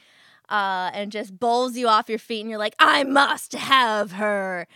Uh, 0.48 0.90
and 0.92 1.10
just 1.10 1.38
bowls 1.38 1.76
you 1.76 1.88
off 1.88 2.10
your 2.10 2.18
feet, 2.18 2.40
and 2.40 2.50
you're 2.50 2.58
like, 2.58 2.74
I 2.78 3.04
must 3.04 3.54
have 3.54 4.12
her. 4.12 4.66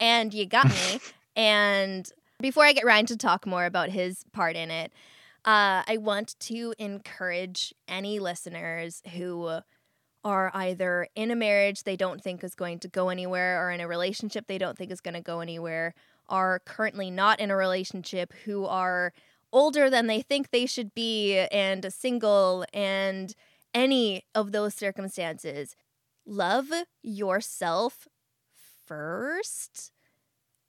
And 0.00 0.32
you 0.32 0.46
got 0.46 0.68
me. 0.68 1.00
and 1.36 2.10
before 2.40 2.64
I 2.64 2.72
get 2.72 2.84
Ryan 2.84 3.06
to 3.06 3.16
talk 3.16 3.46
more 3.46 3.64
about 3.64 3.90
his 3.90 4.24
part 4.32 4.56
in 4.56 4.70
it, 4.70 4.92
uh, 5.44 5.82
I 5.86 5.98
want 6.00 6.38
to 6.40 6.74
encourage 6.78 7.74
any 7.86 8.18
listeners 8.18 9.02
who 9.14 9.60
are 10.24 10.50
either 10.54 11.06
in 11.14 11.30
a 11.30 11.36
marriage 11.36 11.84
they 11.84 11.96
don't 11.96 12.20
think 12.20 12.42
is 12.42 12.54
going 12.54 12.80
to 12.80 12.88
go 12.88 13.08
anywhere 13.10 13.64
or 13.64 13.70
in 13.70 13.80
a 13.80 13.86
relationship 13.86 14.46
they 14.48 14.58
don't 14.58 14.76
think 14.76 14.90
is 14.90 15.00
going 15.00 15.14
to 15.14 15.20
go 15.20 15.40
anywhere, 15.40 15.94
are 16.28 16.58
currently 16.64 17.10
not 17.10 17.38
in 17.38 17.50
a 17.50 17.56
relationship, 17.56 18.32
who 18.44 18.66
are 18.66 19.12
older 19.52 19.88
than 19.88 20.08
they 20.08 20.20
think 20.20 20.50
they 20.50 20.66
should 20.66 20.92
be 20.94 21.38
and 21.52 21.92
single 21.92 22.64
and 22.74 23.34
any 23.72 24.24
of 24.34 24.50
those 24.50 24.74
circumstances. 24.74 25.76
Love 26.26 26.66
yourself 27.02 28.08
first. 28.84 29.92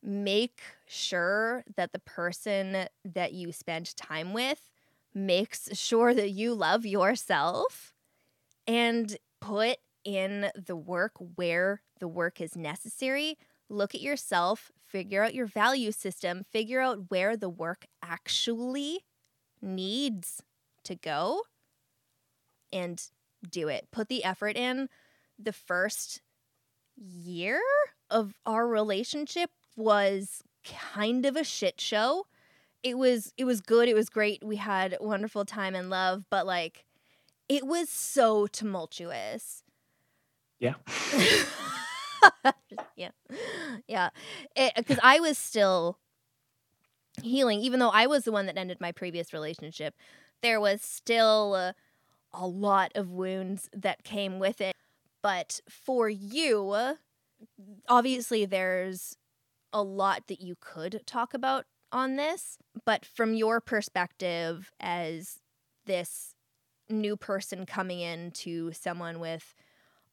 Make 0.04 0.62
sure 0.88 1.64
that 1.76 1.92
the 1.92 2.00
person 2.00 2.88
that 3.06 3.34
you 3.34 3.52
spend 3.52 3.96
time 3.96 4.34
with 4.34 4.70
makes 5.14 5.78
sure 5.78 6.14
that 6.14 6.32
you 6.32 6.54
love 6.54 6.86
yourself. 6.86 7.94
And 8.66 9.16
put 9.40 9.78
in 10.04 10.50
the 10.56 10.76
work 10.76 11.14
where 11.36 11.82
the 12.00 12.08
work 12.08 12.42
is 12.42 12.56
necessary. 12.56 13.38
Look 13.70 13.94
at 13.94 14.02
yourself, 14.02 14.72
figure 14.86 15.24
out 15.24 15.34
your 15.34 15.46
value 15.46 15.92
system, 15.92 16.46
figure 16.50 16.80
out 16.80 17.10
where 17.10 17.36
the 17.36 17.50
work 17.50 17.86
actually 18.02 19.02
needs 19.62 20.42
to 20.84 20.96
go, 20.96 21.42
and 22.72 23.02
do 23.50 23.68
it. 23.68 23.88
Put 23.92 24.08
the 24.08 24.24
effort 24.24 24.56
in. 24.56 24.90
The 25.38 25.54
first 25.54 26.22
year 26.96 27.62
of 28.10 28.34
our 28.46 28.68
relationship 28.68 29.52
was 29.76 30.42
kind 30.96 31.26
of 31.26 31.36
a 31.36 31.44
shit 31.44 31.80
show. 31.80 32.26
It 32.84 32.98
was 32.98 33.34
it 33.38 33.46
was 33.46 33.62
good, 33.62 33.90
it 33.90 33.96
was 33.96 34.10
great. 34.10 34.44
We 34.44 34.58
had 34.58 34.98
wonderful 35.00 35.46
time 35.46 35.76
and 35.76 35.90
love, 35.90 36.26
but 36.30 36.46
like 36.46 36.86
it 37.50 37.66
was 37.66 37.90
so 37.90 38.48
tumultuous. 38.48 39.64
Yeah. 40.60 40.74
yeah. 42.96 43.10
Yeah. 43.88 44.10
Because 44.76 45.00
I 45.04 45.20
was 45.20 45.38
still 45.38 45.98
healing, 47.24 47.60
even 47.60 47.80
though 47.80 47.90
I 47.90 48.08
was 48.08 48.24
the 48.24 48.32
one 48.32 48.46
that 48.48 48.58
ended 48.58 48.82
my 48.82 48.92
previous 48.92 49.34
relationship, 49.34 49.96
there 50.42 50.60
was 50.60 50.82
still 50.82 51.54
uh, 51.56 51.74
a 52.34 52.48
lot 52.48 52.92
of 52.96 53.10
wounds 53.10 53.70
that 53.74 54.04
came 54.04 54.40
with 54.40 54.62
it. 54.62 54.76
But 55.22 55.62
for 55.70 56.10
you, 56.10 56.96
obviously, 57.88 58.46
there's 58.46 59.18
a 59.74 59.84
lot 59.84 60.28
that 60.28 60.42
you 60.42 60.56
could 60.60 61.02
talk 61.06 61.34
about 61.34 61.66
on 61.92 62.16
this. 62.16 62.58
But 62.86 63.06
from 63.06 63.34
your 63.34 63.62
perspective 63.62 64.72
as 64.80 65.40
this 65.86 66.36
new 66.90 67.18
person 67.18 67.66
coming 67.66 68.00
in 68.00 68.32
to 68.32 68.72
someone 68.74 69.20
with 69.20 69.54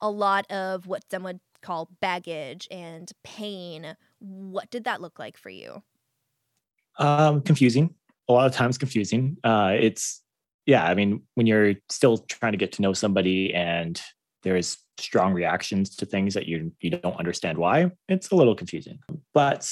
a 0.00 0.10
lot 0.10 0.50
of 0.50 0.86
what 0.86 1.02
some 1.10 1.22
would 1.22 1.40
call 1.62 1.88
baggage 2.00 2.68
and 2.70 3.10
pain. 3.22 3.96
What 4.20 4.70
did 4.70 4.84
that 4.84 5.00
look 5.00 5.18
like 5.18 5.36
for 5.36 5.50
you? 5.50 5.82
Um, 6.98 7.40
confusing. 7.40 7.94
A 8.28 8.32
lot 8.32 8.46
of 8.46 8.52
times 8.52 8.78
confusing. 8.78 9.36
Uh, 9.42 9.74
it's 9.78 10.22
yeah. 10.66 10.84
I 10.84 10.94
mean, 10.94 11.22
when 11.34 11.46
you're 11.46 11.74
still 11.88 12.18
trying 12.18 12.52
to 12.52 12.58
get 12.58 12.72
to 12.72 12.82
know 12.82 12.92
somebody 12.92 13.52
and 13.54 14.00
there's 14.44 14.78
strong 14.98 15.32
reactions 15.32 15.96
to 15.96 16.06
things 16.06 16.34
that 16.34 16.46
you 16.46 16.72
you 16.80 16.90
don't 16.90 17.18
understand 17.18 17.58
why, 17.58 17.90
it's 18.08 18.30
a 18.30 18.36
little 18.36 18.54
confusing. 18.54 19.00
But 19.32 19.70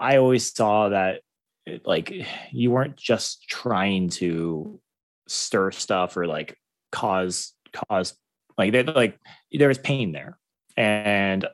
I 0.00 0.16
always 0.16 0.52
saw 0.52 0.88
that 0.88 1.20
like 1.84 2.12
you 2.50 2.70
weren't 2.70 2.96
just 2.96 3.48
trying 3.48 4.08
to 4.08 4.80
stir 5.28 5.70
stuff 5.70 6.16
or 6.16 6.26
like 6.26 6.56
cause 6.90 7.52
cause 7.72 8.14
like 8.58 8.72
they 8.72 8.82
like 8.82 9.18
there 9.52 9.68
was 9.68 9.78
pain 9.78 10.12
there. 10.12 10.38
And 10.76 11.46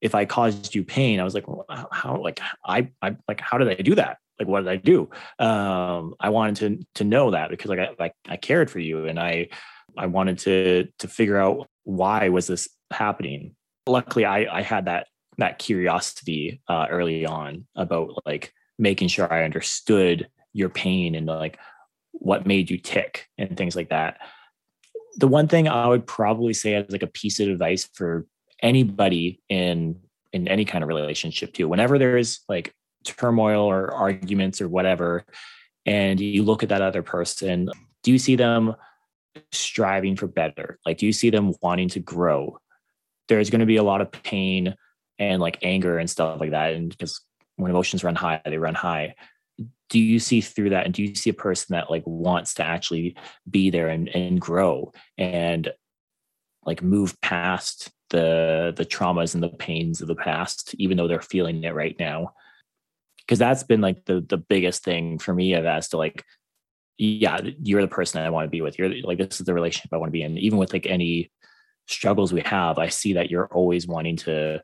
if 0.00 0.14
i 0.14 0.24
caused 0.24 0.76
you 0.76 0.84
pain 0.84 1.18
i 1.18 1.24
was 1.24 1.34
like 1.34 1.48
well, 1.48 1.66
how 1.90 2.16
like 2.22 2.40
i 2.64 2.88
i 3.02 3.16
like 3.26 3.40
how 3.40 3.58
did 3.58 3.68
i 3.68 3.74
do 3.74 3.94
that? 3.96 4.18
Like 4.38 4.48
what 4.48 4.60
did 4.60 4.68
i 4.68 4.76
do? 4.76 5.10
Um 5.38 6.14
i 6.20 6.30
wanted 6.30 6.56
to 6.56 6.86
to 6.96 7.04
know 7.04 7.32
that 7.32 7.50
because 7.50 7.68
like 7.68 7.80
i 7.80 7.90
like 7.98 8.14
i 8.28 8.36
cared 8.36 8.70
for 8.70 8.78
you 8.78 9.06
and 9.06 9.18
i 9.18 9.48
i 9.96 10.06
wanted 10.06 10.38
to 10.38 10.86
to 10.98 11.08
figure 11.08 11.38
out 11.38 11.66
why 11.84 12.28
was 12.28 12.46
this 12.46 12.68
happening 12.92 13.54
luckily 13.86 14.24
i 14.24 14.58
i 14.58 14.62
had 14.62 14.84
that 14.86 15.06
that 15.38 15.58
curiosity 15.58 16.60
uh 16.68 16.86
early 16.90 17.24
on 17.24 17.66
about 17.76 18.10
like 18.26 18.52
making 18.78 19.08
sure 19.08 19.32
i 19.32 19.44
understood 19.44 20.28
your 20.52 20.68
pain 20.68 21.14
and 21.14 21.26
like 21.26 21.58
what 22.12 22.46
made 22.46 22.70
you 22.70 22.78
tick 22.78 23.28
and 23.38 23.56
things 23.56 23.76
like 23.76 23.90
that. 23.90 24.18
The 25.16 25.28
one 25.28 25.48
thing 25.48 25.68
I 25.68 25.86
would 25.86 26.06
probably 26.06 26.52
say 26.52 26.74
as 26.74 26.90
like 26.90 27.02
a 27.02 27.08
piece 27.08 27.40
of 27.40 27.48
advice 27.48 27.88
for 27.94 28.26
anybody 28.62 29.40
in 29.48 30.00
in 30.32 30.46
any 30.46 30.64
kind 30.64 30.84
of 30.84 30.88
relationship 30.88 31.54
too, 31.54 31.68
whenever 31.68 31.98
there 31.98 32.18
is 32.18 32.40
like 32.48 32.74
turmoil 33.04 33.64
or 33.64 33.92
arguments 33.92 34.60
or 34.60 34.68
whatever, 34.68 35.24
and 35.86 36.20
you 36.20 36.42
look 36.42 36.62
at 36.62 36.68
that 36.68 36.82
other 36.82 37.02
person, 37.02 37.70
do 38.02 38.12
you 38.12 38.18
see 38.18 38.36
them 38.36 38.74
striving 39.52 40.16
for 40.16 40.26
better? 40.26 40.78
Like, 40.86 40.98
do 40.98 41.06
you 41.06 41.12
see 41.12 41.30
them 41.30 41.54
wanting 41.62 41.88
to 41.90 42.00
grow? 42.00 42.58
There's 43.28 43.50
going 43.50 43.60
to 43.60 43.66
be 43.66 43.76
a 43.76 43.82
lot 43.82 44.00
of 44.00 44.10
pain 44.10 44.74
and 45.18 45.40
like 45.40 45.58
anger 45.62 45.98
and 45.98 46.08
stuff 46.08 46.40
like 46.40 46.52
that. 46.52 46.74
And 46.74 46.90
because 46.90 47.20
when 47.56 47.70
emotions 47.70 48.04
run 48.04 48.14
high, 48.14 48.40
they 48.44 48.58
run 48.58 48.74
high. 48.74 49.14
Do 49.90 49.98
you 49.98 50.18
see 50.18 50.40
through 50.40 50.70
that? 50.70 50.84
And 50.84 50.94
do 50.94 51.02
you 51.02 51.14
see 51.14 51.30
a 51.30 51.34
person 51.34 51.74
that 51.74 51.90
like 51.90 52.04
wants 52.06 52.54
to 52.54 52.62
actually 52.62 53.16
be 53.50 53.70
there 53.70 53.88
and, 53.88 54.08
and 54.08 54.40
grow 54.40 54.92
and 55.16 55.70
like 56.64 56.82
move 56.82 57.18
past 57.20 57.90
the 58.10 58.72
the 58.76 58.84
traumas 58.84 59.34
and 59.34 59.42
the 59.42 59.48
pains 59.48 60.00
of 60.00 60.08
the 60.08 60.14
past, 60.14 60.74
even 60.78 60.96
though 60.96 61.08
they're 61.08 61.20
feeling 61.20 61.64
it 61.64 61.74
right 61.74 61.96
now? 61.98 62.32
Because 63.18 63.38
that's 63.38 63.62
been 63.62 63.80
like 63.80 64.04
the 64.04 64.20
the 64.20 64.36
biggest 64.36 64.84
thing 64.84 65.18
for 65.18 65.34
me 65.34 65.54
as 65.54 65.88
to 65.88 65.96
like, 65.96 66.24
yeah, 66.98 67.40
you're 67.62 67.80
the 67.80 67.88
person 67.88 68.20
I 68.20 68.30
want 68.30 68.46
to 68.46 68.50
be 68.50 68.60
with. 68.60 68.78
You're 68.78 68.92
like 69.02 69.18
this 69.18 69.40
is 69.40 69.46
the 69.46 69.54
relationship 69.54 69.92
I 69.92 69.96
want 69.96 70.08
to 70.08 70.12
be 70.12 70.22
in. 70.22 70.36
Even 70.36 70.58
with 70.58 70.72
like 70.72 70.86
any 70.86 71.30
struggles 71.86 72.32
we 72.32 72.42
have, 72.42 72.78
I 72.78 72.88
see 72.88 73.14
that 73.14 73.30
you're 73.30 73.46
always 73.46 73.86
wanting 73.86 74.16
to 74.16 74.60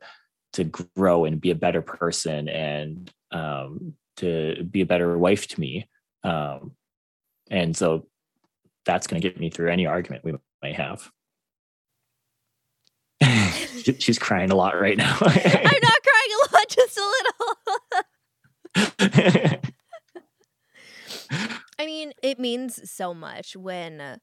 to 0.53 0.63
grow 0.63 1.25
and 1.25 1.41
be 1.41 1.51
a 1.51 1.55
better 1.55 1.81
person 1.81 2.47
and 2.47 3.11
um, 3.31 3.93
to 4.17 4.63
be 4.63 4.81
a 4.81 4.85
better 4.85 5.17
wife 5.17 5.47
to 5.47 5.59
me. 5.59 5.87
Um, 6.23 6.73
and 7.49 7.75
so 7.75 8.07
that's 8.85 9.07
going 9.07 9.21
to 9.21 9.27
get 9.27 9.39
me 9.39 9.49
through 9.49 9.71
any 9.71 9.85
argument 9.85 10.23
we 10.23 10.33
might 10.61 10.75
have. 10.75 11.09
She's 13.99 14.19
crying 14.19 14.51
a 14.51 14.55
lot 14.55 14.79
right 14.79 14.97
now. 14.97 15.17
I'm 15.19 15.21
not 15.21 16.01
crying 16.03 16.31
a 16.31 16.55
lot, 16.55 16.69
just 16.69 16.97
a 16.97 17.01
little. 18.75 19.61
I 21.85 21.87
mean, 21.87 22.13
it 22.23 22.39
means 22.39 22.89
so 22.89 23.13
much 23.13 23.55
when 23.55 24.19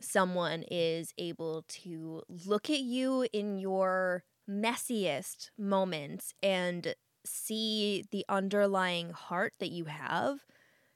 someone 0.00 0.62
is 0.70 1.12
able 1.18 1.64
to 1.66 2.22
look 2.28 2.70
at 2.70 2.78
you 2.78 3.26
in 3.32 3.58
your 3.58 4.22
messiest 4.48 5.50
moments 5.58 6.32
and 6.44 6.94
see 7.24 8.04
the 8.12 8.24
underlying 8.28 9.10
heart 9.10 9.54
that 9.58 9.72
you 9.72 9.86
have. 9.86 10.44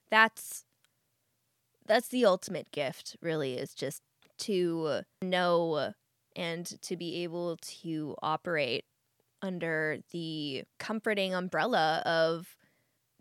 That's 0.09 0.63
that's 1.85 2.07
the 2.07 2.23
ultimate 2.23 2.71
gift 2.71 3.17
really 3.21 3.57
is 3.57 3.73
just 3.73 4.01
to 4.37 5.01
know 5.21 5.91
and 6.37 6.81
to 6.83 6.95
be 6.95 7.21
able 7.23 7.57
to 7.57 8.15
operate 8.23 8.85
under 9.41 9.97
the 10.13 10.63
comforting 10.79 11.35
umbrella 11.35 12.01
of 12.05 12.55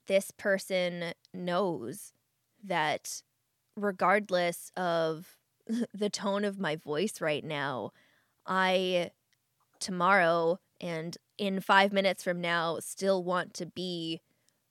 this 0.06 0.30
person 0.30 1.14
knows 1.34 2.12
that 2.64 3.22
regardless 3.76 4.70
of 4.76 5.36
the 5.94 6.10
tone 6.10 6.44
of 6.44 6.58
my 6.58 6.76
voice 6.76 7.20
right 7.20 7.44
now 7.44 7.90
i 8.46 9.10
tomorrow 9.78 10.58
and 10.80 11.16
in 11.38 11.60
five 11.60 11.92
minutes 11.92 12.22
from 12.22 12.40
now 12.40 12.78
still 12.80 13.22
want 13.22 13.54
to 13.54 13.66
be 13.66 14.20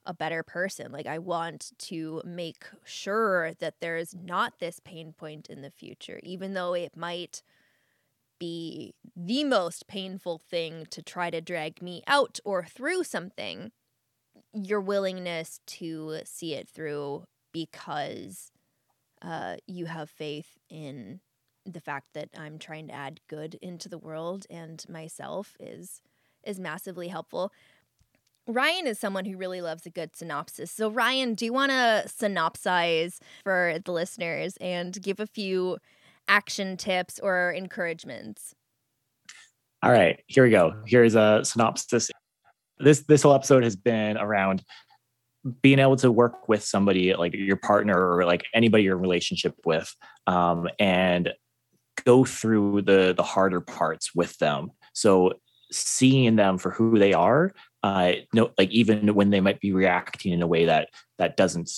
a 0.05 0.13
better 0.13 0.43
person. 0.43 0.91
Like, 0.91 1.05
I 1.05 1.19
want 1.19 1.71
to 1.77 2.21
make 2.25 2.65
sure 2.83 3.53
that 3.59 3.75
there's 3.79 4.15
not 4.15 4.59
this 4.59 4.79
pain 4.79 5.13
point 5.13 5.49
in 5.49 5.61
the 5.61 5.69
future, 5.69 6.19
even 6.23 6.55
though 6.55 6.73
it 6.73 6.97
might 6.97 7.43
be 8.39 8.95
the 9.15 9.43
most 9.43 9.87
painful 9.87 10.39
thing 10.49 10.87
to 10.89 11.03
try 11.03 11.29
to 11.29 11.41
drag 11.41 11.81
me 11.81 12.01
out 12.07 12.39
or 12.43 12.65
through 12.65 13.03
something. 13.03 13.71
Your 14.53 14.81
willingness 14.81 15.59
to 15.67 16.21
see 16.23 16.55
it 16.55 16.67
through 16.67 17.25
because 17.51 18.51
uh, 19.21 19.57
you 19.67 19.85
have 19.85 20.09
faith 20.09 20.57
in 20.69 21.19
the 21.65 21.81
fact 21.81 22.07
that 22.13 22.29
I'm 22.37 22.57
trying 22.57 22.87
to 22.87 22.93
add 22.93 23.19
good 23.27 23.55
into 23.61 23.89
the 23.89 23.97
world 23.97 24.45
and 24.49 24.83
myself 24.89 25.55
is 25.59 26.01
is 26.43 26.59
massively 26.59 27.09
helpful. 27.09 27.51
Ryan 28.47 28.87
is 28.87 28.97
someone 28.97 29.25
who 29.25 29.37
really 29.37 29.61
loves 29.61 29.85
a 29.85 29.89
good 29.89 30.15
synopsis. 30.15 30.71
So 30.71 30.89
Ryan, 30.89 31.35
do 31.35 31.45
you 31.45 31.53
want 31.53 31.71
to 31.71 32.05
synopsize 32.07 33.19
for 33.43 33.77
the 33.83 33.91
listeners 33.91 34.57
and 34.59 34.99
give 35.01 35.19
a 35.19 35.27
few 35.27 35.77
action 36.27 36.77
tips 36.77 37.19
or 37.19 37.51
encouragements? 37.51 38.55
All 39.83 39.91
right, 39.91 40.19
here 40.27 40.43
we 40.43 40.49
go. 40.49 40.73
Here's 40.87 41.15
a 41.15 41.41
synopsis. 41.43 42.09
This 42.79 43.01
this 43.01 43.23
whole 43.23 43.33
episode 43.33 43.63
has 43.63 43.75
been 43.75 44.17
around 44.17 44.63
being 45.61 45.79
able 45.79 45.95
to 45.97 46.11
work 46.11 46.49
with 46.49 46.63
somebody 46.63 47.13
like 47.13 47.33
your 47.33 47.55
partner 47.55 48.13
or 48.15 48.25
like 48.25 48.43
anybody 48.53 48.83
you're 48.83 48.97
in 48.97 49.01
relationship 49.01 49.55
with 49.65 49.93
um, 50.27 50.67
and 50.79 51.33
go 52.05 52.25
through 52.25 52.81
the 52.81 53.13
the 53.15 53.23
harder 53.23 53.61
parts 53.61 54.13
with 54.13 54.37
them. 54.37 54.71
So 54.93 55.33
seeing 55.71 56.35
them 56.35 56.57
for 56.57 56.71
who 56.71 56.97
they 56.97 57.13
are, 57.13 57.51
uh, 57.83 58.13
no, 58.33 58.51
like 58.57 58.71
even 58.71 59.13
when 59.13 59.29
they 59.29 59.39
might 59.39 59.59
be 59.59 59.71
reacting 59.71 60.33
in 60.33 60.41
a 60.41 60.47
way 60.47 60.65
that 60.65 60.89
that 61.17 61.37
doesn't 61.37 61.69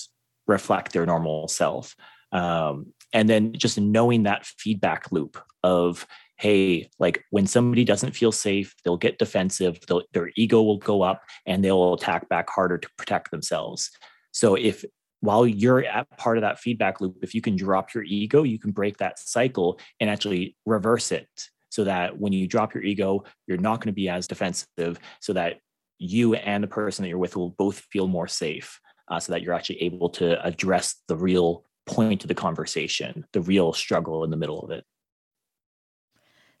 reflect 0.46 0.92
their 0.92 1.06
normal 1.06 1.48
self, 1.48 1.94
um, 2.32 2.92
and 3.12 3.28
then 3.28 3.52
just 3.52 3.78
knowing 3.78 4.24
that 4.24 4.46
feedback 4.46 5.12
loop 5.12 5.40
of 5.64 6.06
hey 6.38 6.88
like 6.98 7.24
when 7.30 7.46
somebody 7.46 7.84
doesn't 7.84 8.16
feel 8.16 8.32
safe 8.32 8.74
they'll 8.84 8.96
get 8.96 9.18
defensive 9.18 9.78
they'll, 9.86 10.02
their 10.12 10.30
ego 10.36 10.62
will 10.62 10.78
go 10.78 11.02
up 11.02 11.22
and 11.46 11.64
they'll 11.64 11.94
attack 11.94 12.28
back 12.28 12.48
harder 12.50 12.78
to 12.78 12.88
protect 12.96 13.30
themselves 13.30 13.90
so 14.32 14.54
if 14.54 14.84
while 15.22 15.46
you're 15.46 15.84
at 15.84 16.10
part 16.18 16.36
of 16.36 16.42
that 16.42 16.58
feedback 16.58 17.00
loop, 17.00 17.16
if 17.22 17.32
you 17.32 17.40
can 17.40 17.54
drop 17.54 17.94
your 17.94 18.02
ego, 18.02 18.42
you 18.42 18.58
can 18.58 18.72
break 18.72 18.96
that 18.96 19.20
cycle 19.20 19.78
and 20.00 20.10
actually 20.10 20.56
reverse 20.66 21.12
it 21.12 21.28
so 21.70 21.84
that 21.84 22.18
when 22.18 22.32
you 22.32 22.46
drop 22.46 22.74
your 22.74 22.82
ego, 22.82 23.24
you're 23.46 23.56
not 23.56 23.76
going 23.76 23.86
to 23.86 23.92
be 23.92 24.08
as 24.08 24.26
defensive, 24.26 24.98
so 25.20 25.32
that 25.32 25.58
you 25.98 26.34
and 26.34 26.62
the 26.62 26.68
person 26.68 27.02
that 27.02 27.08
you're 27.08 27.18
with 27.18 27.36
will 27.36 27.50
both 27.50 27.78
feel 27.92 28.08
more 28.08 28.26
safe, 28.26 28.80
uh, 29.08 29.20
so 29.20 29.32
that 29.32 29.42
you're 29.42 29.54
actually 29.54 29.80
able 29.80 30.10
to 30.10 30.44
address 30.44 30.96
the 31.06 31.16
real 31.16 31.64
point 31.86 32.24
of 32.24 32.28
the 32.28 32.34
conversation, 32.34 33.24
the 33.32 33.40
real 33.40 33.72
struggle 33.72 34.24
in 34.24 34.30
the 34.30 34.36
middle 34.36 34.60
of 34.60 34.70
it. 34.70 34.84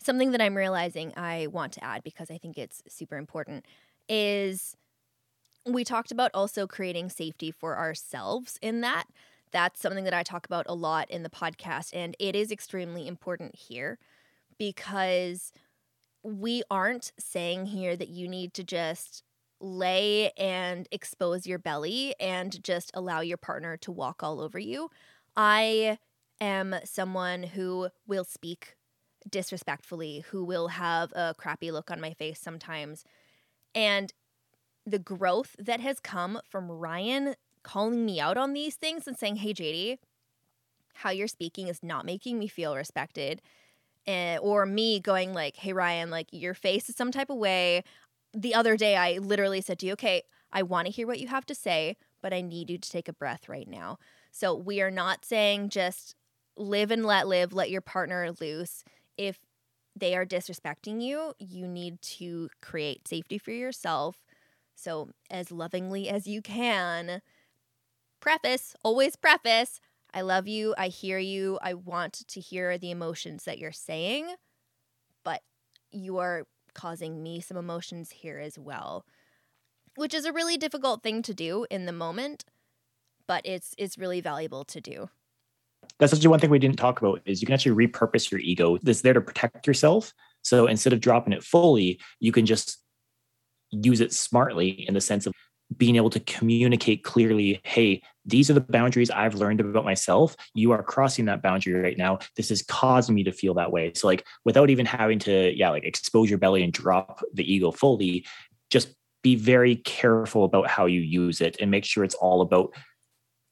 Something 0.02 0.32
that 0.32 0.40
I'm 0.40 0.56
realizing 0.56 1.12
I 1.16 1.46
want 1.46 1.72
to 1.74 1.84
add 1.84 2.02
because 2.02 2.30
I 2.30 2.38
think 2.38 2.58
it's 2.58 2.82
super 2.88 3.16
important 3.16 3.66
is 4.08 4.76
we 5.64 5.84
talked 5.84 6.10
about 6.10 6.32
also 6.34 6.66
creating 6.66 7.08
safety 7.08 7.50
for 7.52 7.78
ourselves 7.78 8.58
in 8.60 8.80
that. 8.80 9.04
That's 9.52 9.80
something 9.80 10.04
that 10.04 10.14
I 10.14 10.22
talk 10.22 10.44
about 10.46 10.66
a 10.68 10.74
lot 10.74 11.10
in 11.10 11.22
the 11.22 11.30
podcast, 11.30 11.90
and 11.92 12.16
it 12.18 12.34
is 12.34 12.50
extremely 12.50 13.06
important 13.06 13.54
here 13.54 13.98
because 14.58 15.52
we 16.22 16.62
aren't 16.70 17.12
saying 17.18 17.66
here 17.66 17.96
that 17.96 18.08
you 18.08 18.28
need 18.28 18.54
to 18.54 18.64
just 18.64 19.22
lay 19.60 20.30
and 20.38 20.88
expose 20.90 21.46
your 21.46 21.58
belly 21.58 22.14
and 22.18 22.62
just 22.64 22.90
allow 22.94 23.20
your 23.20 23.36
partner 23.36 23.76
to 23.76 23.92
walk 23.92 24.22
all 24.22 24.40
over 24.40 24.58
you. 24.58 24.88
I 25.36 25.98
am 26.40 26.74
someone 26.84 27.44
who 27.44 27.90
will 28.06 28.24
speak 28.24 28.74
disrespectfully, 29.28 30.24
who 30.30 30.44
will 30.44 30.68
have 30.68 31.12
a 31.12 31.34
crappy 31.36 31.70
look 31.70 31.90
on 31.90 32.00
my 32.00 32.12
face 32.12 32.40
sometimes. 32.40 33.04
And 33.74 34.12
the 34.86 34.98
growth 34.98 35.54
that 35.58 35.80
has 35.80 36.00
come 36.00 36.40
from 36.48 36.70
Ryan 36.70 37.34
calling 37.62 38.04
me 38.04 38.20
out 38.20 38.36
on 38.36 38.52
these 38.52 38.74
things 38.74 39.06
and 39.06 39.16
saying, 39.16 39.36
hey, 39.36 39.54
Jaydee, 39.54 39.98
how 40.94 41.10
you're 41.10 41.28
speaking 41.28 41.68
is 41.68 41.82
not 41.82 42.04
making 42.04 42.38
me 42.38 42.48
feel 42.48 42.76
respected. 42.76 43.40
Uh, 44.06 44.36
or 44.42 44.66
me 44.66 44.98
going 44.98 45.32
like, 45.32 45.56
hey, 45.56 45.72
Ryan, 45.72 46.10
like 46.10 46.26
your 46.32 46.54
face 46.54 46.88
is 46.88 46.96
some 46.96 47.12
type 47.12 47.30
of 47.30 47.36
way. 47.36 47.84
The 48.34 48.54
other 48.54 48.76
day, 48.76 48.96
I 48.96 49.18
literally 49.18 49.60
said 49.60 49.78
to 49.78 49.86
you, 49.86 49.92
okay, 49.92 50.22
I 50.52 50.62
want 50.62 50.86
to 50.86 50.92
hear 50.92 51.06
what 51.06 51.20
you 51.20 51.28
have 51.28 51.46
to 51.46 51.54
say, 51.54 51.96
but 52.20 52.32
I 52.32 52.40
need 52.40 52.68
you 52.68 52.78
to 52.78 52.90
take 52.90 53.08
a 53.08 53.12
breath 53.12 53.48
right 53.48 53.68
now. 53.68 53.98
So 54.32 54.54
we 54.54 54.80
are 54.80 54.90
not 54.90 55.24
saying 55.24 55.68
just 55.68 56.16
live 56.56 56.90
and 56.90 57.06
let 57.06 57.28
live, 57.28 57.52
let 57.52 57.70
your 57.70 57.80
partner 57.80 58.32
loose. 58.40 58.82
If 59.26 59.38
they 59.94 60.16
are 60.16 60.24
disrespecting 60.24 61.02
you, 61.02 61.34
you 61.38 61.68
need 61.68 62.00
to 62.02 62.48
create 62.60 63.06
safety 63.06 63.38
for 63.38 63.50
yourself 63.50 64.16
so, 64.74 65.10
as 65.30 65.50
lovingly 65.52 66.08
as 66.08 66.26
you 66.26 66.42
can, 66.42 67.22
preface, 68.20 68.74
always 68.82 69.16
preface, 69.16 69.80
I 70.14 70.22
love 70.22 70.48
you, 70.48 70.74
I 70.76 70.88
hear 70.88 71.18
you, 71.18 71.58
I 71.62 71.74
want 71.74 72.26
to 72.28 72.40
hear 72.40 72.76
the 72.76 72.90
emotions 72.90 73.44
that 73.44 73.58
you're 73.58 73.72
saying, 73.72 74.34
but 75.24 75.42
you 75.90 76.18
are 76.18 76.46
causing 76.74 77.22
me 77.22 77.40
some 77.40 77.56
emotions 77.56 78.10
here 78.10 78.38
as 78.38 78.58
well, 78.58 79.06
which 79.96 80.14
is 80.14 80.24
a 80.24 80.32
really 80.32 80.56
difficult 80.56 81.02
thing 81.02 81.22
to 81.22 81.34
do 81.34 81.66
in 81.70 81.86
the 81.86 81.92
moment, 81.92 82.44
but 83.26 83.42
it's 83.44 83.74
it's 83.78 83.98
really 83.98 84.20
valuable 84.20 84.64
to 84.64 84.80
do. 84.80 85.10
That's 85.98 86.12
actually 86.12 86.28
one 86.28 86.40
thing 86.40 86.50
we 86.50 86.58
didn't 86.58 86.78
talk 86.78 87.00
about 87.00 87.20
is 87.24 87.40
you 87.40 87.46
can 87.46 87.54
actually 87.54 87.86
repurpose 87.86 88.30
your 88.30 88.40
ego. 88.40 88.78
It's 88.84 89.02
there 89.02 89.12
to 89.12 89.20
protect 89.20 89.66
yourself. 89.66 90.12
So 90.42 90.66
instead 90.66 90.92
of 90.92 91.00
dropping 91.00 91.32
it 91.32 91.44
fully, 91.44 92.00
you 92.20 92.32
can 92.32 92.46
just 92.46 92.78
use 93.70 94.00
it 94.00 94.12
smartly 94.12 94.70
in 94.70 94.94
the 94.94 95.00
sense 95.00 95.26
of 95.26 95.32
being 95.78 95.96
able 95.96 96.10
to 96.10 96.20
communicate 96.20 97.02
clearly 97.02 97.60
hey 97.64 98.02
these 98.26 98.50
are 98.50 98.54
the 98.54 98.60
boundaries 98.60 99.10
i've 99.10 99.34
learned 99.34 99.60
about 99.60 99.84
myself 99.84 100.36
you 100.54 100.70
are 100.70 100.82
crossing 100.82 101.24
that 101.24 101.42
boundary 101.42 101.72
right 101.72 101.96
now 101.96 102.18
this 102.36 102.50
is 102.50 102.62
causing 102.62 103.14
me 103.14 103.24
to 103.24 103.32
feel 103.32 103.54
that 103.54 103.72
way 103.72 103.90
so 103.94 104.06
like 104.06 104.24
without 104.44 104.70
even 104.70 104.84
having 104.84 105.18
to 105.18 105.52
yeah 105.56 105.70
like 105.70 105.84
expose 105.84 106.28
your 106.28 106.38
belly 106.38 106.62
and 106.62 106.72
drop 106.72 107.22
the 107.32 107.50
ego 107.50 107.70
fully 107.70 108.24
just 108.70 108.94
be 109.22 109.36
very 109.36 109.76
careful 109.76 110.44
about 110.44 110.66
how 110.66 110.86
you 110.86 111.00
use 111.00 111.40
it 111.40 111.56
and 111.60 111.70
make 111.70 111.84
sure 111.84 112.04
it's 112.04 112.14
all 112.16 112.40
about 112.40 112.74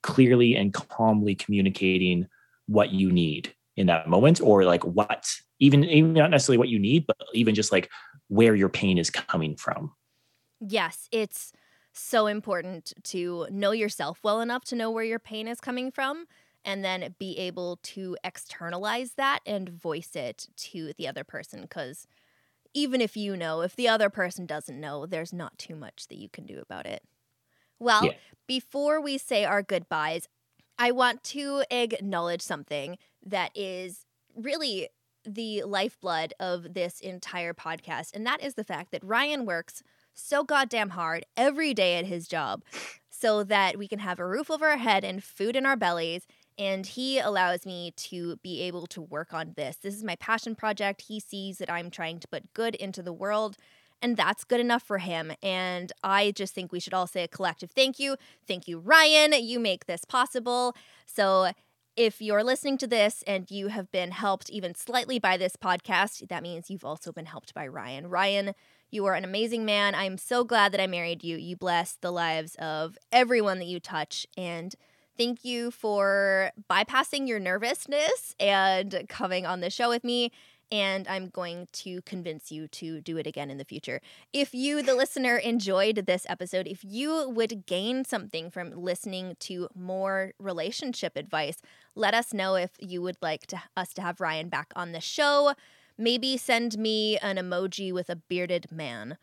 clearly 0.02 0.54
and 0.56 0.72
calmly 0.72 1.34
communicating 1.34 2.26
what 2.66 2.90
you 2.90 3.10
need 3.10 3.54
in 3.76 3.86
that 3.86 4.08
moment 4.08 4.40
or 4.40 4.64
like 4.64 4.84
what 4.84 5.28
even 5.58 5.84
even 5.84 6.12
not 6.12 6.30
necessarily 6.30 6.58
what 6.58 6.68
you 6.68 6.78
need 6.78 7.06
but 7.06 7.16
even 7.34 7.54
just 7.54 7.72
like 7.72 7.90
where 8.28 8.54
your 8.54 8.68
pain 8.68 8.98
is 8.98 9.10
coming 9.10 9.56
from. 9.56 9.92
Yes 10.60 11.08
it's 11.10 11.52
so 11.92 12.26
important 12.26 12.92
to 13.02 13.46
know 13.50 13.72
yourself 13.72 14.20
well 14.22 14.40
enough 14.40 14.64
to 14.64 14.76
know 14.76 14.90
where 14.90 15.04
your 15.04 15.18
pain 15.18 15.48
is 15.48 15.60
coming 15.60 15.90
from 15.90 16.26
and 16.64 16.84
then 16.84 17.14
be 17.18 17.36
able 17.38 17.78
to 17.82 18.16
externalize 18.22 19.14
that 19.14 19.40
and 19.46 19.68
voice 19.68 20.14
it 20.14 20.46
to 20.56 20.92
the 20.96 21.08
other 21.08 21.24
person 21.24 21.62
because 21.62 22.06
even 22.74 23.00
if 23.00 23.16
you 23.16 23.36
know 23.36 23.62
if 23.62 23.74
the 23.74 23.88
other 23.88 24.10
person 24.10 24.46
doesn't 24.46 24.80
know 24.80 25.06
there's 25.06 25.32
not 25.32 25.56
too 25.58 25.74
much 25.74 26.06
that 26.08 26.18
you 26.18 26.28
can 26.28 26.46
do 26.46 26.60
about 26.60 26.86
it 26.86 27.02
well 27.80 28.04
yeah. 28.04 28.12
before 28.46 29.00
we 29.00 29.18
say 29.18 29.44
our 29.44 29.62
goodbyes 29.62 30.28
i 30.78 30.90
want 30.90 31.24
to 31.24 31.64
acknowledge 31.70 32.42
something 32.42 32.96
that 33.24 33.50
is 33.54 34.06
really 34.36 34.88
the 35.24 35.62
lifeblood 35.64 36.32
of 36.40 36.74
this 36.74 37.00
entire 37.00 37.52
podcast 37.52 38.14
and 38.14 38.26
that 38.26 38.42
is 38.42 38.54
the 38.54 38.64
fact 38.64 38.92
that 38.92 39.04
ryan 39.04 39.44
works 39.44 39.82
so 40.14 40.44
goddamn 40.44 40.90
hard 40.90 41.24
every 41.36 41.74
day 41.74 41.96
at 41.98 42.06
his 42.06 42.28
job 42.28 42.62
so 43.20 43.44
that 43.44 43.76
we 43.76 43.86
can 43.86 43.98
have 43.98 44.18
a 44.18 44.26
roof 44.26 44.50
over 44.50 44.66
our 44.68 44.78
head 44.78 45.04
and 45.04 45.22
food 45.22 45.56
in 45.56 45.66
our 45.66 45.76
bellies. 45.76 46.26
And 46.58 46.86
he 46.86 47.18
allows 47.18 47.64
me 47.64 47.92
to 47.96 48.36
be 48.36 48.62
able 48.62 48.86
to 48.88 49.00
work 49.00 49.32
on 49.32 49.54
this. 49.56 49.76
This 49.76 49.94
is 49.94 50.04
my 50.04 50.16
passion 50.16 50.54
project. 50.54 51.02
He 51.02 51.20
sees 51.20 51.58
that 51.58 51.70
I'm 51.70 51.90
trying 51.90 52.18
to 52.20 52.28
put 52.28 52.52
good 52.54 52.74
into 52.74 53.02
the 53.02 53.12
world, 53.12 53.56
and 54.02 54.16
that's 54.16 54.44
good 54.44 54.60
enough 54.60 54.82
for 54.82 54.98
him. 54.98 55.32
And 55.42 55.92
I 56.02 56.32
just 56.32 56.54
think 56.54 56.72
we 56.72 56.80
should 56.80 56.94
all 56.94 57.06
say 57.06 57.24
a 57.24 57.28
collective 57.28 57.70
thank 57.70 57.98
you. 57.98 58.16
Thank 58.46 58.66
you, 58.68 58.78
Ryan. 58.78 59.32
You 59.32 59.58
make 59.58 59.86
this 59.86 60.04
possible. 60.04 60.74
So, 61.06 61.52
if 61.96 62.22
you're 62.22 62.44
listening 62.44 62.78
to 62.78 62.86
this 62.86 63.22
and 63.26 63.50
you 63.50 63.66
have 63.66 63.90
been 63.90 64.12
helped 64.12 64.48
even 64.48 64.74
slightly 64.74 65.18
by 65.18 65.36
this 65.36 65.56
podcast, 65.56 66.28
that 66.28 66.42
means 66.42 66.70
you've 66.70 66.84
also 66.84 67.12
been 67.12 67.26
helped 67.26 67.52
by 67.52 67.66
Ryan. 67.66 68.08
Ryan 68.08 68.54
you 68.90 69.06
are 69.06 69.14
an 69.14 69.24
amazing 69.24 69.64
man. 69.64 69.94
I'm 69.94 70.18
so 70.18 70.42
glad 70.42 70.72
that 70.72 70.80
I 70.80 70.86
married 70.86 71.22
you. 71.22 71.36
You 71.36 71.56
bless 71.56 71.92
the 71.94 72.10
lives 72.10 72.56
of 72.56 72.98
everyone 73.12 73.58
that 73.58 73.66
you 73.66 73.78
touch. 73.78 74.26
And 74.36 74.74
thank 75.16 75.44
you 75.44 75.70
for 75.70 76.50
bypassing 76.68 77.28
your 77.28 77.38
nervousness 77.38 78.34
and 78.40 79.04
coming 79.08 79.46
on 79.46 79.60
the 79.60 79.70
show 79.70 79.88
with 79.88 80.02
me. 80.02 80.32
And 80.72 81.08
I'm 81.08 81.28
going 81.28 81.68
to 81.72 82.00
convince 82.02 82.52
you 82.52 82.68
to 82.68 83.00
do 83.00 83.16
it 83.16 83.26
again 83.26 83.50
in 83.50 83.58
the 83.58 83.64
future. 83.64 84.00
If 84.32 84.54
you, 84.54 84.82
the 84.82 84.94
listener, 84.94 85.36
enjoyed 85.36 85.96
this 86.06 86.26
episode, 86.28 86.68
if 86.68 86.84
you 86.84 87.28
would 87.28 87.66
gain 87.66 88.04
something 88.04 88.50
from 88.50 88.70
listening 88.70 89.36
to 89.40 89.68
more 89.74 90.32
relationship 90.38 91.16
advice, 91.16 91.60
let 91.96 92.14
us 92.14 92.32
know 92.32 92.54
if 92.54 92.70
you 92.78 93.02
would 93.02 93.16
like 93.20 93.46
to, 93.48 93.62
us 93.76 93.92
to 93.94 94.02
have 94.02 94.20
Ryan 94.20 94.48
back 94.48 94.72
on 94.76 94.92
the 94.92 95.00
show 95.00 95.54
maybe 96.00 96.36
send 96.36 96.78
me 96.78 97.18
an 97.18 97.36
emoji 97.36 97.92
with 97.92 98.08
a 98.08 98.16
bearded 98.16 98.72
man. 98.72 99.18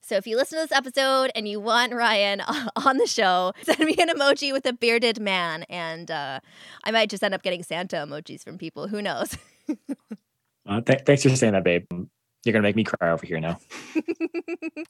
So 0.00 0.16
if 0.16 0.26
you 0.26 0.36
listen 0.36 0.58
to 0.58 0.64
this 0.64 0.76
episode 0.76 1.30
and 1.34 1.46
you 1.46 1.60
want 1.60 1.92
Ryan 1.92 2.40
on 2.76 2.96
the 2.96 3.06
show, 3.06 3.52
send 3.62 3.80
me 3.80 3.96
an 3.98 4.08
emoji 4.08 4.52
with 4.52 4.64
a 4.64 4.72
bearded 4.72 5.20
man, 5.20 5.64
and 5.64 6.10
uh, 6.10 6.40
I 6.84 6.90
might 6.90 7.10
just 7.10 7.22
end 7.22 7.34
up 7.34 7.42
getting 7.42 7.62
Santa 7.62 7.96
emojis 7.96 8.42
from 8.42 8.56
people. 8.56 8.88
Who 8.88 9.02
knows? 9.02 9.36
uh, 10.70 10.80
th- 10.80 11.00
thanks 11.04 11.22
for 11.22 11.30
saying 11.30 11.52
that, 11.52 11.64
babe. 11.64 11.84
You're 12.44 12.52
gonna 12.52 12.62
make 12.62 12.76
me 12.76 12.84
cry 12.84 13.10
over 13.10 13.26
here 13.26 13.40
now. 13.40 13.58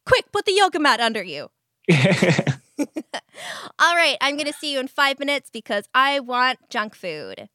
Quick, 0.07 0.31
put 0.33 0.45
the 0.45 0.53
yoga 0.53 0.79
mat 0.79 1.01
under 1.01 1.23
you. 1.23 1.49
All 3.79 3.97
right, 3.97 4.17
I'm 4.21 4.37
gonna 4.37 4.53
see 4.53 4.73
you 4.73 4.79
in 4.81 4.89
five 4.89 5.19
minutes 5.19 5.51
because 5.51 5.89
I 5.95 6.21
want 6.21 6.59
junk 6.69 6.95
food. 6.95 7.49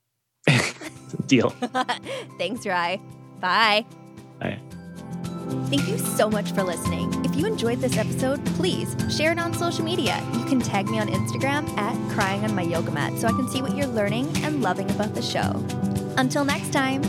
Deal. 1.27 1.51
Thanks, 2.37 2.65
Rye. 2.65 2.99
Bye. 3.39 3.85
Bye. 4.39 4.59
Thank 5.67 5.87
you 5.87 5.97
so 5.97 6.29
much 6.29 6.51
for 6.51 6.63
listening. 6.63 7.23
If 7.23 7.35
you 7.35 7.45
enjoyed 7.45 7.79
this 7.79 7.97
episode, 7.97 8.43
please 8.57 8.95
share 9.15 9.31
it 9.31 9.39
on 9.39 9.53
social 9.53 9.85
media. 9.85 10.19
You 10.33 10.45
can 10.45 10.59
tag 10.59 10.89
me 10.89 10.99
on 10.99 11.07
Instagram 11.07 11.67
at 11.77 11.95
crying 12.13 12.43
on 12.43 12.55
my 12.55 12.63
yoga 12.63 12.91
mat 12.91 13.17
so 13.19 13.27
I 13.27 13.31
can 13.31 13.47
see 13.49 13.61
what 13.61 13.75
you're 13.75 13.87
learning 13.87 14.27
and 14.43 14.61
loving 14.61 14.89
about 14.91 15.13
the 15.13 15.21
show. 15.21 15.63
Until 16.17 16.45
next 16.45 16.73
time. 16.73 17.03